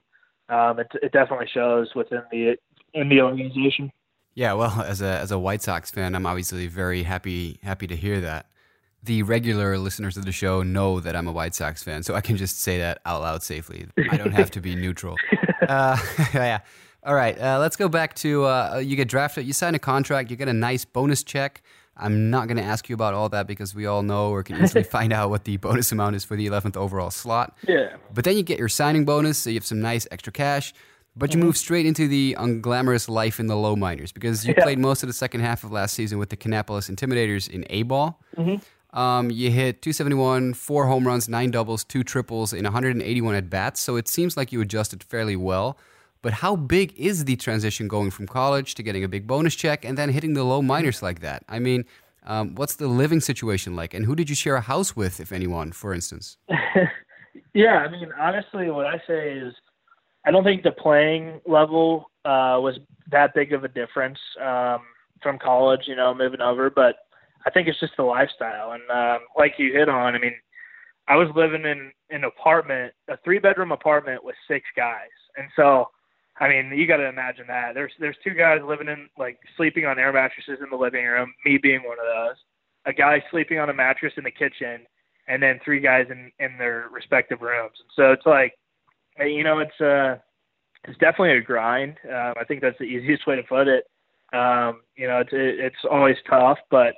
and 0.48 0.58
um, 0.58 0.80
it 0.80 0.88
it 1.02 1.12
definitely 1.12 1.48
shows 1.54 1.88
within 1.94 2.22
the 2.32 2.56
in 2.94 3.08
the 3.08 3.20
organization. 3.20 3.92
Yeah, 4.34 4.54
well, 4.54 4.82
as 4.86 5.00
a 5.00 5.18
as 5.18 5.30
a 5.30 5.38
White 5.38 5.62
Sox 5.62 5.90
fan, 5.90 6.14
I'm 6.14 6.26
obviously 6.26 6.66
very 6.66 7.02
happy 7.02 7.58
happy 7.62 7.86
to 7.86 7.96
hear 7.96 8.20
that. 8.20 8.46
The 9.02 9.22
regular 9.22 9.76
listeners 9.76 10.16
of 10.16 10.24
the 10.24 10.32
show 10.32 10.62
know 10.62 10.98
that 11.00 11.14
I'm 11.14 11.28
a 11.28 11.32
White 11.32 11.54
Sox 11.54 11.82
fan, 11.82 12.02
so 12.02 12.14
I 12.14 12.22
can 12.22 12.36
just 12.38 12.60
say 12.60 12.78
that 12.78 13.00
out 13.04 13.20
loud 13.20 13.42
safely. 13.42 13.86
I 14.10 14.16
don't 14.16 14.32
have 14.32 14.50
to 14.52 14.60
be 14.60 14.74
neutral. 14.74 15.16
Uh, 15.68 15.96
yeah. 16.34 16.58
All 17.04 17.14
right, 17.14 17.38
uh, 17.40 17.58
let's 17.58 17.76
go 17.76 17.88
back 17.88 18.14
to 18.16 18.44
uh, 18.44 18.82
you 18.84 18.96
get 18.96 19.08
drafted, 19.08 19.46
you 19.46 19.54
sign 19.54 19.74
a 19.74 19.78
contract, 19.78 20.30
you 20.30 20.36
get 20.36 20.48
a 20.48 20.52
nice 20.52 20.84
bonus 20.84 21.22
check. 21.22 21.62
I'm 21.96 22.28
not 22.28 22.48
going 22.48 22.56
to 22.56 22.62
ask 22.62 22.88
you 22.88 22.94
about 22.94 23.14
all 23.14 23.28
that 23.30 23.46
because 23.46 23.74
we 23.74 23.86
all 23.86 24.02
know 24.02 24.30
or 24.30 24.42
can 24.42 24.62
easily 24.62 24.82
find 24.84 25.12
out 25.12 25.30
what 25.30 25.44
the 25.44 25.56
bonus 25.56 25.92
amount 25.92 26.16
is 26.16 26.24
for 26.24 26.36
the 26.36 26.46
11th 26.46 26.76
overall 26.76 27.10
slot. 27.10 27.56
Yeah. 27.66 27.96
But 28.12 28.24
then 28.24 28.36
you 28.36 28.42
get 28.42 28.58
your 28.58 28.68
signing 28.68 29.04
bonus, 29.04 29.38
so 29.38 29.50
you 29.50 29.56
have 29.56 29.64
some 29.64 29.80
nice 29.80 30.06
extra 30.10 30.32
cash. 30.32 30.74
But 31.16 31.32
you 31.32 31.38
mm-hmm. 31.38 31.46
move 31.46 31.56
straight 31.56 31.86
into 31.86 32.08
the 32.08 32.36
unglamorous 32.38 33.08
life 33.08 33.38
in 33.38 33.46
the 33.46 33.56
low 33.56 33.76
minors 33.76 34.10
because 34.10 34.44
you 34.44 34.54
yeah. 34.56 34.64
played 34.64 34.78
most 34.78 35.02
of 35.02 35.08
the 35.08 35.12
second 35.12 35.42
half 35.42 35.62
of 35.62 35.70
last 35.70 35.94
season 35.94 36.18
with 36.18 36.30
the 36.30 36.36
Kannapolis 36.36 36.90
Intimidators 36.90 37.48
in 37.48 37.64
A 37.70 37.84
ball. 37.84 38.20
Mm-hmm. 38.36 38.98
Um, 38.98 39.30
you 39.30 39.50
hit 39.50 39.82
271, 39.82 40.54
four 40.54 40.86
home 40.86 41.06
runs, 41.06 41.28
nine 41.28 41.50
doubles, 41.50 41.84
two 41.84 42.04
triples 42.04 42.52
in 42.52 42.64
181 42.64 43.34
at 43.34 43.50
bats. 43.50 43.80
So 43.80 43.96
it 43.96 44.08
seems 44.08 44.36
like 44.36 44.52
you 44.52 44.60
adjusted 44.60 45.02
fairly 45.02 45.36
well. 45.36 45.78
But 46.22 46.32
how 46.32 46.56
big 46.56 46.94
is 46.96 47.26
the 47.26 47.36
transition 47.36 47.86
going 47.86 48.10
from 48.10 48.26
college 48.26 48.74
to 48.76 48.82
getting 48.82 49.04
a 49.04 49.08
big 49.08 49.26
bonus 49.26 49.54
check 49.54 49.84
and 49.84 49.98
then 49.98 50.08
hitting 50.08 50.34
the 50.34 50.44
low 50.44 50.62
minors 50.62 51.02
like 51.02 51.20
that? 51.20 51.44
I 51.48 51.58
mean, 51.58 51.84
um, 52.24 52.54
what's 52.54 52.76
the 52.76 52.86
living 52.86 53.20
situation 53.20 53.76
like? 53.76 53.94
And 53.94 54.06
who 54.06 54.16
did 54.16 54.30
you 54.30 54.34
share 54.34 54.56
a 54.56 54.60
house 54.60 54.96
with, 54.96 55.20
if 55.20 55.32
anyone, 55.32 55.72
for 55.72 55.92
instance? 55.92 56.38
yeah, 57.54 57.78
I 57.78 57.90
mean, 57.90 58.10
honestly, 58.18 58.70
what 58.70 58.86
I 58.86 59.02
say 59.06 59.32
is 59.32 59.54
I 60.26 60.30
don't 60.30 60.44
think 60.44 60.62
the 60.62 60.72
playing 60.72 61.40
level 61.46 62.10
uh, 62.24 62.56
was 62.60 62.78
that 63.10 63.34
big 63.34 63.52
of 63.52 63.64
a 63.64 63.68
difference 63.68 64.18
um, 64.42 64.80
from 65.22 65.38
college, 65.38 65.82
you 65.86 65.96
know, 65.96 66.14
moving 66.14 66.40
over. 66.40 66.70
But 66.70 66.96
I 67.46 67.50
think 67.50 67.68
it's 67.68 67.80
just 67.80 67.96
the 67.96 68.04
lifestyle. 68.04 68.72
And 68.72 68.82
um, 68.90 69.26
like 69.36 69.54
you 69.58 69.72
hit 69.72 69.88
on, 69.88 70.14
I 70.14 70.18
mean, 70.18 70.34
I 71.08 71.16
was 71.16 71.28
living 71.36 71.64
in 71.64 71.92
an 72.10 72.24
apartment, 72.24 72.94
a 73.08 73.16
three 73.24 73.38
bedroom 73.38 73.72
apartment 73.72 74.24
with 74.24 74.36
six 74.48 74.64
guys. 74.76 75.10
And 75.36 75.48
so 75.56 75.88
I 76.40 76.48
mean, 76.48 76.76
you 76.76 76.86
got 76.86 76.96
to 76.96 77.08
imagine 77.08 77.44
that. 77.48 77.74
There's 77.74 77.92
there's 78.00 78.16
two 78.24 78.34
guys 78.34 78.58
living 78.66 78.88
in 78.88 79.08
like 79.18 79.38
sleeping 79.56 79.86
on 79.86 79.98
air 79.98 80.12
mattresses 80.12 80.58
in 80.62 80.70
the 80.70 80.76
living 80.76 81.04
room, 81.04 81.32
me 81.44 81.58
being 81.58 81.82
one 81.84 81.98
of 81.98 82.06
those. 82.06 82.36
A 82.86 82.92
guy 82.92 83.22
sleeping 83.30 83.58
on 83.58 83.70
a 83.70 83.74
mattress 83.74 84.12
in 84.16 84.24
the 84.24 84.30
kitchen, 84.30 84.84
and 85.28 85.42
then 85.42 85.60
three 85.64 85.80
guys 85.80 86.06
in 86.10 86.32
in 86.40 86.58
their 86.58 86.88
respective 86.92 87.40
rooms. 87.40 87.76
And 87.78 87.90
so 87.94 88.12
it's 88.12 88.26
like, 88.26 88.54
you 89.20 89.44
know, 89.44 89.58
it's 89.60 89.80
uh, 89.80 90.16
it's 90.84 90.98
definitely 90.98 91.38
a 91.38 91.40
grind. 91.40 91.96
Uh, 92.06 92.32
I 92.38 92.44
think 92.46 92.60
that's 92.60 92.78
the 92.78 92.84
easiest 92.84 93.26
way 93.26 93.36
to 93.36 93.42
put 93.42 93.68
it. 93.68 93.84
Um, 94.32 94.80
you 94.96 95.06
know, 95.06 95.18
it's 95.20 95.32
it, 95.32 95.60
it's 95.60 95.84
always 95.90 96.16
tough, 96.28 96.58
but 96.70 96.94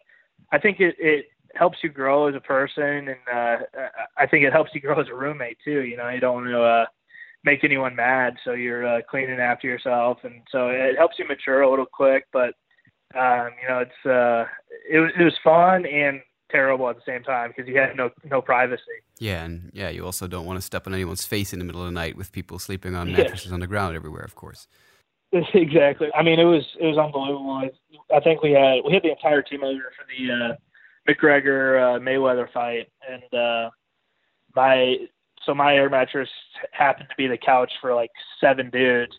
I 0.53 0.59
think 0.59 0.81
it 0.81 0.97
it 0.99 1.27
helps 1.55 1.79
you 1.83 1.91
grow 1.91 2.29
as 2.29 2.35
a 2.35 2.41
person, 2.41 3.09
and 3.09 3.17
uh, 3.33 3.57
I 4.17 4.27
think 4.27 4.45
it 4.45 4.53
helps 4.53 4.71
you 4.75 4.81
grow 4.81 5.01
as 5.01 5.09
a 5.09 5.15
roommate 5.15 5.59
too. 5.65 5.83
You 5.83 5.97
know, 5.97 6.09
you 6.09 6.21
don't 6.21 6.35
want 6.35 6.47
to 6.49 6.63
uh, 6.63 6.87
make 7.45 7.65
anyone 7.65 7.95
mad, 7.95 8.35
so 8.45 8.53
you're 8.53 8.87
uh, 8.87 9.01
cleaning 9.09 9.41
after 9.41 9.67
yourself, 9.67 10.19
and 10.25 10.43
so 10.51 10.69
it 10.69 10.97
helps 10.97 11.19
you 11.19 11.27
mature 11.27 11.63
a 11.63 11.71
little 11.71 11.87
quick. 11.87 12.25
But 12.33 12.55
um, 13.15 13.51
you 13.63 13.69
know, 13.69 13.81
it's 13.81 14.07
uh, 14.07 14.47
it 14.91 14.99
was 14.99 15.13
it 15.19 15.25
was 15.25 15.35
fun 15.45 15.87
and 15.87 16.21
terrible 16.51 16.89
at 16.89 16.97
the 16.97 17.03
same 17.07 17.23
time 17.23 17.51
because 17.51 17.69
you 17.69 17.77
had 17.79 17.97
no 17.97 18.11
no 18.25 18.41
privacy. 18.41 18.83
Yeah, 19.19 19.45
and 19.45 19.71
yeah, 19.73 19.89
you 19.89 20.05
also 20.05 20.27
don't 20.27 20.47
want 20.47 20.59
to 20.59 20.63
step 20.63 20.87
on 20.87 20.95
anyone's 20.95 21.25
face 21.25 21.53
in 21.53 21.59
the 21.59 21.65
middle 21.65 21.81
of 21.81 21.87
the 21.87 21.93
night 21.93 22.17
with 22.17 22.33
people 22.33 22.59
sleeping 22.59 22.95
on 22.95 23.13
mattresses 23.13 23.53
on 23.53 23.61
the 23.61 23.67
ground 23.67 23.97
everywhere, 23.97 24.25
of 24.25 24.35
course. 24.35 24.67
Exactly. 25.55 26.09
I 26.15 26.23
mean, 26.23 26.39
it 26.39 26.45
was 26.45 26.65
it 26.81 26.87
was 26.87 26.97
unbelievable. 26.97 27.69
I 28.15 28.21
think 28.21 28.43
we 28.43 28.53
had 28.53 28.79
we 28.87 28.95
had 28.95 29.03
the 29.03 29.11
entire 29.11 29.43
team 29.43 29.65
over 29.65 29.93
for 29.97 30.07
the 30.07 30.33
uh, 30.33 30.57
McGregor 31.09 31.97
uh, 31.97 31.99
Mayweather 31.99 32.51
fight, 32.53 32.89
and 33.07 33.35
uh, 33.35 33.71
my 34.55 34.97
so 35.45 35.55
my 35.55 35.75
air 35.75 35.91
mattress 35.91 36.29
happened 36.73 37.09
to 37.11 37.17
be 37.17 37.27
the 37.27 37.37
couch 37.37 37.73
for 37.81 37.95
like 37.95 38.11
seven 38.41 38.71
dudes, 38.71 39.13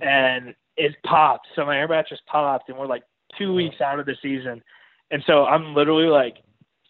and 0.00 0.54
it 0.76 0.94
popped. 1.04 1.48
So 1.54 1.66
my 1.66 1.76
air 1.76 1.88
mattress 1.88 2.20
popped, 2.26 2.68
and 2.68 2.78
we're 2.78 2.86
like 2.86 3.02
two 3.36 3.52
weeks 3.52 3.80
out 3.80 3.98
of 4.00 4.06
the 4.06 4.16
season, 4.22 4.62
and 5.10 5.22
so 5.26 5.44
I'm 5.44 5.74
literally 5.74 6.08
like 6.08 6.36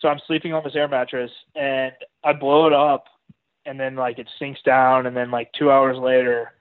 so 0.00 0.08
I'm 0.08 0.20
sleeping 0.26 0.52
on 0.52 0.62
this 0.64 0.76
air 0.76 0.88
mattress 0.88 1.30
and 1.54 1.92
I 2.24 2.32
blow 2.32 2.66
it 2.66 2.72
up 2.72 3.04
and 3.66 3.78
then 3.78 3.96
like 3.96 4.18
it 4.18 4.28
sinks 4.38 4.61
down 4.62 5.06
and 5.06 5.16
then 5.16 5.30
like 5.30 5.50
two 5.58 5.70
hours 5.70 5.96
later 5.98 6.52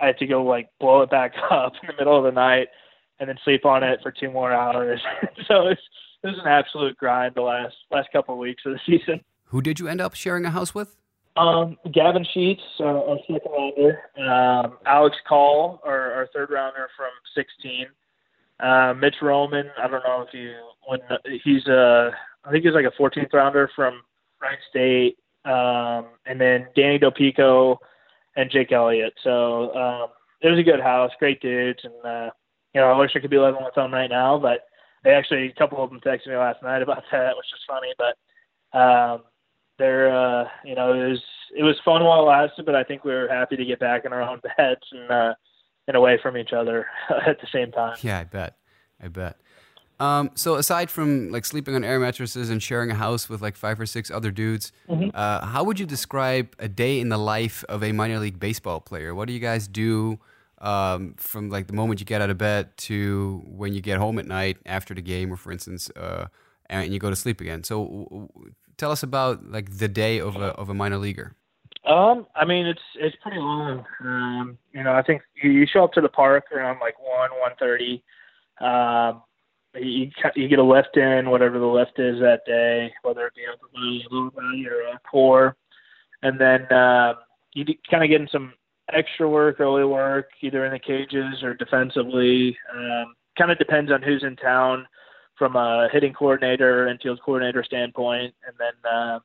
I 0.00 0.06
had 0.06 0.18
to 0.18 0.26
go 0.26 0.42
like 0.42 0.68
blow 0.80 1.02
it 1.02 1.10
back 1.10 1.32
up 1.50 1.72
in 1.82 1.86
the 1.88 1.94
middle 1.98 2.16
of 2.16 2.24
the 2.24 2.32
night 2.32 2.68
and 3.20 3.28
then 3.28 3.36
sleep 3.44 3.64
on 3.64 3.84
it 3.84 4.00
for 4.02 4.10
two 4.10 4.30
more 4.30 4.52
hours. 4.52 5.00
so 5.48 5.68
it's 5.68 5.80
it 6.22 6.28
was 6.28 6.38
an 6.38 6.48
absolute 6.48 6.96
grind 6.96 7.34
the 7.34 7.42
last 7.42 7.74
last 7.90 8.08
couple 8.12 8.34
of 8.34 8.38
weeks 8.38 8.62
of 8.66 8.72
the 8.72 8.80
season. 8.86 9.20
Who 9.46 9.60
did 9.60 9.78
you 9.78 9.88
end 9.88 10.00
up 10.00 10.14
sharing 10.14 10.44
a 10.44 10.50
house 10.50 10.74
with? 10.74 10.96
Um, 11.36 11.78
Gavin 11.90 12.26
Sheets, 12.34 12.60
uh, 12.78 12.84
our 12.84 13.18
second 13.20 13.50
rounder, 13.50 14.00
um, 14.18 14.76
Alex 14.84 15.16
Call, 15.26 15.80
our, 15.82 16.12
our 16.12 16.28
third 16.34 16.50
rounder 16.50 16.88
from 16.94 17.08
16, 17.34 17.86
uh, 18.60 18.92
Mitch 18.92 19.14
Roman. 19.22 19.70
I 19.78 19.88
don't 19.88 20.04
know 20.04 20.26
if 20.28 20.34
you 20.34 20.52
when 20.86 21.00
he's 21.42 21.66
a 21.68 22.10
I 22.44 22.50
think 22.50 22.64
he's 22.64 22.74
like 22.74 22.86
a 22.86 23.02
14th 23.02 23.32
rounder 23.32 23.70
from 23.74 24.02
Wright 24.40 24.58
State, 24.68 25.16
um, 25.44 26.06
and 26.26 26.40
then 26.40 26.66
Danny 26.74 26.98
Dopico 26.98 27.76
and 28.36 28.50
Jake 28.50 28.72
Elliott. 28.72 29.14
So 29.22 29.74
um, 29.74 30.08
it 30.40 30.48
was 30.48 30.58
a 30.58 30.64
good 30.64 30.80
house, 30.80 31.10
great 31.18 31.40
dudes, 31.40 31.80
and 31.84 31.94
uh, 32.04 32.30
you 32.74 32.80
know 32.80 32.90
I 32.90 32.98
wish 32.98 33.12
I 33.14 33.20
could 33.20 33.30
be 33.30 33.38
living 33.38 33.62
with 33.62 33.74
them 33.74 33.92
right 33.92 34.10
now, 34.10 34.38
but 34.38 34.64
they 35.04 35.10
actually 35.10 35.48
a 35.48 35.52
couple 35.52 35.82
of 35.82 35.90
them 35.90 36.00
texted 36.00 36.28
me 36.28 36.36
last 36.36 36.62
night 36.62 36.82
about 36.82 37.04
that, 37.12 37.36
which 37.36 37.46
is 37.52 37.60
funny, 37.66 37.92
but 37.98 38.78
um, 38.78 39.22
they're 39.78 40.14
uh, 40.14 40.48
you 40.64 40.74
know 40.74 40.92
it 40.92 41.08
was 41.08 41.22
it 41.56 41.62
was 41.62 41.76
fun 41.84 42.04
while 42.04 42.22
it 42.22 42.26
lasted, 42.26 42.66
but 42.66 42.74
I 42.74 42.84
think 42.84 43.04
we 43.04 43.12
were 43.12 43.28
happy 43.28 43.56
to 43.56 43.64
get 43.64 43.78
back 43.78 44.04
in 44.04 44.12
our 44.12 44.22
own 44.22 44.40
beds 44.56 44.82
and 44.90 45.10
uh, 45.10 45.34
and 45.86 45.96
away 45.96 46.18
from 46.22 46.36
each 46.36 46.52
other 46.52 46.86
at 47.26 47.40
the 47.40 47.46
same 47.52 47.72
time. 47.72 47.96
Yeah, 48.02 48.18
I 48.18 48.24
bet, 48.24 48.56
I 49.00 49.08
bet. 49.08 49.36
Um, 50.02 50.32
so 50.34 50.56
aside 50.56 50.90
from 50.90 51.30
like 51.30 51.44
sleeping 51.44 51.76
on 51.76 51.84
air 51.84 52.00
mattresses 52.00 52.50
and 52.50 52.60
sharing 52.60 52.90
a 52.90 52.94
house 52.94 53.28
with 53.28 53.40
like 53.40 53.54
five 53.54 53.78
or 53.78 53.86
six 53.86 54.10
other 54.10 54.32
dudes, 54.32 54.72
mm-hmm. 54.88 55.10
uh, 55.14 55.46
how 55.46 55.62
would 55.62 55.78
you 55.78 55.86
describe 55.86 56.56
a 56.58 56.66
day 56.66 56.98
in 56.98 57.08
the 57.08 57.16
life 57.16 57.64
of 57.68 57.84
a 57.84 57.92
minor 57.92 58.18
league 58.18 58.40
baseball 58.40 58.80
player? 58.80 59.14
What 59.14 59.28
do 59.28 59.32
you 59.32 59.38
guys 59.38 59.68
do 59.68 60.18
um, 60.58 61.14
from 61.18 61.50
like 61.50 61.68
the 61.68 61.72
moment 61.72 62.00
you 62.00 62.06
get 62.06 62.20
out 62.20 62.30
of 62.30 62.38
bed 62.38 62.76
to 62.88 63.44
when 63.46 63.74
you 63.74 63.80
get 63.80 63.98
home 63.98 64.18
at 64.18 64.26
night 64.26 64.56
after 64.66 64.92
the 64.92 65.02
game, 65.02 65.32
or 65.32 65.36
for 65.36 65.52
instance, 65.52 65.88
uh, 65.90 66.26
and 66.66 66.92
you 66.92 66.98
go 66.98 67.08
to 67.08 67.14
sleep 67.14 67.40
again? 67.40 67.62
So 67.62 67.84
w- 67.84 68.06
w- 68.06 68.28
tell 68.78 68.90
us 68.90 69.04
about 69.04 69.52
like 69.52 69.78
the 69.78 69.88
day 69.88 70.18
of 70.18 70.34
a 70.34 70.46
of 70.58 70.68
a 70.68 70.74
minor 70.74 70.98
leaguer. 70.98 71.36
Um, 71.86 72.26
I 72.34 72.44
mean, 72.44 72.66
it's 72.66 72.82
it's 72.96 73.14
pretty 73.22 73.38
long. 73.38 73.84
Um, 74.00 74.58
you 74.74 74.82
know, 74.82 74.94
I 74.94 75.02
think 75.02 75.22
you 75.40 75.64
show 75.64 75.84
up 75.84 75.92
to 75.92 76.00
the 76.00 76.08
park 76.08 76.50
around 76.50 76.80
like 76.80 76.98
one 76.98 77.30
one 77.38 77.52
thirty. 77.56 78.02
Um, 78.60 79.22
you 79.74 80.10
you 80.34 80.48
get 80.48 80.58
a 80.58 80.62
lift 80.62 80.96
in, 80.96 81.30
whatever 81.30 81.58
the 81.58 81.66
lift 81.66 81.98
is 81.98 82.18
that 82.20 82.40
day, 82.46 82.92
whether 83.02 83.26
it 83.26 83.34
be 83.34 83.42
upper 83.50 83.68
body, 83.72 84.04
lower 84.10 84.30
body, 84.30 84.66
or 84.68 84.98
core, 85.10 85.56
and 86.22 86.40
then 86.40 86.64
uh, 86.66 87.14
you 87.54 87.64
kind 87.90 88.04
of 88.04 88.10
get 88.10 88.20
in 88.20 88.28
some 88.30 88.52
extra 88.92 89.28
work, 89.28 89.60
early 89.60 89.84
work, 89.84 90.30
either 90.42 90.66
in 90.66 90.72
the 90.72 90.78
cages 90.78 91.42
or 91.42 91.54
defensively. 91.54 92.56
Um, 92.74 93.14
kind 93.38 93.50
of 93.50 93.58
depends 93.58 93.90
on 93.90 94.02
who's 94.02 94.24
in 94.24 94.36
town 94.36 94.86
from 95.38 95.56
a 95.56 95.88
hitting 95.92 96.12
coordinator, 96.12 96.88
and 96.88 97.00
field 97.00 97.20
coordinator 97.24 97.64
standpoint, 97.64 98.34
and 98.46 98.54
then 98.58 98.90
uh, 98.92 99.18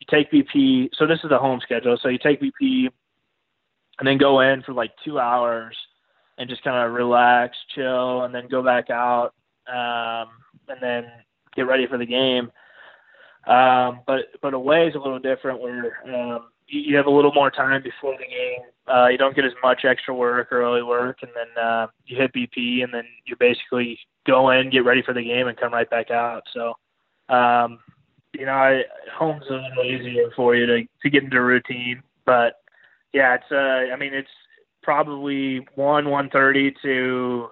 you 0.00 0.06
take 0.10 0.30
BP. 0.32 0.90
So 0.94 1.06
this 1.06 1.20
is 1.22 1.30
the 1.30 1.38
home 1.38 1.60
schedule. 1.62 1.98
So 2.02 2.08
you 2.08 2.18
take 2.18 2.42
BP, 2.42 2.88
and 3.98 4.06
then 4.06 4.18
go 4.18 4.40
in 4.40 4.62
for 4.62 4.72
like 4.72 4.90
two 5.04 5.18
hours 5.18 5.76
and 6.38 6.50
just 6.50 6.62
kind 6.62 6.86
of 6.86 6.92
relax, 6.92 7.56
chill, 7.74 8.24
and 8.24 8.34
then 8.34 8.48
go 8.48 8.62
back 8.62 8.90
out 8.90 9.32
um, 9.68 10.28
and 10.68 10.78
then 10.80 11.04
get 11.54 11.62
ready 11.62 11.86
for 11.86 11.98
the 11.98 12.06
game. 12.06 12.50
Um, 13.46 14.00
but 14.06 14.26
but 14.42 14.54
away 14.54 14.88
is 14.88 14.94
a 14.94 14.98
little 14.98 15.20
different 15.20 15.60
where 15.60 15.98
um, 16.06 16.48
you, 16.66 16.80
you 16.80 16.96
have 16.96 17.06
a 17.06 17.10
little 17.10 17.32
more 17.32 17.50
time 17.50 17.82
before 17.82 18.16
the 18.18 18.24
game. 18.24 18.66
Uh, 18.92 19.08
you 19.08 19.18
don't 19.18 19.34
get 19.34 19.44
as 19.44 19.52
much 19.62 19.84
extra 19.84 20.14
work 20.14 20.52
or 20.52 20.62
early 20.62 20.82
work, 20.82 21.18
and 21.22 21.30
then 21.34 21.62
uh, 21.62 21.86
you 22.06 22.16
hit 22.16 22.32
BP, 22.32 22.84
and 22.84 22.92
then 22.92 23.04
you 23.24 23.36
basically 23.38 23.98
go 24.26 24.50
in, 24.50 24.70
get 24.70 24.84
ready 24.84 25.02
for 25.02 25.14
the 25.14 25.22
game, 25.22 25.48
and 25.48 25.56
come 25.56 25.72
right 25.72 25.90
back 25.90 26.10
out. 26.10 26.42
So, 26.52 26.74
um, 27.34 27.80
you 28.32 28.46
know, 28.46 28.52
I, 28.52 28.82
home's 29.16 29.44
a 29.48 29.54
little 29.54 29.84
easier 29.84 30.30
for 30.34 30.54
you 30.54 30.66
to 30.66 30.82
to 31.02 31.10
get 31.10 31.24
into 31.24 31.36
a 31.36 31.42
routine, 31.42 32.02
but 32.24 32.60
yeah, 33.12 33.34
it's 33.34 33.50
uh, 33.50 33.92
I 33.92 33.96
mean, 33.96 34.12
it's 34.12 34.28
probably 34.82 35.66
one 35.74 36.10
one 36.10 36.30
thirty 36.30 36.74
to 36.82 37.48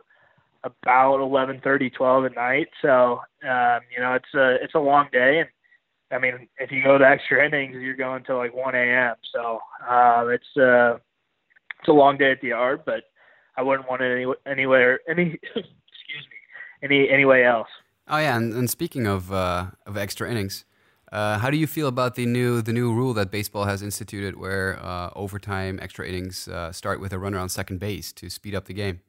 about 0.64 1.20
eleven 1.20 1.60
thirty, 1.62 1.90
twelve 1.90 2.24
at 2.24 2.34
night. 2.34 2.68
So 2.82 3.20
um, 3.48 3.80
you 3.94 4.00
know, 4.00 4.14
it's 4.14 4.34
a 4.34 4.56
it's 4.62 4.74
a 4.74 4.80
long 4.80 5.08
day, 5.12 5.40
and 5.40 5.48
I 6.10 6.18
mean, 6.18 6.48
if 6.58 6.72
you 6.72 6.82
go 6.82 6.98
to 6.98 7.06
extra 7.06 7.44
innings, 7.44 7.76
you're 7.78 7.96
going 7.96 8.24
to 8.24 8.36
like 8.36 8.54
one 8.54 8.74
a.m. 8.74 9.14
So 9.32 9.60
uh, 9.88 10.26
it's 10.28 10.56
uh, 10.56 10.98
it's 11.78 11.88
a 11.88 11.92
long 11.92 12.16
day 12.16 12.32
at 12.32 12.40
the 12.40 12.48
yard, 12.48 12.82
but 12.84 13.04
I 13.56 13.62
wouldn't 13.62 13.88
want 13.88 14.02
it 14.02 14.12
any 14.12 14.32
anywhere 14.46 15.00
any 15.08 15.22
excuse 15.44 15.64
me 15.64 16.82
any 16.82 17.08
anyway 17.08 17.44
else. 17.44 17.68
Oh 18.08 18.18
yeah, 18.18 18.36
and, 18.36 18.52
and 18.52 18.68
speaking 18.68 19.06
of 19.06 19.32
uh, 19.32 19.66
of 19.86 19.96
extra 19.96 20.30
innings. 20.30 20.64
Uh, 21.12 21.38
how 21.38 21.48
do 21.48 21.56
you 21.56 21.66
feel 21.68 21.86
about 21.86 22.16
the 22.16 22.26
new 22.26 22.60
the 22.60 22.72
new 22.72 22.92
rule 22.92 23.14
that 23.14 23.30
baseball 23.30 23.66
has 23.66 23.82
instituted, 23.82 24.36
where 24.36 24.78
uh, 24.82 25.10
overtime 25.14 25.78
extra 25.80 26.08
innings 26.08 26.48
uh, 26.48 26.72
start 26.72 26.98
with 27.00 27.12
a 27.12 27.18
runner 27.18 27.38
on 27.38 27.48
second 27.48 27.78
base 27.78 28.12
to 28.12 28.28
speed 28.28 28.54
up 28.54 28.64
the 28.64 28.74
game? 28.74 29.00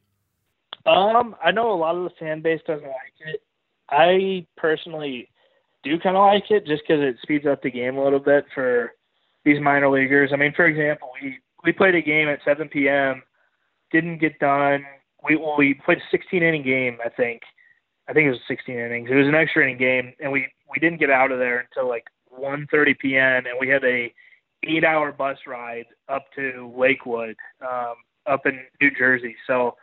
Um, 0.85 1.35
I 1.43 1.51
know 1.51 1.71
a 1.71 1.75
lot 1.75 1.95
of 1.95 2.03
the 2.03 2.11
fan 2.19 2.41
base 2.41 2.61
doesn't 2.67 2.85
like 2.85 3.13
it. 3.19 3.41
I 3.89 4.45
personally 4.57 5.29
do 5.83 5.99
kind 5.99 6.17
of 6.17 6.23
like 6.23 6.49
it 6.49 6.65
just 6.65 6.83
because 6.87 7.01
it 7.01 7.17
speeds 7.21 7.45
up 7.45 7.61
the 7.61 7.71
game 7.71 7.97
a 7.97 8.03
little 8.03 8.19
bit 8.19 8.45
for 8.53 8.93
these 9.43 9.61
minor 9.61 9.89
leaguers. 9.89 10.31
I 10.33 10.37
mean, 10.37 10.53
for 10.55 10.65
example, 10.65 11.09
we 11.21 11.39
we 11.63 11.71
played 11.71 11.95
a 11.95 12.01
game 12.01 12.27
at 12.27 12.39
7 12.45 12.67
p.m. 12.69 13.23
Didn't 13.91 14.19
get 14.19 14.39
done. 14.39 14.83
We 15.27 15.35
well, 15.35 15.55
we 15.57 15.75
played 15.85 15.99
a 15.99 16.09
16 16.11 16.43
inning 16.43 16.63
game. 16.63 16.97
I 17.03 17.09
think. 17.09 17.41
I 18.07 18.13
think 18.13 18.27
it 18.27 18.31
was 18.31 18.39
16 18.47 18.75
innings. 18.75 19.09
It 19.11 19.15
was 19.15 19.27
an 19.27 19.33
extra 19.33 19.63
inning 19.63 19.77
game, 19.77 20.13
and 20.19 20.31
we 20.31 20.47
we 20.69 20.79
didn't 20.79 20.99
get 20.99 21.09
out 21.09 21.31
of 21.31 21.39
there 21.39 21.59
until 21.59 21.89
like 21.89 22.05
1:30 22.39 22.97
p.m. 22.99 23.45
and 23.45 23.55
we 23.59 23.67
had 23.67 23.83
a 23.83 24.13
eight 24.63 24.83
hour 24.83 25.11
bus 25.11 25.37
ride 25.47 25.85
up 26.09 26.25
to 26.35 26.73
Lakewood, 26.75 27.35
um, 27.61 27.95
up 28.25 28.45
in 28.45 28.59
New 28.81 28.91
Jersey. 28.97 29.35
So 29.47 29.75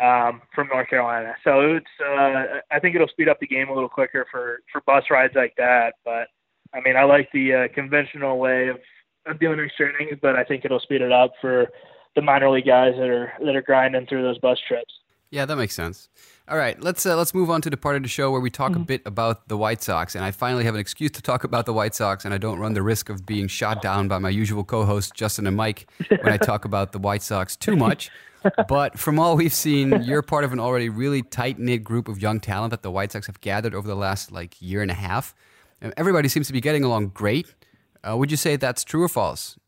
um, 0.00 0.42
from 0.54 0.68
North 0.68 0.88
Carolina. 0.88 1.34
So 1.44 1.76
it's 1.76 1.86
uh, 2.00 2.60
I 2.70 2.78
think 2.80 2.94
it'll 2.94 3.08
speed 3.08 3.28
up 3.28 3.40
the 3.40 3.46
game 3.46 3.68
a 3.68 3.74
little 3.74 3.88
quicker 3.88 4.26
for 4.30 4.60
for 4.72 4.80
bus 4.82 5.04
rides 5.10 5.34
like 5.34 5.54
that. 5.56 5.94
But 6.04 6.28
I 6.74 6.80
mean, 6.80 6.96
I 6.96 7.04
like 7.04 7.30
the 7.32 7.54
uh, 7.54 7.68
conventional 7.74 8.38
way 8.38 8.68
of, 8.68 8.78
of 9.26 9.38
doing 9.38 9.60
extra 9.60 9.88
innings, 9.94 10.18
but 10.20 10.36
I 10.36 10.44
think 10.44 10.64
it'll 10.64 10.80
speed 10.80 11.00
it 11.00 11.12
up 11.12 11.32
for 11.40 11.68
the 12.14 12.22
minor 12.22 12.50
league 12.50 12.66
guys 12.66 12.94
that 12.96 13.08
are 13.08 13.32
that 13.44 13.56
are 13.56 13.62
grinding 13.62 14.06
through 14.06 14.22
those 14.22 14.38
bus 14.38 14.58
trips. 14.66 14.92
Yeah, 15.30 15.44
that 15.44 15.56
makes 15.56 15.74
sense. 15.74 16.08
All 16.48 16.56
right, 16.56 16.80
let's 16.80 17.04
uh, 17.04 17.16
let's 17.16 17.34
move 17.34 17.50
on 17.50 17.60
to 17.62 17.70
the 17.70 17.76
part 17.76 17.96
of 17.96 18.02
the 18.02 18.08
show 18.08 18.30
where 18.30 18.40
we 18.40 18.50
talk 18.50 18.72
mm-hmm. 18.72 18.82
a 18.82 18.84
bit 18.84 19.02
about 19.04 19.48
the 19.48 19.56
White 19.56 19.82
Sox, 19.82 20.14
and 20.14 20.24
I 20.24 20.30
finally 20.30 20.64
have 20.64 20.74
an 20.74 20.80
excuse 20.80 21.10
to 21.12 21.22
talk 21.22 21.42
about 21.42 21.66
the 21.66 21.72
White 21.72 21.94
Sox, 21.94 22.24
and 22.24 22.32
I 22.32 22.38
don't 22.38 22.60
run 22.60 22.74
the 22.74 22.82
risk 22.82 23.08
of 23.08 23.26
being 23.26 23.48
shot 23.48 23.82
down 23.82 24.06
by 24.06 24.18
my 24.18 24.28
usual 24.28 24.62
co-hosts 24.62 25.10
Justin 25.10 25.46
and 25.46 25.56
Mike 25.56 25.88
when 26.08 26.32
I 26.32 26.36
talk 26.36 26.64
about 26.64 26.92
the 26.92 26.98
White 26.98 27.22
Sox 27.22 27.56
too 27.56 27.76
much. 27.76 28.10
but 28.68 28.98
from 28.98 29.18
all 29.18 29.36
we've 29.36 29.52
seen, 29.52 30.02
you're 30.02 30.22
part 30.22 30.44
of 30.44 30.52
an 30.52 30.60
already 30.60 30.88
really 30.88 31.22
tight 31.22 31.58
knit 31.58 31.84
group 31.84 32.08
of 32.08 32.20
young 32.20 32.40
talent 32.40 32.70
that 32.70 32.82
the 32.82 32.90
White 32.90 33.12
Sox 33.12 33.26
have 33.26 33.40
gathered 33.40 33.74
over 33.74 33.86
the 33.86 33.96
last 33.96 34.32
like 34.32 34.60
year 34.60 34.82
and 34.82 34.90
a 34.90 34.94
half. 34.94 35.34
And 35.80 35.92
everybody 35.96 36.28
seems 36.28 36.46
to 36.46 36.52
be 36.52 36.60
getting 36.60 36.84
along 36.84 37.08
great. 37.08 37.54
Uh, 38.02 38.16
would 38.16 38.30
you 38.30 38.36
say 38.36 38.56
that's 38.56 38.84
true 38.84 39.02
or 39.02 39.08
false? 39.08 39.58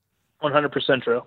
One 0.41 0.53
hundred 0.53 0.73
percent 0.73 1.03
true. 1.03 1.23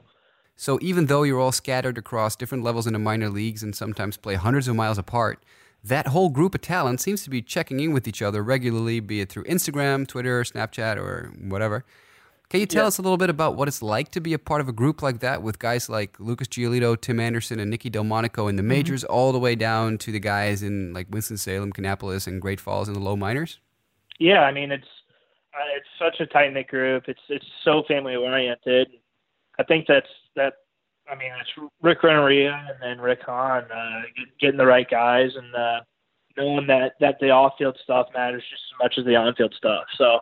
So 0.56 0.78
even 0.82 1.08
though 1.08 1.24
you're 1.24 1.40
all 1.40 1.52
scattered 1.52 1.98
across 1.98 2.36
different 2.36 2.64
levels 2.64 2.88
in 2.88 2.94
the 2.94 3.00
minor 3.00 3.30
leagues 3.30 3.64
and 3.64 3.76
sometimes 3.76 4.18
play 4.18 4.36
hundreds 4.36 4.68
of 4.68 4.76
miles 4.76 4.98
apart, 4.98 5.44
that 5.84 6.08
whole 6.08 6.30
group 6.30 6.54
of 6.54 6.62
talent 6.62 7.02
seems 7.02 7.24
to 7.24 7.30
be 7.30 7.42
checking 7.42 7.80
in 7.80 7.94
with 7.94 8.08
each 8.08 8.22
other 8.22 8.44
regularly, 8.44 9.00
be 9.00 9.22
it 9.22 9.30
through 9.30 9.46
Instagram, 9.46 10.08
Twitter, 10.08 10.44
Snapchat, 10.44 10.98
or 10.98 11.34
whatever. 11.40 11.84
Can 12.52 12.60
you 12.60 12.66
tell 12.66 12.84
yeah. 12.84 12.88
us 12.88 12.98
a 12.98 13.02
little 13.02 13.16
bit 13.16 13.30
about 13.30 13.56
what 13.56 13.70
it's 13.70 13.82
like 13.82 14.12
to 14.12 14.20
be 14.20 14.34
a 14.34 14.38
part 14.38 14.60
of 14.60 14.68
a 14.68 14.74
group 14.74 15.02
like 15.02 15.22
that 15.22 15.42
with 15.42 15.58
guys 15.58 15.88
like 15.88 16.20
Lucas 16.20 16.50
Giolito, 16.50 17.00
Tim 17.00 17.18
Anderson, 17.18 17.62
and 17.62 17.72
Nicky 17.72 17.90
Delmonico 17.90 18.50
in 18.50 18.58
the 18.58 18.62
mm-hmm. 18.62 18.68
majors, 18.68 19.04
mm-hmm. 19.06 19.14
all 19.14 19.32
the 19.32 19.40
way 19.40 19.56
down 19.56 19.98
to 20.00 20.12
the 20.12 20.20
guys 20.20 20.62
in 20.62 20.92
like 20.92 21.08
Winston 21.10 21.38
Salem, 21.38 21.72
Kannapolis, 21.72 22.28
and 22.28 22.42
Great 22.42 22.60
Falls 22.60 22.90
in 22.90 22.94
the 22.94 23.00
low 23.00 23.16
minors? 23.16 23.60
Yeah, 24.20 24.42
I 24.42 24.52
mean 24.52 24.70
it's 24.70 24.84
uh, 25.54 25.78
it's 25.78 25.88
such 25.98 26.20
a 26.20 26.26
tight 26.26 26.52
knit 26.52 26.68
group. 26.68 27.06
It's 27.08 27.22
it's 27.30 27.46
so 27.64 27.84
family 27.88 28.18
oriented. 28.18 28.90
I 29.58 29.64
think 29.64 29.86
that's 29.88 30.10
that. 30.36 30.56
I 31.10 31.16
mean, 31.16 31.32
it's 31.40 31.72
Rick 31.82 32.04
Renteria 32.04 32.68
and 32.68 32.78
then 32.82 33.02
Rick 33.02 33.22
Hahn 33.26 33.64
uh, 33.64 34.02
getting 34.42 34.58
the 34.58 34.66
right 34.66 34.90
guys 34.90 35.30
and 35.38 35.56
uh, 35.56 35.80
knowing 36.36 36.68
that 36.68 36.96
that 37.00 37.16
the 37.22 37.30
off 37.30 37.54
field 37.58 37.78
stuff 37.82 38.08
matters 38.14 38.44
just 38.50 38.62
as 38.74 38.84
much 38.84 38.96
as 38.98 39.06
the 39.06 39.16
on 39.16 39.36
field 39.36 39.54
stuff. 39.58 39.86
So, 39.98 40.20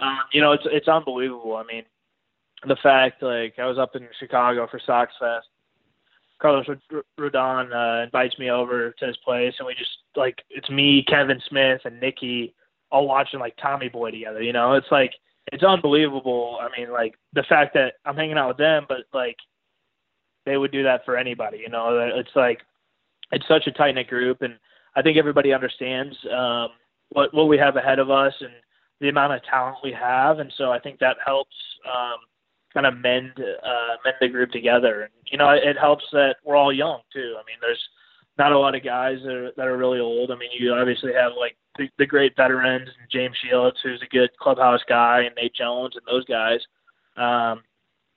um, 0.00 0.20
you 0.32 0.40
know, 0.40 0.52
it's 0.52 0.64
it's 0.66 0.88
unbelievable. 0.88 1.56
I 1.56 1.64
mean, 1.64 1.84
the 2.66 2.76
fact 2.82 3.22
like 3.22 3.54
I 3.58 3.66
was 3.66 3.78
up 3.78 3.96
in 3.96 4.08
Chicago 4.18 4.66
for 4.70 4.80
Sox 4.84 5.12
Fest. 5.18 5.46
Carlos 6.38 6.66
Rodon 7.18 7.72
uh, 7.72 8.04
invites 8.04 8.38
me 8.38 8.50
over 8.50 8.90
to 8.98 9.06
his 9.06 9.16
place, 9.18 9.54
and 9.58 9.66
we 9.66 9.74
just 9.74 9.98
like 10.16 10.42
it's 10.50 10.68
me, 10.68 11.02
Kevin 11.08 11.40
Smith, 11.48 11.80
and 11.84 11.98
Nicky 11.98 12.54
all 12.90 13.08
watching 13.08 13.40
like 13.40 13.56
Tommy 13.56 13.88
Boy 13.88 14.10
together. 14.10 14.42
You 14.42 14.52
know, 14.52 14.74
it's 14.74 14.90
like 14.90 15.12
it's 15.52 15.64
unbelievable. 15.64 16.58
I 16.60 16.68
mean, 16.78 16.92
like 16.92 17.14
the 17.32 17.44
fact 17.48 17.72
that 17.74 17.94
I'm 18.04 18.16
hanging 18.16 18.36
out 18.36 18.48
with 18.48 18.58
them, 18.58 18.84
but 18.88 19.04
like 19.14 19.36
they 20.44 20.56
would 20.56 20.72
do 20.72 20.82
that 20.82 21.04
for 21.04 21.16
anybody. 21.16 21.58
You 21.58 21.70
know, 21.70 21.98
it's 22.14 22.34
like 22.36 22.60
it's 23.32 23.48
such 23.48 23.66
a 23.66 23.72
tight 23.72 23.94
knit 23.94 24.08
group, 24.08 24.42
and 24.42 24.58
I 24.94 25.02
think 25.02 25.16
everybody 25.16 25.52
understands 25.54 26.16
um, 26.30 26.68
what 27.10 27.32
what 27.32 27.48
we 27.48 27.56
have 27.56 27.76
ahead 27.76 27.98
of 27.98 28.10
us 28.10 28.34
and 28.40 28.52
the 29.00 29.08
amount 29.08 29.34
of 29.34 29.42
talent 29.44 29.76
we 29.82 29.92
have, 29.92 30.38
and 30.38 30.52
so 30.56 30.70
I 30.72 30.78
think 30.78 30.98
that 31.00 31.16
helps 31.24 31.54
um, 31.86 32.18
kind 32.72 32.86
of 32.86 32.96
mend 32.96 33.32
uh, 33.38 33.96
mend 34.04 34.16
the 34.20 34.28
group 34.28 34.50
together. 34.50 35.02
And 35.02 35.12
you 35.30 35.38
know, 35.38 35.50
it, 35.50 35.64
it 35.64 35.78
helps 35.78 36.04
that 36.12 36.36
we're 36.44 36.56
all 36.56 36.72
young 36.72 37.00
too. 37.12 37.34
I 37.36 37.42
mean, 37.46 37.58
there's 37.60 37.82
not 38.38 38.52
a 38.52 38.58
lot 38.58 38.74
of 38.74 38.84
guys 38.84 39.18
that 39.24 39.32
are, 39.32 39.52
that 39.56 39.66
are 39.66 39.76
really 39.76 40.00
old. 40.00 40.30
I 40.30 40.36
mean, 40.36 40.50
you 40.58 40.72
obviously 40.74 41.12
have 41.12 41.32
like 41.38 41.56
the, 41.78 41.88
the 41.98 42.06
great 42.06 42.36
veterans, 42.36 42.88
and 43.00 43.10
James 43.10 43.36
Shields, 43.42 43.78
who's 43.82 44.02
a 44.02 44.14
good 44.14 44.30
clubhouse 44.38 44.80
guy, 44.88 45.22
and 45.22 45.34
Nate 45.36 45.54
Jones, 45.54 45.94
and 45.96 46.04
those 46.06 46.24
guys. 46.26 46.60
Um, 47.16 47.62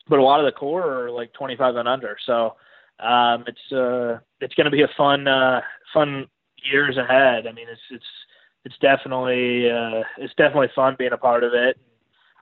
but 0.10 0.20
a 0.20 0.24
lot 0.24 0.40
of 0.40 0.46
the 0.46 0.58
core 0.58 1.06
are 1.06 1.12
like 1.12 1.32
25 1.34 1.76
and 1.76 1.88
under. 1.88 2.18
So 2.26 2.56
um, 3.00 3.46
it's 3.48 3.72
uh, 3.72 4.20
it's 4.42 4.56
going 4.56 4.66
to 4.66 4.72
be 4.72 4.82
a 4.82 4.90
fun 4.98 5.28
uh, 5.28 5.62
fun 5.94 6.28
years 6.70 6.98
ahead. 6.98 7.48
I 7.48 7.52
mean, 7.54 7.68
it's 7.70 7.82
it's 7.92 8.04
it's 8.66 8.78
definitely 8.82 9.70
uh, 9.70 10.04
it's 10.18 10.34
definitely 10.36 10.70
fun 10.76 10.96
being 10.98 11.14
a 11.14 11.18
part 11.18 11.44
of 11.44 11.54
it. 11.54 11.78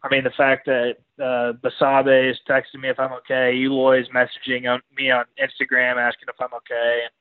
I 0.03 0.09
mean, 0.09 0.23
the 0.23 0.31
fact 0.37 0.67
that 0.67 0.97
uh, 1.19 1.53
Basabe 1.63 2.31
is 2.31 2.37
texting 2.47 2.81
me 2.81 2.89
if 2.89 2.99
I'm 2.99 3.13
okay, 3.13 3.53
Eloy's 3.63 4.07
messaging 4.13 4.71
on 4.71 4.81
me 4.95 5.11
on 5.11 5.25
Instagram 5.39 5.97
asking 5.97 6.27
if 6.29 6.39
I'm 6.39 6.53
okay, 6.53 7.01
and 7.03 7.11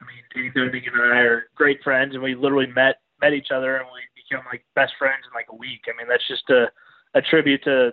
I 0.00 0.04
mean, 0.06 0.50
Danny 0.52 0.70
Dunning 0.70 0.84
and 0.92 1.12
I 1.12 1.18
are 1.18 1.44
great 1.54 1.82
friends, 1.82 2.14
and 2.14 2.22
we 2.22 2.34
literally 2.34 2.66
met 2.66 2.96
met 3.20 3.32
each 3.32 3.48
other, 3.54 3.76
and 3.76 3.86
we 3.92 4.00
became 4.14 4.44
like 4.46 4.64
best 4.74 4.94
friends 4.98 5.24
in 5.28 5.34
like 5.34 5.46
a 5.50 5.56
week. 5.56 5.82
I 5.86 5.96
mean, 5.96 6.08
that's 6.08 6.26
just 6.26 6.48
a 6.50 6.66
a 7.14 7.22
tribute 7.22 7.62
to 7.64 7.92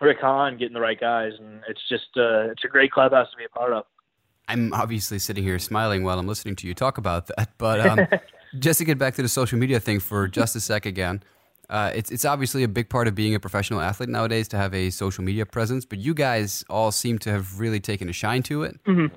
Rick 0.00 0.20
Hahn 0.20 0.58
getting 0.58 0.74
the 0.74 0.80
right 0.80 1.00
guys, 1.00 1.32
and 1.38 1.62
it's 1.68 1.80
just 1.88 2.08
uh, 2.16 2.50
it's 2.50 2.64
a 2.64 2.68
great 2.68 2.92
clubhouse 2.92 3.30
to 3.30 3.36
be 3.36 3.44
a 3.44 3.48
part 3.48 3.72
of. 3.72 3.84
I'm 4.46 4.74
obviously 4.74 5.18
sitting 5.18 5.42
here 5.42 5.58
smiling 5.58 6.04
while 6.04 6.18
I'm 6.18 6.26
listening 6.26 6.56
to 6.56 6.66
you 6.66 6.74
talk 6.74 6.98
about 6.98 7.28
that, 7.28 7.50
but 7.56 7.80
um, 7.80 7.98
just 8.58 8.78
to 8.78 8.84
get 8.84 8.98
back 8.98 9.14
to 9.14 9.22
the 9.22 9.28
social 9.28 9.58
media 9.58 9.80
thing 9.80 10.00
for 10.00 10.28
just 10.28 10.56
a 10.56 10.60
sec 10.60 10.86
again. 10.86 11.22
Uh, 11.70 11.90
it's 11.94 12.10
it's 12.10 12.24
obviously 12.24 12.62
a 12.62 12.68
big 12.68 12.88
part 12.88 13.08
of 13.08 13.14
being 13.14 13.34
a 13.34 13.40
professional 13.40 13.80
athlete 13.80 14.08
nowadays 14.08 14.48
to 14.48 14.56
have 14.56 14.74
a 14.74 14.90
social 14.90 15.24
media 15.24 15.46
presence, 15.46 15.84
but 15.84 15.98
you 15.98 16.12
guys 16.12 16.64
all 16.68 16.92
seem 16.92 17.18
to 17.18 17.30
have 17.30 17.58
really 17.58 17.80
taken 17.80 18.08
a 18.08 18.12
shine 18.12 18.42
to 18.42 18.62
it. 18.64 18.82
Mm-hmm. 18.84 19.14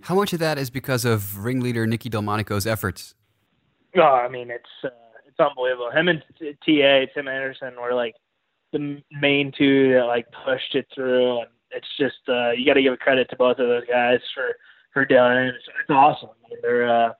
How 0.00 0.14
much 0.14 0.32
of 0.32 0.38
that 0.38 0.58
is 0.58 0.70
because 0.70 1.04
of 1.04 1.44
ringleader 1.44 1.86
Nicky 1.86 2.08
Delmonico's 2.08 2.66
efforts? 2.66 3.14
Oh, 3.96 4.00
I 4.00 4.28
mean, 4.28 4.50
it's 4.50 4.64
uh, 4.82 4.88
it's 5.26 5.38
unbelievable. 5.38 5.90
Him 5.90 6.08
and 6.08 6.22
TA 6.40 7.12
Tim 7.14 7.28
Anderson 7.28 7.74
were 7.80 7.94
like 7.94 8.14
the 8.72 9.02
main 9.10 9.52
two 9.56 9.94
that 9.94 10.04
like 10.04 10.26
pushed 10.44 10.74
it 10.74 10.86
through, 10.94 11.40
and 11.40 11.48
it's 11.70 11.88
just 11.98 12.16
uh, 12.28 12.52
you 12.52 12.64
got 12.64 12.74
to 12.74 12.82
give 12.82 12.98
credit 12.98 13.28
to 13.30 13.36
both 13.36 13.58
of 13.58 13.68
those 13.68 13.86
guys 13.86 14.20
for 14.34 14.56
for 14.92 15.04
doing 15.04 15.48
it. 15.48 15.54
It's, 15.54 15.64
it's 15.80 15.90
awesome. 15.90 16.30
I 16.30 16.48
mean, 16.48 16.58
they're 16.62 16.88
uh, 16.88 17.12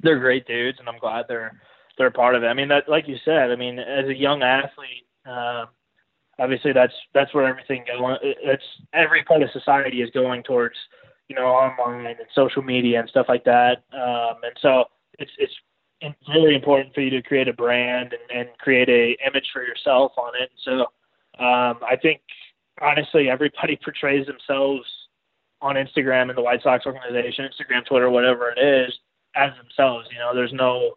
they're 0.00 0.18
great 0.18 0.46
dudes, 0.46 0.78
and 0.78 0.88
I'm 0.88 0.98
glad 0.98 1.26
they're 1.28 1.60
they're 1.98 2.08
a 2.08 2.12
part 2.12 2.34
of 2.34 2.42
it. 2.42 2.46
I 2.46 2.54
mean, 2.54 2.68
that 2.68 2.88
like 2.88 3.08
you 3.08 3.16
said, 3.24 3.50
I 3.50 3.56
mean, 3.56 3.78
as 3.78 4.06
a 4.06 4.14
young 4.14 4.42
athlete. 4.42 5.06
Uh, 5.24 5.66
obviously, 6.38 6.72
that's 6.72 6.94
that's 7.14 7.32
where 7.34 7.46
everything 7.46 7.84
going. 7.86 8.16
It's 8.22 8.64
every 8.92 9.22
part 9.24 9.42
of 9.42 9.50
society 9.52 10.02
is 10.02 10.10
going 10.10 10.42
towards 10.42 10.76
you 11.32 11.36
know, 11.36 11.46
online 11.46 12.06
and 12.06 12.28
social 12.34 12.62
media 12.62 13.00
and 13.00 13.08
stuff 13.08 13.26
like 13.26 13.44
that. 13.44 13.84
Um, 13.92 14.36
and 14.42 14.52
so 14.60 14.84
it's 15.18 15.30
it's 15.38 15.54
really 16.28 16.54
important 16.54 16.94
for 16.94 17.00
you 17.00 17.08
to 17.10 17.22
create 17.22 17.48
a 17.48 17.54
brand 17.54 18.12
and, 18.12 18.40
and 18.40 18.58
create 18.58 18.90
a 18.90 19.16
image 19.26 19.48
for 19.50 19.62
yourself 19.62 20.12
on 20.18 20.32
it. 20.34 20.50
And 20.50 20.60
So 20.62 20.80
um, 21.42 21.78
I 21.88 21.96
think 22.00 22.20
honestly, 22.82 23.30
everybody 23.30 23.78
portrays 23.84 24.26
themselves 24.26 24.84
on 25.62 25.76
Instagram 25.76 26.28
and 26.28 26.36
the 26.36 26.42
White 26.42 26.62
Sox 26.62 26.84
organization, 26.84 27.46
Instagram, 27.46 27.86
Twitter, 27.86 28.10
whatever 28.10 28.52
it 28.54 28.60
is, 28.60 28.92
as 29.34 29.50
themselves. 29.56 30.08
You 30.12 30.18
know, 30.18 30.34
there's 30.34 30.52
no 30.52 30.94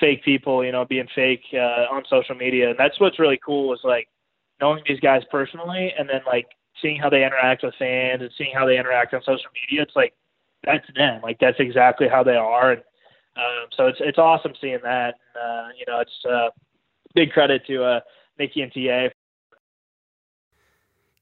fake 0.00 0.24
people, 0.24 0.64
you 0.64 0.72
know, 0.72 0.84
being 0.84 1.08
fake 1.14 1.42
uh, 1.54 1.86
on 1.90 2.04
social 2.08 2.34
media, 2.34 2.70
and 2.70 2.78
that's 2.78 3.00
what's 3.00 3.18
really 3.18 3.40
cool 3.44 3.72
is 3.74 3.80
like 3.84 4.08
knowing 4.60 4.82
these 4.86 5.00
guys 5.00 5.22
personally, 5.30 5.92
and 5.98 6.08
then 6.08 6.20
like 6.26 6.46
seeing 6.80 7.00
how 7.00 7.10
they 7.10 7.24
interact 7.24 7.62
with 7.62 7.74
fans 7.78 8.22
and 8.22 8.30
seeing 8.36 8.52
how 8.54 8.66
they 8.66 8.78
interact 8.78 9.14
on 9.14 9.20
social 9.22 9.50
media, 9.54 9.82
it's 9.82 9.96
like 9.96 10.14
that's 10.64 10.86
them. 10.96 11.20
Like 11.22 11.38
that's 11.40 11.58
exactly 11.60 12.08
how 12.08 12.22
they 12.22 12.36
are. 12.36 12.72
And 12.72 12.82
um, 13.36 13.68
so 13.76 13.86
it's 13.86 13.98
it's 14.00 14.18
awesome 14.18 14.52
seeing 14.60 14.80
that. 14.82 15.14
And, 15.34 15.42
uh, 15.42 15.68
you 15.78 15.84
know, 15.86 16.00
it's 16.00 16.24
uh, 16.28 16.48
big 17.14 17.30
credit 17.30 17.62
to 17.66 17.84
uh, 17.84 18.00
Nicky 18.38 18.62
and 18.62 18.72
TA. 18.72 19.08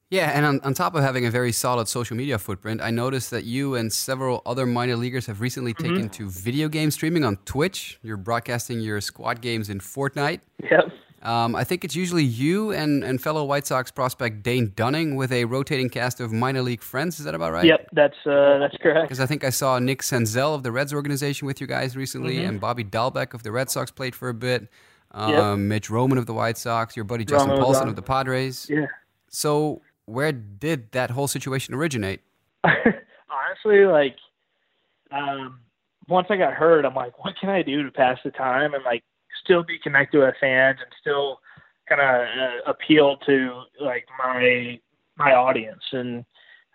Yeah, 0.09 0.31
and 0.33 0.45
on, 0.45 0.61
on 0.61 0.73
top 0.73 0.95
of 0.95 1.03
having 1.03 1.25
a 1.25 1.31
very 1.31 1.51
solid 1.51 1.89
social 1.89 2.15
media 2.15 2.37
footprint, 2.39 2.81
I 2.81 2.91
noticed 2.91 3.29
that 3.31 3.43
you 3.43 3.75
and 3.75 3.91
several 3.91 4.41
other 4.45 4.65
minor 4.65 4.95
leaguers 4.95 5.25
have 5.25 5.41
recently 5.41 5.73
mm-hmm. 5.73 5.95
taken 5.95 6.09
to 6.11 6.29
video 6.29 6.69
game 6.69 6.91
streaming 6.91 7.25
on 7.25 7.37
Twitch. 7.43 7.99
You're 8.03 8.15
broadcasting 8.15 8.79
your 8.79 9.01
squad 9.01 9.41
games 9.41 9.69
in 9.69 9.79
Fortnite. 9.79 10.39
Yep. 10.63 10.93
Um, 11.23 11.55
I 11.55 11.65
think 11.65 11.83
it's 11.83 11.95
usually 11.95 12.23
you 12.23 12.71
and, 12.71 13.03
and 13.03 13.21
fellow 13.21 13.43
White 13.43 13.65
Sox 13.65 13.91
prospect 13.91 14.43
Dane 14.43 14.71
Dunning 14.75 15.17
with 15.17 15.31
a 15.33 15.43
rotating 15.43 15.89
cast 15.89 16.21
of 16.21 16.31
minor 16.31 16.61
league 16.61 16.81
friends. 16.81 17.19
Is 17.19 17.25
that 17.25 17.35
about 17.35 17.51
right? 17.51 17.65
Yep, 17.65 17.89
that's 17.91 18.15
uh, 18.25 18.59
that's 18.59 18.77
correct. 18.77 19.09
Because 19.09 19.19
I 19.19 19.25
think 19.25 19.43
I 19.43 19.49
saw 19.49 19.77
Nick 19.79 20.03
Senzel 20.03 20.55
of 20.55 20.63
the 20.63 20.71
Reds 20.71 20.93
organization 20.93 21.47
with 21.47 21.59
you 21.59 21.67
guys 21.67 21.97
recently, 21.97 22.37
mm-hmm. 22.37 22.49
and 22.49 22.61
Bobby 22.61 22.85
Dalbec 22.85 23.33
of 23.33 23.43
the 23.43 23.51
Red 23.51 23.69
Sox 23.69 23.91
played 23.91 24.15
for 24.15 24.29
a 24.29 24.33
bit. 24.33 24.69
Um, 25.11 25.31
yep. 25.31 25.57
Mitch 25.57 25.89
Roman 25.89 26.17
of 26.17 26.27
the 26.27 26.33
White 26.33 26.57
Sox, 26.57 26.95
your 26.95 27.03
buddy 27.03 27.25
Justin 27.25 27.49
Roman 27.49 27.63
Paulson 27.63 27.87
of 27.89 27.95
the 27.95 28.01
Padres. 28.01 28.67
Yeah. 28.69 28.85
So 29.27 29.81
where 30.07 30.31
did 30.31 30.91
that 30.93 31.11
whole 31.11 31.27
situation 31.27 31.75
originate? 31.75 32.21
Honestly, 32.63 33.85
like 33.85 34.15
um, 35.11 35.59
once 36.07 36.27
I 36.29 36.37
got 36.37 36.53
hurt, 36.53 36.85
I'm 36.85 36.95
like, 36.95 37.23
what 37.23 37.35
can 37.39 37.49
I 37.49 37.61
do 37.61 37.83
to 37.83 37.91
pass 37.91 38.17
the 38.23 38.31
time? 38.31 38.73
And 38.73 38.83
like 38.83 39.03
still 39.43 39.63
be 39.63 39.77
connected 39.79 40.19
with 40.19 40.35
fans 40.39 40.79
and 40.81 40.91
still 40.99 41.39
kind 41.87 42.01
of 42.01 42.07
uh, 42.07 42.71
appeal 42.71 43.17
to 43.25 43.63
like 43.79 44.05
my 44.17 44.79
my 45.17 45.33
audience 45.33 45.83
and 45.93 46.25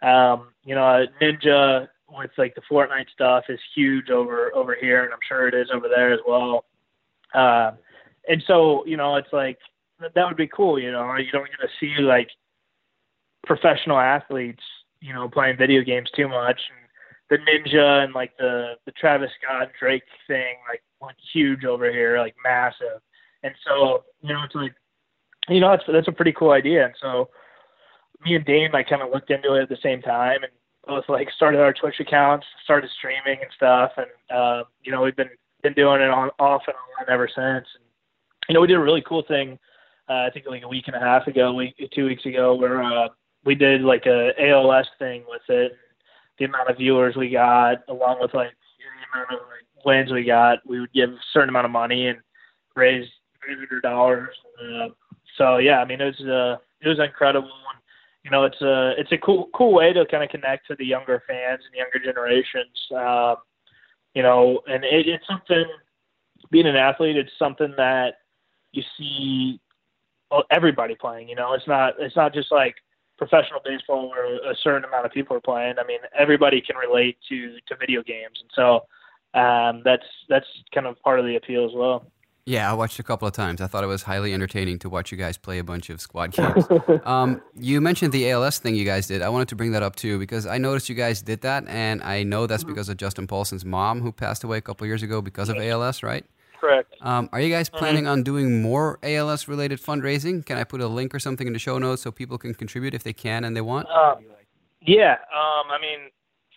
um 0.02 0.48
you 0.64 0.74
know 0.74 1.04
ninja 1.20 1.86
with 2.08 2.30
like 2.38 2.54
the 2.54 2.62
Fortnite 2.70 3.10
stuff 3.12 3.44
is 3.48 3.60
huge 3.74 4.10
over 4.10 4.54
over 4.54 4.76
here 4.80 5.04
and 5.04 5.12
I'm 5.12 5.20
sure 5.26 5.48
it 5.48 5.54
is 5.54 5.68
over 5.72 5.86
there 5.88 6.12
as 6.12 6.20
well 6.26 6.64
um 7.34 7.78
and 8.26 8.42
so 8.46 8.84
you 8.86 8.96
know 8.96 9.16
it's 9.16 9.32
like 9.32 9.58
that 10.00 10.26
would 10.26 10.36
be 10.36 10.48
cool 10.48 10.78
you 10.78 10.90
know 10.90 11.14
you 11.16 11.30
don't 11.30 11.48
get 11.48 11.60
to 11.60 11.68
see 11.78 12.02
like 12.02 12.28
professional 13.44 13.98
athletes 13.98 14.62
you 15.00 15.12
know 15.12 15.28
playing 15.28 15.56
video 15.56 15.82
games 15.82 16.10
too 16.14 16.28
much 16.28 16.60
and 16.70 16.82
the 17.32 17.38
ninja 17.38 18.04
and 18.04 18.12
like 18.12 18.36
the 18.38 18.74
the 18.84 18.92
Travis 18.92 19.30
Scott 19.42 19.70
Drake 19.80 20.02
thing 20.26 20.56
like 20.68 20.82
went 21.00 21.16
huge 21.32 21.64
over 21.64 21.90
here, 21.90 22.18
like 22.18 22.34
massive. 22.44 23.00
And 23.42 23.54
so 23.66 24.04
you 24.20 24.32
know 24.32 24.42
it's 24.44 24.54
like 24.54 24.74
you 25.48 25.60
know 25.60 25.70
that's 25.70 25.84
that's 25.90 26.08
a 26.08 26.12
pretty 26.12 26.32
cool 26.32 26.50
idea. 26.50 26.84
And 26.84 26.94
so 27.00 27.30
me 28.22 28.36
and 28.36 28.44
Dane 28.44 28.70
like 28.72 28.88
kind 28.88 29.00
of 29.00 29.10
looked 29.10 29.30
into 29.30 29.54
it 29.54 29.62
at 29.62 29.68
the 29.70 29.78
same 29.82 30.02
time 30.02 30.42
and 30.42 30.52
both 30.86 31.04
like 31.08 31.28
started 31.34 31.60
our 31.60 31.72
Twitch 31.72 32.00
accounts, 32.00 32.46
started 32.64 32.90
streaming 32.98 33.40
and 33.40 33.50
stuff, 33.56 33.92
and 33.96 34.06
uh, 34.30 34.64
you 34.82 34.92
know 34.92 35.00
we've 35.00 35.16
been 35.16 35.30
been 35.62 35.74
doing 35.74 36.02
it 36.02 36.10
on 36.10 36.30
off 36.38 36.62
and 36.66 36.76
on 37.00 37.12
ever 37.12 37.28
since. 37.28 37.66
And 37.74 37.84
you 38.48 38.54
know 38.54 38.60
we 38.60 38.66
did 38.66 38.76
a 38.76 38.80
really 38.80 39.02
cool 39.08 39.24
thing. 39.26 39.58
Uh, 40.06 40.26
I 40.26 40.30
think 40.34 40.44
like 40.46 40.64
a 40.64 40.68
week 40.68 40.84
and 40.88 40.96
a 40.96 41.00
half 41.00 41.26
ago, 41.26 41.54
week 41.54 41.76
two 41.94 42.04
weeks 42.04 42.26
ago, 42.26 42.54
where 42.54 42.82
uh, 42.82 43.08
we 43.44 43.54
did 43.54 43.82
like 43.82 44.06
a 44.06 44.30
ALS 44.38 44.86
thing 44.98 45.24
with 45.28 45.42
it. 45.48 45.72
The 46.38 46.46
amount 46.46 46.70
of 46.70 46.78
viewers 46.78 47.16
we 47.16 47.30
got, 47.30 47.78
along 47.88 48.18
with 48.20 48.34
like 48.34 48.50
the 48.50 49.18
amount 49.18 49.32
of 49.32 49.40
like, 49.48 49.84
wins 49.84 50.12
we 50.12 50.24
got, 50.24 50.58
we 50.66 50.80
would 50.80 50.92
give 50.92 51.10
a 51.10 51.18
certain 51.32 51.48
amount 51.48 51.66
of 51.66 51.72
money 51.72 52.08
and 52.08 52.18
raise 52.74 53.08
three 53.44 53.54
hundred 53.54 53.82
dollars. 53.82 54.30
Uh, 54.60 54.88
so 55.36 55.58
yeah, 55.58 55.78
I 55.78 55.84
mean 55.84 56.00
it 56.00 56.04
was 56.04 56.20
uh, 56.20 56.56
it 56.80 56.88
was 56.88 56.98
incredible. 56.98 57.48
And, 57.48 57.82
you 58.24 58.30
know, 58.30 58.44
it's 58.44 58.60
a 58.60 58.94
it's 58.96 59.12
a 59.12 59.18
cool 59.18 59.48
cool 59.54 59.72
way 59.72 59.92
to 59.92 60.06
kind 60.06 60.22
of 60.22 60.30
connect 60.30 60.66
to 60.68 60.76
the 60.76 60.86
younger 60.86 61.22
fans 61.26 61.62
and 61.66 61.74
younger 61.74 61.98
generations. 62.04 62.76
Um, 62.94 63.36
you 64.14 64.22
know, 64.22 64.60
and 64.66 64.84
it, 64.84 65.06
it's 65.08 65.26
something. 65.26 65.64
Being 66.50 66.66
an 66.66 66.76
athlete, 66.76 67.16
it's 67.16 67.30
something 67.38 67.72
that 67.78 68.14
you 68.72 68.82
see 68.98 69.60
everybody 70.50 70.94
playing. 70.94 71.28
You 71.28 71.36
know, 71.36 71.54
it's 71.54 71.66
not 71.66 71.94
it's 71.98 72.16
not 72.16 72.34
just 72.34 72.50
like 72.52 72.74
professional 73.22 73.60
baseball 73.64 74.10
where 74.10 74.34
a 74.50 74.54
certain 74.62 74.84
amount 74.84 75.06
of 75.06 75.12
people 75.12 75.36
are 75.36 75.40
playing. 75.40 75.74
I 75.78 75.86
mean, 75.86 76.00
everybody 76.18 76.60
can 76.60 76.76
relate 76.76 77.18
to 77.28 77.56
to 77.68 77.76
video 77.76 78.02
games, 78.02 78.40
and 78.40 78.50
so 78.54 78.86
um, 79.38 79.82
that's 79.84 80.06
that's 80.28 80.46
kind 80.74 80.86
of 80.86 81.00
part 81.02 81.20
of 81.20 81.26
the 81.26 81.36
appeal 81.36 81.64
as 81.64 81.70
well. 81.72 82.04
Yeah, 82.44 82.68
I 82.68 82.74
watched 82.74 82.98
a 82.98 83.04
couple 83.04 83.28
of 83.28 83.34
times. 83.34 83.60
I 83.60 83.68
thought 83.68 83.84
it 83.84 83.86
was 83.86 84.02
highly 84.02 84.34
entertaining 84.34 84.80
to 84.80 84.88
watch 84.88 85.12
you 85.12 85.18
guys 85.18 85.36
play 85.36 85.60
a 85.60 85.64
bunch 85.64 85.90
of 85.90 86.00
squad 86.00 86.32
games. 86.32 86.64
um, 87.04 87.40
you 87.54 87.80
mentioned 87.80 88.12
the 88.12 88.28
ALS 88.32 88.58
thing 88.58 88.74
you 88.74 88.84
guys 88.84 89.06
did. 89.06 89.22
I 89.22 89.28
wanted 89.28 89.46
to 89.48 89.54
bring 89.54 89.70
that 89.72 89.84
up 89.84 89.94
too 89.94 90.18
because 90.18 90.44
I 90.44 90.58
noticed 90.58 90.88
you 90.88 90.96
guys 90.96 91.22
did 91.22 91.42
that, 91.42 91.64
and 91.68 92.02
I 92.02 92.24
know 92.24 92.48
that's 92.48 92.64
because 92.64 92.88
of 92.88 92.96
Justin 92.96 93.28
Paulson's 93.28 93.64
mom 93.64 94.00
who 94.00 94.10
passed 94.10 94.42
away 94.42 94.58
a 94.58 94.60
couple 94.60 94.84
of 94.84 94.88
years 94.88 95.04
ago 95.04 95.22
because 95.22 95.48
of 95.48 95.56
ALS, 95.58 96.02
right? 96.02 96.26
Correct. 96.62 96.94
Um, 97.00 97.28
are 97.32 97.40
you 97.40 97.52
guys 97.52 97.68
mm-hmm. 97.68 97.78
planning 97.78 98.04
mm-hmm. 98.04 98.12
on 98.12 98.22
doing 98.22 98.62
more 98.62 99.00
ALS 99.02 99.48
related 99.48 99.80
fundraising? 99.80 100.46
Can 100.46 100.58
I 100.58 100.62
put 100.62 100.80
a 100.80 100.86
link 100.86 101.12
or 101.12 101.18
something 101.18 101.48
in 101.48 101.52
the 101.52 101.58
show 101.58 101.76
notes 101.76 102.02
so 102.02 102.12
people 102.12 102.38
can 102.38 102.54
contribute 102.54 102.94
if 102.94 103.02
they 103.02 103.12
can 103.12 103.42
and 103.42 103.56
they 103.56 103.60
want? 103.60 103.88
Um, 103.90 104.24
yeah. 104.80 105.16
Um, 105.34 105.72
I 105.72 105.78
mean, 105.80 106.10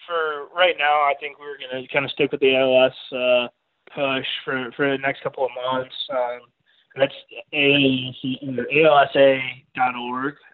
for 0.06 0.46
right 0.56 0.76
now, 0.78 1.02
I 1.02 1.16
think 1.20 1.40
we're 1.40 1.58
going 1.58 1.82
to 1.82 1.92
kind 1.92 2.06
of 2.06 2.12
stick 2.12 2.32
with 2.32 2.40
the 2.40 2.56
ALS. 2.56 2.94
Uh, 3.12 3.48
push 3.96 4.28
for 4.44 4.72
for 4.76 4.92
the 4.92 5.00
next 5.00 5.24
couple 5.24 5.44
of 5.44 5.50
months. 5.56 5.96
Um, 6.12 6.42
that's 6.96 7.16
ALSA.org. 7.52 8.06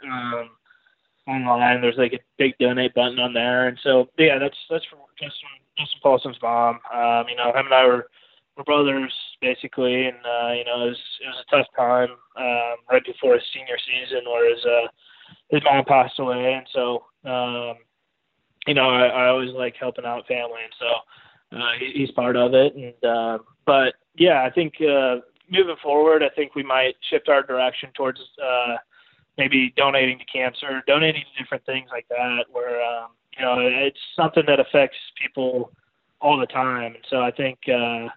Um, 0.09 0.49
online, 1.27 1.81
there's 1.81 1.97
like 1.97 2.13
a 2.13 2.19
big 2.37 2.57
donate 2.57 2.93
button 2.93 3.19
on 3.19 3.33
there, 3.33 3.67
and 3.67 3.77
so 3.83 4.07
yeah, 4.17 4.39
that's 4.39 4.55
that's 4.69 4.85
from 4.85 4.99
Justin 5.19 5.49
Justin 5.77 5.99
Paulson's 6.01 6.37
mom. 6.41 6.79
Um, 6.93 7.27
you 7.27 7.35
know, 7.35 7.49
him 7.49 7.65
and 7.65 7.73
I 7.73 7.85
were 7.85 8.07
were 8.55 8.63
brothers 8.63 9.13
basically, 9.41 10.05
and 10.05 10.17
uh, 10.17 10.53
you 10.53 10.63
know, 10.65 10.85
it 10.85 10.89
was 10.89 11.01
it 11.21 11.27
was 11.27 11.45
a 11.47 11.55
tough 11.55 11.67
time 11.75 12.09
um, 12.37 12.75
right 12.89 13.03
before 13.05 13.33
his 13.33 13.43
senior 13.53 13.77
season, 13.77 14.23
where 14.25 14.53
his 14.53 14.63
uh, 14.65 14.87
his 15.49 15.61
mom 15.63 15.83
passed 15.85 16.19
away, 16.19 16.53
and 16.53 16.67
so 16.71 17.05
um, 17.25 17.75
you 18.67 18.73
know, 18.73 18.89
I, 18.89 19.07
I 19.07 19.27
always 19.27 19.51
like 19.51 19.75
helping 19.79 20.05
out 20.05 20.27
family, 20.27 20.61
and 20.63 20.73
so 20.79 21.57
uh, 21.57 21.71
he's 21.93 22.11
part 22.11 22.35
of 22.35 22.53
it. 22.53 22.75
And 22.75 23.03
uh, 23.11 23.39
but 23.65 23.95
yeah, 24.15 24.43
I 24.43 24.49
think 24.49 24.75
uh, 24.81 25.17
moving 25.49 25.75
forward, 25.81 26.23
I 26.23 26.29
think 26.29 26.55
we 26.55 26.63
might 26.63 26.95
shift 27.09 27.29
our 27.29 27.43
direction 27.43 27.89
towards 27.95 28.19
uh, 28.43 28.77
maybe 29.37 29.73
donating 29.75 30.19
to 30.19 30.25
cancer, 30.25 30.81
donating 30.87 31.23
to 31.23 31.43
different 31.43 31.65
things 31.65 31.89
like 31.91 32.07
that, 32.09 32.45
where 32.51 32.81
um, 32.81 33.09
you 33.37 33.43
know 33.43 33.55
it's 33.59 33.99
something 34.15 34.43
that 34.47 34.59
affects 34.59 34.97
people 35.21 35.71
all 36.19 36.39
the 36.39 36.45
time. 36.47 36.95
And 36.95 37.05
so 37.09 37.21
I 37.21 37.31
think 37.31 37.59
uh, 37.67 38.07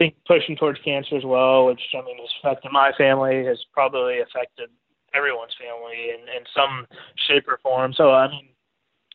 think 0.00 0.14
pushing 0.26 0.56
towards 0.56 0.80
cancer 0.82 1.16
as 1.16 1.24
well, 1.24 1.66
which 1.66 1.80
I 1.94 2.02
mean 2.02 2.16
has 2.18 2.30
affected 2.42 2.72
my 2.72 2.90
family, 2.96 3.44
has 3.44 3.58
probably 3.72 4.20
affected 4.20 4.70
everyone's 5.14 5.54
family 5.60 6.08
in, 6.14 6.20
in 6.34 6.44
some 6.56 6.86
shape 7.28 7.44
or 7.46 7.60
form. 7.62 7.92
So 7.94 8.12
I 8.12 8.28
mean, 8.28 8.48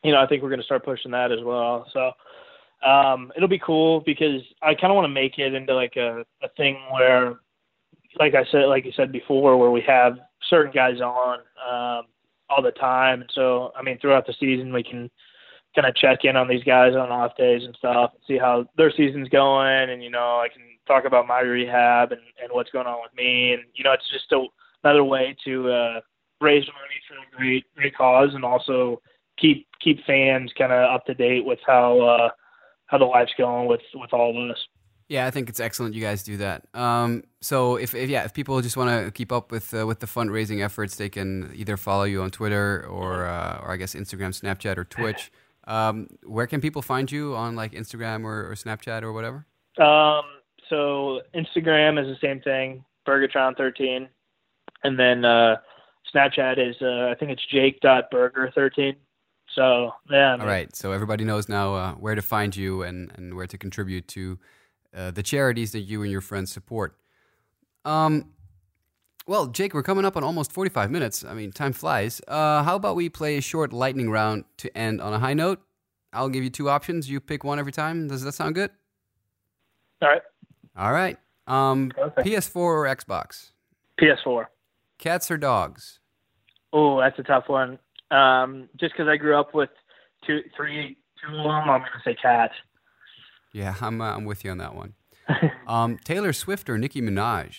you 0.03 0.11
know, 0.11 0.21
I 0.21 0.27
think 0.27 0.43
we're 0.43 0.49
going 0.49 0.59
to 0.59 0.65
start 0.65 0.85
pushing 0.85 1.11
that 1.11 1.31
as 1.31 1.39
well. 1.43 1.87
So 1.91 2.11
um, 2.87 3.31
it'll 3.35 3.49
be 3.49 3.59
cool 3.59 4.01
because 4.05 4.41
I 4.61 4.75
kind 4.75 4.91
of 4.91 4.95
want 4.95 5.05
to 5.05 5.13
make 5.13 5.39
it 5.39 5.55
into 5.55 5.73
like 5.73 5.95
a, 5.95 6.23
a 6.43 6.49
thing 6.55 6.77
where, 6.91 7.39
like 8.19 8.35
I 8.35 8.45
said, 8.51 8.65
like 8.65 8.85
you 8.85 8.91
said 8.95 9.11
before, 9.11 9.57
where 9.57 9.71
we 9.71 9.81
have 9.87 10.19
certain 10.47 10.71
guys 10.71 11.01
on 11.01 11.39
um, 11.67 12.05
all 12.47 12.61
the 12.61 12.71
time. 12.71 13.21
And 13.21 13.29
so, 13.33 13.71
I 13.75 13.81
mean, 13.81 13.97
throughout 13.97 14.27
the 14.27 14.35
season, 14.39 14.71
we 14.71 14.83
can 14.83 15.09
kind 15.75 15.87
of 15.87 15.95
check 15.95 16.19
in 16.23 16.35
on 16.35 16.47
these 16.47 16.63
guys 16.63 16.93
on 16.93 17.09
off 17.09 17.35
days 17.35 17.63
and 17.65 17.75
stuff, 17.75 18.11
and 18.13 18.21
see 18.27 18.37
how 18.37 18.65
their 18.77 18.91
season's 18.91 19.29
going. 19.29 19.89
And 19.89 20.03
you 20.03 20.11
know, 20.11 20.39
I 20.39 20.47
can 20.53 20.61
talk 20.87 21.05
about 21.05 21.27
my 21.27 21.39
rehab 21.41 22.11
and 22.11 22.21
and 22.41 22.51
what's 22.51 22.71
going 22.71 22.87
on 22.87 23.01
with 23.01 23.15
me. 23.15 23.53
And 23.53 23.63
you 23.73 23.83
know, 23.83 23.93
it's 23.93 24.09
just 24.11 24.31
a, 24.31 24.45
another 24.83 25.03
way 25.03 25.35
to 25.45 25.69
uh, 25.69 25.99
raise 26.41 26.65
money 26.67 26.99
for 27.07 27.15
a 27.15 27.37
great 27.37 27.65
great 27.75 27.95
cause, 27.95 28.29
and 28.33 28.43
also 28.43 29.01
keep 29.37 29.67
keep 29.81 30.03
fans 30.05 30.51
kind 30.57 30.71
of 30.71 30.91
up 30.91 31.05
to 31.05 31.13
date 31.13 31.45
with 31.45 31.59
how. 31.65 32.01
Uh, 32.01 32.29
how 32.87 32.97
the 32.97 33.05
life's 33.05 33.33
going 33.37 33.67
with 33.67 33.81
with 33.93 34.13
all 34.13 34.31
of 34.31 34.51
us. 34.51 34.67
Yeah, 35.07 35.27
I 35.27 35.31
think 35.31 35.49
it's 35.49 35.59
excellent 35.59 35.93
you 35.93 36.01
guys 36.01 36.23
do 36.23 36.37
that. 36.37 36.65
Um, 36.73 37.23
so 37.39 37.75
if, 37.75 37.93
if, 37.93 38.09
yeah, 38.09 38.23
if 38.23 38.33
people 38.33 38.59
just 38.61 38.75
want 38.75 39.05
to 39.05 39.11
keep 39.11 39.31
up 39.31 39.51
with 39.51 39.73
uh, 39.73 39.85
with 39.85 39.99
the 39.99 40.07
fundraising 40.07 40.63
efforts, 40.63 40.95
they 40.95 41.09
can 41.09 41.51
either 41.53 41.77
follow 41.77 42.05
you 42.05 42.23
on 42.23 42.31
Twitter 42.31 42.85
or 42.89 43.25
uh, 43.25 43.59
or 43.61 43.71
I 43.71 43.77
guess 43.77 43.93
Instagram, 43.93 44.39
Snapchat, 44.39 44.77
or 44.77 44.83
Twitch. 44.83 45.31
Um, 45.67 46.07
where 46.23 46.47
can 46.47 46.61
people 46.61 46.81
find 46.81 47.11
you 47.11 47.35
on 47.35 47.55
like 47.55 47.73
Instagram 47.73 48.23
or, 48.23 48.51
or 48.51 48.55
Snapchat 48.55 49.03
or 49.03 49.13
whatever? 49.13 49.45
Um, 49.77 50.23
so 50.69 51.21
Instagram 51.33 51.99
is 52.01 52.07
the 52.07 52.17
same 52.21 52.41
thing, 52.41 52.83
Burgertron13, 53.07 54.07
and 54.83 54.99
then 54.99 55.25
uh, 55.25 55.57
Snapchat 56.13 56.57
is 56.57 56.75
uh, 56.81 57.09
I 57.11 57.15
think 57.19 57.31
it's 57.31 57.45
Jake.burger13. 57.51 58.95
So 59.53 59.91
yeah. 60.09 60.29
I 60.29 60.31
mean, 60.33 60.41
All 60.41 60.47
right. 60.47 60.75
So 60.75 60.91
everybody 60.91 61.23
knows 61.23 61.47
now 61.47 61.75
uh, 61.75 61.91
where 61.93 62.15
to 62.15 62.21
find 62.21 62.55
you 62.55 62.83
and, 62.83 63.11
and 63.15 63.35
where 63.35 63.47
to 63.47 63.57
contribute 63.57 64.07
to 64.09 64.39
uh, 64.95 65.11
the 65.11 65.23
charities 65.23 65.71
that 65.71 65.81
you 65.81 66.01
and 66.01 66.11
your 66.11 66.21
friends 66.21 66.51
support. 66.51 66.97
Um, 67.83 68.31
well, 69.27 69.47
Jake, 69.47 69.73
we're 69.73 69.83
coming 69.83 70.05
up 70.05 70.17
on 70.17 70.23
almost 70.23 70.51
45 70.51 70.91
minutes. 70.91 71.23
I 71.23 71.33
mean, 71.33 71.51
time 71.51 71.73
flies. 71.73 72.21
Uh, 72.27 72.63
how 72.63 72.75
about 72.75 72.95
we 72.95 73.09
play 73.09 73.37
a 73.37 73.41
short 73.41 73.73
lightning 73.73 74.09
round 74.09 74.45
to 74.57 74.75
end 74.77 75.01
on 75.01 75.13
a 75.13 75.19
high 75.19 75.33
note? 75.33 75.61
I'll 76.13 76.29
give 76.29 76.43
you 76.43 76.49
two 76.49 76.69
options. 76.69 77.09
You 77.09 77.19
pick 77.19 77.43
one 77.43 77.59
every 77.59 77.71
time. 77.71 78.07
Does 78.07 78.23
that 78.23 78.33
sound 78.33 78.55
good? 78.55 78.71
All 80.01 80.09
right. 80.09 80.21
All 80.77 80.91
right. 80.91 81.17
Um, 81.47 81.91
PS4 82.19 82.55
or 82.55 82.83
Xbox? 82.85 83.51
PS4. 83.99 84.45
Cats 84.97 85.29
or 85.29 85.37
dogs? 85.37 85.99
Oh, 86.73 86.99
that's 86.99 87.17
a 87.19 87.23
tough 87.23 87.45
one. 87.47 87.79
Um, 88.11 88.69
just 88.79 88.93
because 88.93 89.07
I 89.07 89.17
grew 89.17 89.39
up 89.39 89.53
with 89.53 89.69
two, 90.25 90.41
three, 90.55 90.97
two 91.21 91.35
of 91.35 91.43
them, 91.43 91.69
I'm 91.69 91.79
going 91.79 91.91
to 91.91 92.01
say 92.03 92.15
cat. 92.15 92.51
Yeah, 93.53 93.75
I'm 93.79 94.01
uh, 94.01 94.15
I'm 94.15 94.25
with 94.25 94.43
you 94.43 94.51
on 94.51 94.57
that 94.57 94.75
one. 94.75 94.95
um, 95.67 95.97
Taylor 96.03 96.33
Swift 96.33 96.69
or 96.69 96.77
Nicki 96.77 97.01
Minaj? 97.01 97.55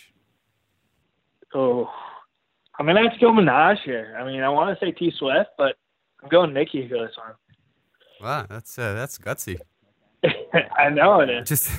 Oh, 1.54 1.88
I'm 2.78 2.84
gonna 2.84 3.02
have 3.02 3.14
to 3.14 3.18
go 3.18 3.32
Minaj 3.32 3.78
here. 3.82 4.14
I 4.20 4.24
mean, 4.26 4.42
I 4.42 4.50
want 4.50 4.78
to 4.78 4.84
say 4.84 4.92
T 4.92 5.10
Swift, 5.18 5.50
but 5.56 5.76
I'm 6.22 6.28
going 6.28 6.52
Nicki 6.52 6.86
for 6.86 6.98
this 6.98 7.16
one. 7.16 7.34
Wow, 8.20 8.46
that's 8.46 8.78
uh, 8.78 8.92
that's 8.92 9.16
gutsy. 9.16 9.58
I 10.78 10.90
know 10.90 11.20
it 11.20 11.30
is. 11.30 11.48
Just, 11.48 11.70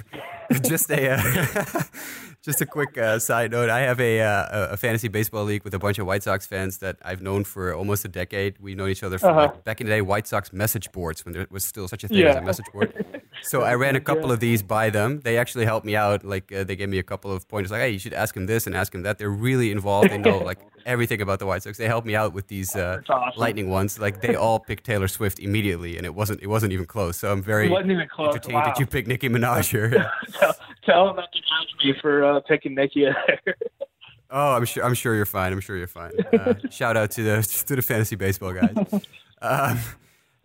just 0.67 0.89
a, 0.91 1.11
uh, 1.11 1.83
just 2.41 2.61
a 2.61 2.65
quick 2.65 2.97
uh, 2.97 3.19
side 3.19 3.51
note. 3.51 3.69
I 3.69 3.79
have 3.79 3.99
a, 3.99 4.21
uh, 4.21 4.73
a 4.73 4.77
fantasy 4.77 5.07
baseball 5.07 5.43
league 5.43 5.63
with 5.63 5.73
a 5.73 5.79
bunch 5.79 5.99
of 5.99 6.05
White 6.05 6.23
Sox 6.23 6.45
fans 6.45 6.77
that 6.79 6.97
I've 7.03 7.21
known 7.21 7.43
for 7.43 7.73
almost 7.73 8.05
a 8.05 8.07
decade. 8.07 8.57
We've 8.59 8.77
known 8.77 8.89
each 8.89 9.03
other 9.03 9.17
from 9.17 9.31
uh-huh. 9.31 9.41
like, 9.41 9.63
back 9.63 9.81
in 9.81 9.87
the 9.87 9.93
day, 9.93 10.01
White 10.01 10.27
Sox 10.27 10.53
message 10.53 10.91
boards 10.91 11.25
when 11.25 11.33
there 11.33 11.47
was 11.49 11.63
still 11.65 11.87
such 11.87 12.03
a 12.03 12.07
thing 12.07 12.19
yeah. 12.19 12.29
as 12.29 12.35
a 12.37 12.41
message 12.41 12.65
board. 12.71 12.93
So 13.41 13.61
I 13.61 13.75
ran 13.75 13.95
a 13.95 13.99
couple 13.99 14.27
yeah. 14.27 14.33
of 14.33 14.39
these 14.39 14.63
by 14.63 14.89
them. 14.89 15.21
They 15.21 15.37
actually 15.37 15.65
helped 15.65 15.85
me 15.85 15.95
out. 15.95 16.23
Like 16.23 16.51
uh, 16.51 16.63
they 16.63 16.75
gave 16.75 16.89
me 16.89 16.99
a 16.99 17.03
couple 17.03 17.31
of 17.31 17.47
pointers, 17.47 17.71
like, 17.71 17.81
"Hey, 17.81 17.91
you 17.91 17.99
should 17.99 18.13
ask 18.13 18.35
him 18.35 18.47
this 18.47 18.65
and 18.65 18.75
ask 18.75 18.93
him 18.93 19.03
that." 19.03 19.19
They're 19.19 19.29
really 19.29 19.71
involved. 19.71 20.09
They 20.09 20.17
know 20.17 20.39
like 20.39 20.59
everything 20.87 21.21
about 21.21 21.37
the 21.39 21.45
White 21.45 21.61
Sox. 21.61 21.77
They 21.77 21.87
helped 21.87 22.07
me 22.07 22.15
out 22.15 22.33
with 22.33 22.47
these 22.47 22.75
uh, 22.75 23.01
awesome. 23.09 23.39
lightning 23.39 23.69
ones. 23.69 23.99
Like 23.99 24.21
they 24.21 24.35
all 24.35 24.59
picked 24.59 24.85
Taylor 24.85 25.07
Swift 25.07 25.37
immediately, 25.37 25.97
and 25.97 26.05
it 26.05 26.15
wasn't 26.15 26.41
it 26.41 26.47
wasn't 26.47 26.73
even 26.73 26.85
close. 26.85 27.17
So 27.17 27.31
I'm 27.31 27.43
very 27.43 27.71
entertained 27.71 28.53
wow. 28.53 28.63
that 28.63 28.79
you 28.79 28.87
picked 28.87 29.07
Nicki 29.07 29.29
Minaj 29.29 29.69
here. 29.69 29.89
tell, 30.33 30.55
tell 30.83 31.09
him 31.09 31.17
not 31.17 31.31
to 31.31 31.39
judge 31.39 31.85
me 31.85 31.93
for 32.01 32.23
uh, 32.23 32.39
picking 32.39 32.73
Nicki. 32.73 33.05
oh, 34.31 34.55
I'm 34.55 34.65
sure 34.65 34.83
I'm 34.83 34.95
sure 34.95 35.13
you're 35.13 35.25
fine. 35.25 35.51
I'm 35.51 35.59
sure 35.59 35.77
you're 35.77 35.87
fine. 35.87 36.13
Uh, 36.33 36.55
shout 36.71 36.97
out 36.97 37.11
to 37.11 37.23
the 37.23 37.63
to 37.67 37.75
the 37.75 37.81
fantasy 37.81 38.15
baseball 38.15 38.53
guys. 38.53 39.05
Um, 39.41 39.79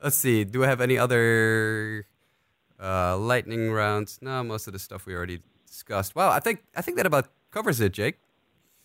let's 0.03 0.17
see. 0.17 0.45
Do 0.45 0.65
I 0.65 0.67
have 0.67 0.81
any 0.81 0.99
other 0.99 2.07
uh, 2.81 3.17
lightning 3.17 3.73
rounds? 3.73 4.19
No, 4.21 4.43
most 4.43 4.67
of 4.67 4.73
the 4.73 4.79
stuff 4.79 5.07
we 5.07 5.15
already 5.15 5.41
discussed. 5.67 6.15
Well, 6.15 6.31
I 6.31 6.41
think 6.41 6.65
I 6.77 6.83
think 6.83 6.97
that 6.97 7.07
about 7.07 7.29
covers 7.51 7.81
it, 7.81 7.93
Jake. 7.93 8.19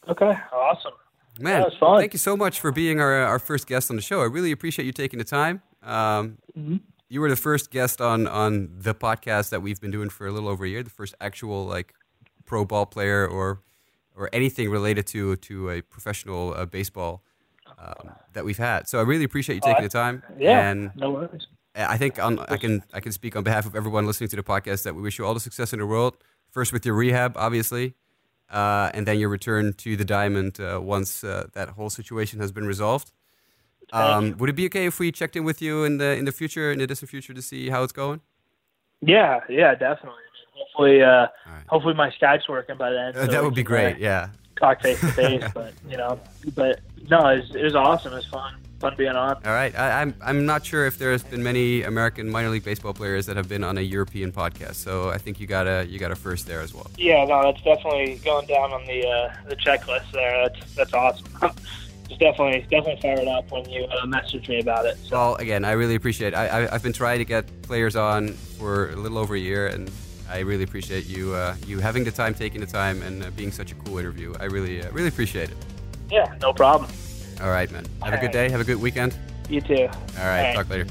Okay, 0.07 0.33
awesome. 0.53 0.93
Man, 1.39 1.65
thank 1.79 2.13
you 2.13 2.19
so 2.19 2.35
much 2.35 2.59
for 2.59 2.71
being 2.71 2.99
our, 2.99 3.13
our 3.13 3.39
first 3.39 3.67
guest 3.67 3.89
on 3.89 3.95
the 3.95 4.01
show. 4.01 4.21
I 4.21 4.25
really 4.25 4.51
appreciate 4.51 4.85
you 4.85 4.91
taking 4.91 5.19
the 5.19 5.25
time. 5.25 5.61
Um, 5.83 6.37
mm-hmm. 6.57 6.77
You 7.09 7.21
were 7.21 7.29
the 7.29 7.35
first 7.35 7.71
guest 7.71 8.01
on 8.01 8.27
on 8.27 8.69
the 8.77 8.93
podcast 8.93 9.49
that 9.49 9.61
we've 9.61 9.79
been 9.79 9.91
doing 9.91 10.09
for 10.09 10.27
a 10.27 10.31
little 10.31 10.49
over 10.49 10.65
a 10.65 10.69
year. 10.69 10.83
The 10.83 10.89
first 10.89 11.15
actual 11.21 11.65
like 11.65 11.93
pro 12.45 12.65
ball 12.65 12.85
player 12.85 13.25
or 13.25 13.61
or 14.15 14.29
anything 14.33 14.69
related 14.69 15.07
to 15.07 15.37
to 15.37 15.69
a 15.69 15.81
professional 15.81 16.53
uh, 16.53 16.65
baseball 16.65 17.23
um, 17.77 18.11
that 18.33 18.43
we've 18.43 18.57
had. 18.57 18.87
So 18.89 18.99
I 18.99 19.03
really 19.03 19.23
appreciate 19.23 19.55
you 19.55 19.61
taking 19.61 19.83
the 19.83 19.89
time. 19.89 20.23
Yeah, 20.37 20.69
and 20.69 20.91
no 20.95 21.11
worries. 21.11 21.47
I 21.75 21.97
think 21.97 22.21
on, 22.21 22.39
I 22.39 22.57
can 22.57 22.83
I 22.93 22.99
can 22.99 23.11
speak 23.11 23.35
on 23.35 23.43
behalf 23.43 23.65
of 23.65 23.75
everyone 23.75 24.05
listening 24.05 24.29
to 24.29 24.35
the 24.35 24.43
podcast 24.43 24.83
that 24.83 24.95
we 24.95 25.01
wish 25.01 25.19
you 25.19 25.25
all 25.25 25.33
the 25.33 25.39
success 25.39 25.73
in 25.73 25.79
the 25.79 25.85
world. 25.85 26.17
First 26.49 26.73
with 26.73 26.85
your 26.85 26.95
rehab, 26.95 27.37
obviously, 27.37 27.93
uh, 28.49 28.91
and 28.93 29.05
then 29.05 29.19
you 29.19 29.27
return 29.27 29.73
to 29.73 29.95
the 29.95 30.05
diamond 30.05 30.59
uh, 30.59 30.79
once 30.81 31.23
uh, 31.23 31.47
that 31.53 31.69
whole 31.69 31.89
situation 31.89 32.39
has 32.39 32.51
been 32.51 32.65
resolved. 32.65 33.11
Um, 33.93 34.35
would 34.37 34.49
it 34.49 34.53
be 34.53 34.65
okay 34.65 34.85
if 34.85 34.99
we 34.99 35.11
checked 35.11 35.35
in 35.35 35.45
with 35.45 35.61
you 35.61 35.85
in 35.85 35.97
the 35.97 36.15
in 36.17 36.25
the 36.25 36.33
future, 36.33 36.71
in 36.71 36.79
the 36.79 36.87
distant 36.87 37.09
future, 37.09 37.33
to 37.33 37.41
see 37.41 37.69
how 37.69 37.83
it's 37.83 37.93
going? 37.93 38.19
Yeah, 39.01 39.39
yeah, 39.47 39.75
definitely. 39.75 40.19
Hopefully, 40.53 41.01
uh, 41.01 41.07
right. 41.07 41.29
hopefully 41.67 41.93
my 41.93 42.09
Skype's 42.09 42.49
working 42.49 42.77
by 42.77 42.91
then. 42.91 43.13
Uh, 43.15 43.25
so 43.25 43.31
that 43.31 43.43
would 43.43 43.55
be 43.55 43.63
great. 43.63 43.97
yeah. 43.97 44.29
Talk 44.59 44.81
face 44.81 44.99
to 44.99 45.07
face, 45.07 45.43
but 45.53 45.73
you 45.87 45.95
know, 45.95 46.19
but 46.55 46.81
no, 47.09 47.19
it 47.29 47.41
was, 47.41 47.55
it 47.55 47.63
was 47.63 47.75
awesome. 47.75 48.11
It 48.11 48.17
was 48.17 48.25
fun 48.25 48.55
fun 48.79 48.95
being 48.97 49.11
on. 49.11 49.35
All 49.45 49.53
right, 49.53 49.77
I, 49.77 50.01
am 50.01 50.15
I'm, 50.21 50.37
I'm 50.37 50.45
not 50.45 50.65
sure 50.65 50.85
if 50.85 50.97
there's 50.97 51.23
been 51.23 51.43
many 51.43 51.83
American 51.83 52.29
minor 52.29 52.49
league 52.49 52.63
baseball 52.63 52.93
players 52.93 53.25
that 53.25 53.37
have 53.37 53.49
been 53.49 53.63
on 53.63 53.77
a 53.77 53.81
European 53.81 54.31
podcast, 54.31 54.75
so 54.75 55.09
I 55.09 55.17
think 55.17 55.39
you 55.39 55.47
got 55.47 55.67
a 55.67 55.85
you 55.87 55.99
got 55.99 56.11
a 56.11 56.15
first 56.15 56.47
there 56.47 56.61
as 56.61 56.73
well. 56.73 56.89
Yeah, 56.97 57.25
no, 57.25 57.43
that's 57.43 57.61
definitely 57.63 58.19
going 58.23 58.47
down 58.47 58.71
on 58.71 58.85
the 58.85 59.07
uh, 59.07 59.33
the 59.47 59.55
checklist 59.55 60.11
there. 60.11 60.47
That's 60.47 60.75
that's 60.75 60.93
awesome. 60.93 61.27
Just 62.07 62.21
definitely 62.21 62.61
definitely 62.61 63.01
fired 63.01 63.27
up 63.27 63.51
when 63.51 63.69
you 63.69 63.83
uh, 63.83 64.05
messaged 64.05 64.47
me 64.47 64.59
about 64.59 64.85
it. 64.85 64.97
So. 65.03 65.17
Well, 65.17 65.35
again, 65.35 65.65
I 65.65 65.71
really 65.71 65.95
appreciate. 65.95 66.33
It. 66.33 66.37
I, 66.37 66.63
I 66.63 66.71
have 66.71 66.83
been 66.83 66.93
trying 66.93 67.19
to 67.19 67.25
get 67.25 67.61
players 67.63 67.95
on 67.97 68.29
for 68.29 68.91
a 68.91 68.95
little 68.95 69.17
over 69.17 69.35
a 69.35 69.39
year, 69.39 69.67
and 69.67 69.91
I 70.29 70.39
really 70.39 70.63
appreciate 70.63 71.05
you 71.05 71.33
uh, 71.33 71.55
you 71.65 71.79
having 71.79 72.05
the 72.05 72.11
time, 72.11 72.33
taking 72.33 72.61
the 72.61 72.67
time, 72.67 73.01
and 73.01 73.23
uh, 73.23 73.29
being 73.31 73.51
such 73.51 73.73
a 73.73 73.75
cool 73.75 73.97
interview. 73.97 74.33
I 74.39 74.45
really 74.45 74.81
uh, 74.81 74.91
really 74.91 75.09
appreciate 75.09 75.49
it. 75.49 75.57
Yeah, 76.09 76.33
no 76.41 76.53
problem. 76.53 76.89
All 77.41 77.49
right, 77.49 77.69
man. 77.71 77.85
Have 78.03 78.13
All 78.13 78.19
a 78.19 78.21
good 78.21 78.31
day. 78.31 78.49
Have 78.49 78.61
a 78.61 78.63
good 78.63 78.81
weekend. 78.81 79.15
You 79.49 79.61
too. 79.61 79.75
All 79.75 79.87
right. 79.87 79.97
All 80.17 80.25
right. 80.25 80.55
Talk 80.55 80.69
later. 80.69 80.87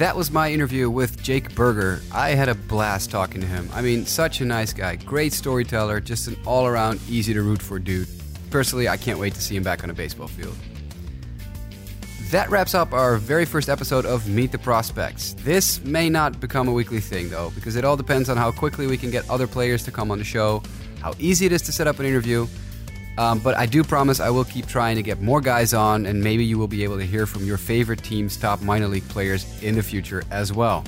That 0.00 0.16
was 0.16 0.30
my 0.30 0.50
interview 0.50 0.88
with 0.88 1.22
Jake 1.22 1.54
Burger. 1.54 2.00
I 2.10 2.30
had 2.30 2.48
a 2.48 2.54
blast 2.54 3.10
talking 3.10 3.42
to 3.42 3.46
him. 3.46 3.68
I 3.74 3.82
mean, 3.82 4.06
such 4.06 4.40
a 4.40 4.46
nice 4.46 4.72
guy, 4.72 4.96
great 4.96 5.34
storyteller, 5.34 6.00
just 6.00 6.26
an 6.26 6.38
all 6.46 6.66
around 6.66 7.00
easy 7.06 7.34
to 7.34 7.42
root 7.42 7.60
for 7.60 7.78
dude. 7.78 8.08
Personally, 8.48 8.88
I 8.88 8.96
can't 8.96 9.18
wait 9.18 9.34
to 9.34 9.42
see 9.42 9.54
him 9.54 9.62
back 9.62 9.84
on 9.84 9.90
a 9.90 9.92
baseball 9.92 10.28
field. 10.28 10.56
That 12.30 12.48
wraps 12.48 12.76
up 12.76 12.92
our 12.92 13.16
very 13.16 13.44
first 13.44 13.68
episode 13.68 14.06
of 14.06 14.28
Meet 14.28 14.52
the 14.52 14.58
Prospects. 14.58 15.34
This 15.38 15.84
may 15.84 16.08
not 16.08 16.38
become 16.38 16.68
a 16.68 16.72
weekly 16.72 17.00
thing, 17.00 17.28
though, 17.28 17.50
because 17.56 17.74
it 17.74 17.84
all 17.84 17.96
depends 17.96 18.28
on 18.28 18.36
how 18.36 18.52
quickly 18.52 18.86
we 18.86 18.96
can 18.96 19.10
get 19.10 19.28
other 19.28 19.48
players 19.48 19.82
to 19.86 19.90
come 19.90 20.12
on 20.12 20.18
the 20.18 20.24
show, 20.24 20.62
how 21.00 21.12
easy 21.18 21.46
it 21.46 21.50
is 21.50 21.60
to 21.62 21.72
set 21.72 21.88
up 21.88 21.98
an 21.98 22.06
interview. 22.06 22.46
Um, 23.18 23.40
but 23.40 23.56
I 23.56 23.66
do 23.66 23.82
promise 23.82 24.20
I 24.20 24.30
will 24.30 24.44
keep 24.44 24.68
trying 24.68 24.94
to 24.94 25.02
get 25.02 25.20
more 25.20 25.40
guys 25.40 25.74
on, 25.74 26.06
and 26.06 26.22
maybe 26.22 26.44
you 26.44 26.56
will 26.56 26.68
be 26.68 26.84
able 26.84 26.98
to 26.98 27.04
hear 27.04 27.26
from 27.26 27.44
your 27.44 27.56
favorite 27.56 28.04
team's 28.04 28.36
top 28.36 28.62
minor 28.62 28.86
league 28.86 29.08
players 29.08 29.44
in 29.60 29.74
the 29.74 29.82
future 29.82 30.22
as 30.30 30.52
well. 30.52 30.84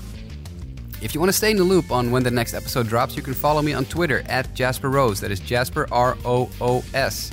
If 1.01 1.12
you 1.12 1.18
want 1.18 1.30
to 1.30 1.36
stay 1.36 1.51
in 1.51 1.57
the 1.57 1.64
loop 1.64 1.90
on 1.90 2.12
when 2.12 2.22
the 2.22 2.30
next 2.30 2.55
episode 2.55 2.86
drops, 2.86 3.16
you 3.16 3.22
can 3.22 3.34
follow 3.34 3.62
me 3.62 3.72
on 3.72 3.84
Twitter 3.86 4.22
at 4.28 4.55
Jasper 4.55 4.90
Roos. 4.90 5.18
That 5.18 5.32
is 5.32 5.40
Jasper 5.40 5.88
R 5.90 6.16
O 6.24 6.49
O 6.61 6.84
S, 6.95 7.32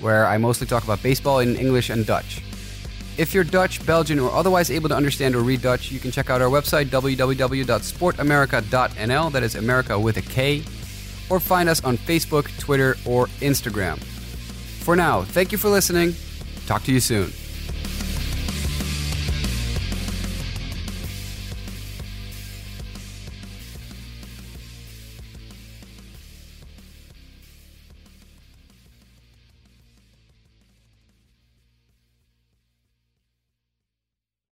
where 0.00 0.24
I 0.24 0.38
mostly 0.38 0.66
talk 0.66 0.82
about 0.82 1.02
baseball 1.02 1.40
in 1.40 1.56
English 1.56 1.90
and 1.90 2.06
Dutch. 2.06 2.40
If 3.16 3.32
you're 3.32 3.44
Dutch, 3.44 3.86
Belgian, 3.86 4.18
or 4.18 4.32
otherwise 4.32 4.72
able 4.72 4.88
to 4.88 4.96
understand 4.96 5.36
or 5.36 5.42
read 5.42 5.62
Dutch, 5.62 5.92
you 5.92 6.00
can 6.00 6.10
check 6.10 6.30
out 6.30 6.42
our 6.42 6.48
website, 6.48 6.86
www.sportamerika.nl, 6.86 9.32
that 9.32 9.42
is 9.44 9.54
America 9.54 9.96
with 9.98 10.16
a 10.16 10.22
K, 10.22 10.64
or 11.30 11.38
find 11.38 11.68
us 11.68 11.84
on 11.84 11.96
Facebook, 11.96 12.58
Twitter, 12.58 12.96
or 13.04 13.26
Instagram. 13.40 13.98
For 13.98 14.96
now, 14.96 15.22
thank 15.22 15.52
you 15.52 15.58
for 15.58 15.68
listening. 15.68 16.16
Talk 16.66 16.82
to 16.84 16.92
you 16.92 17.00
soon. 17.00 17.30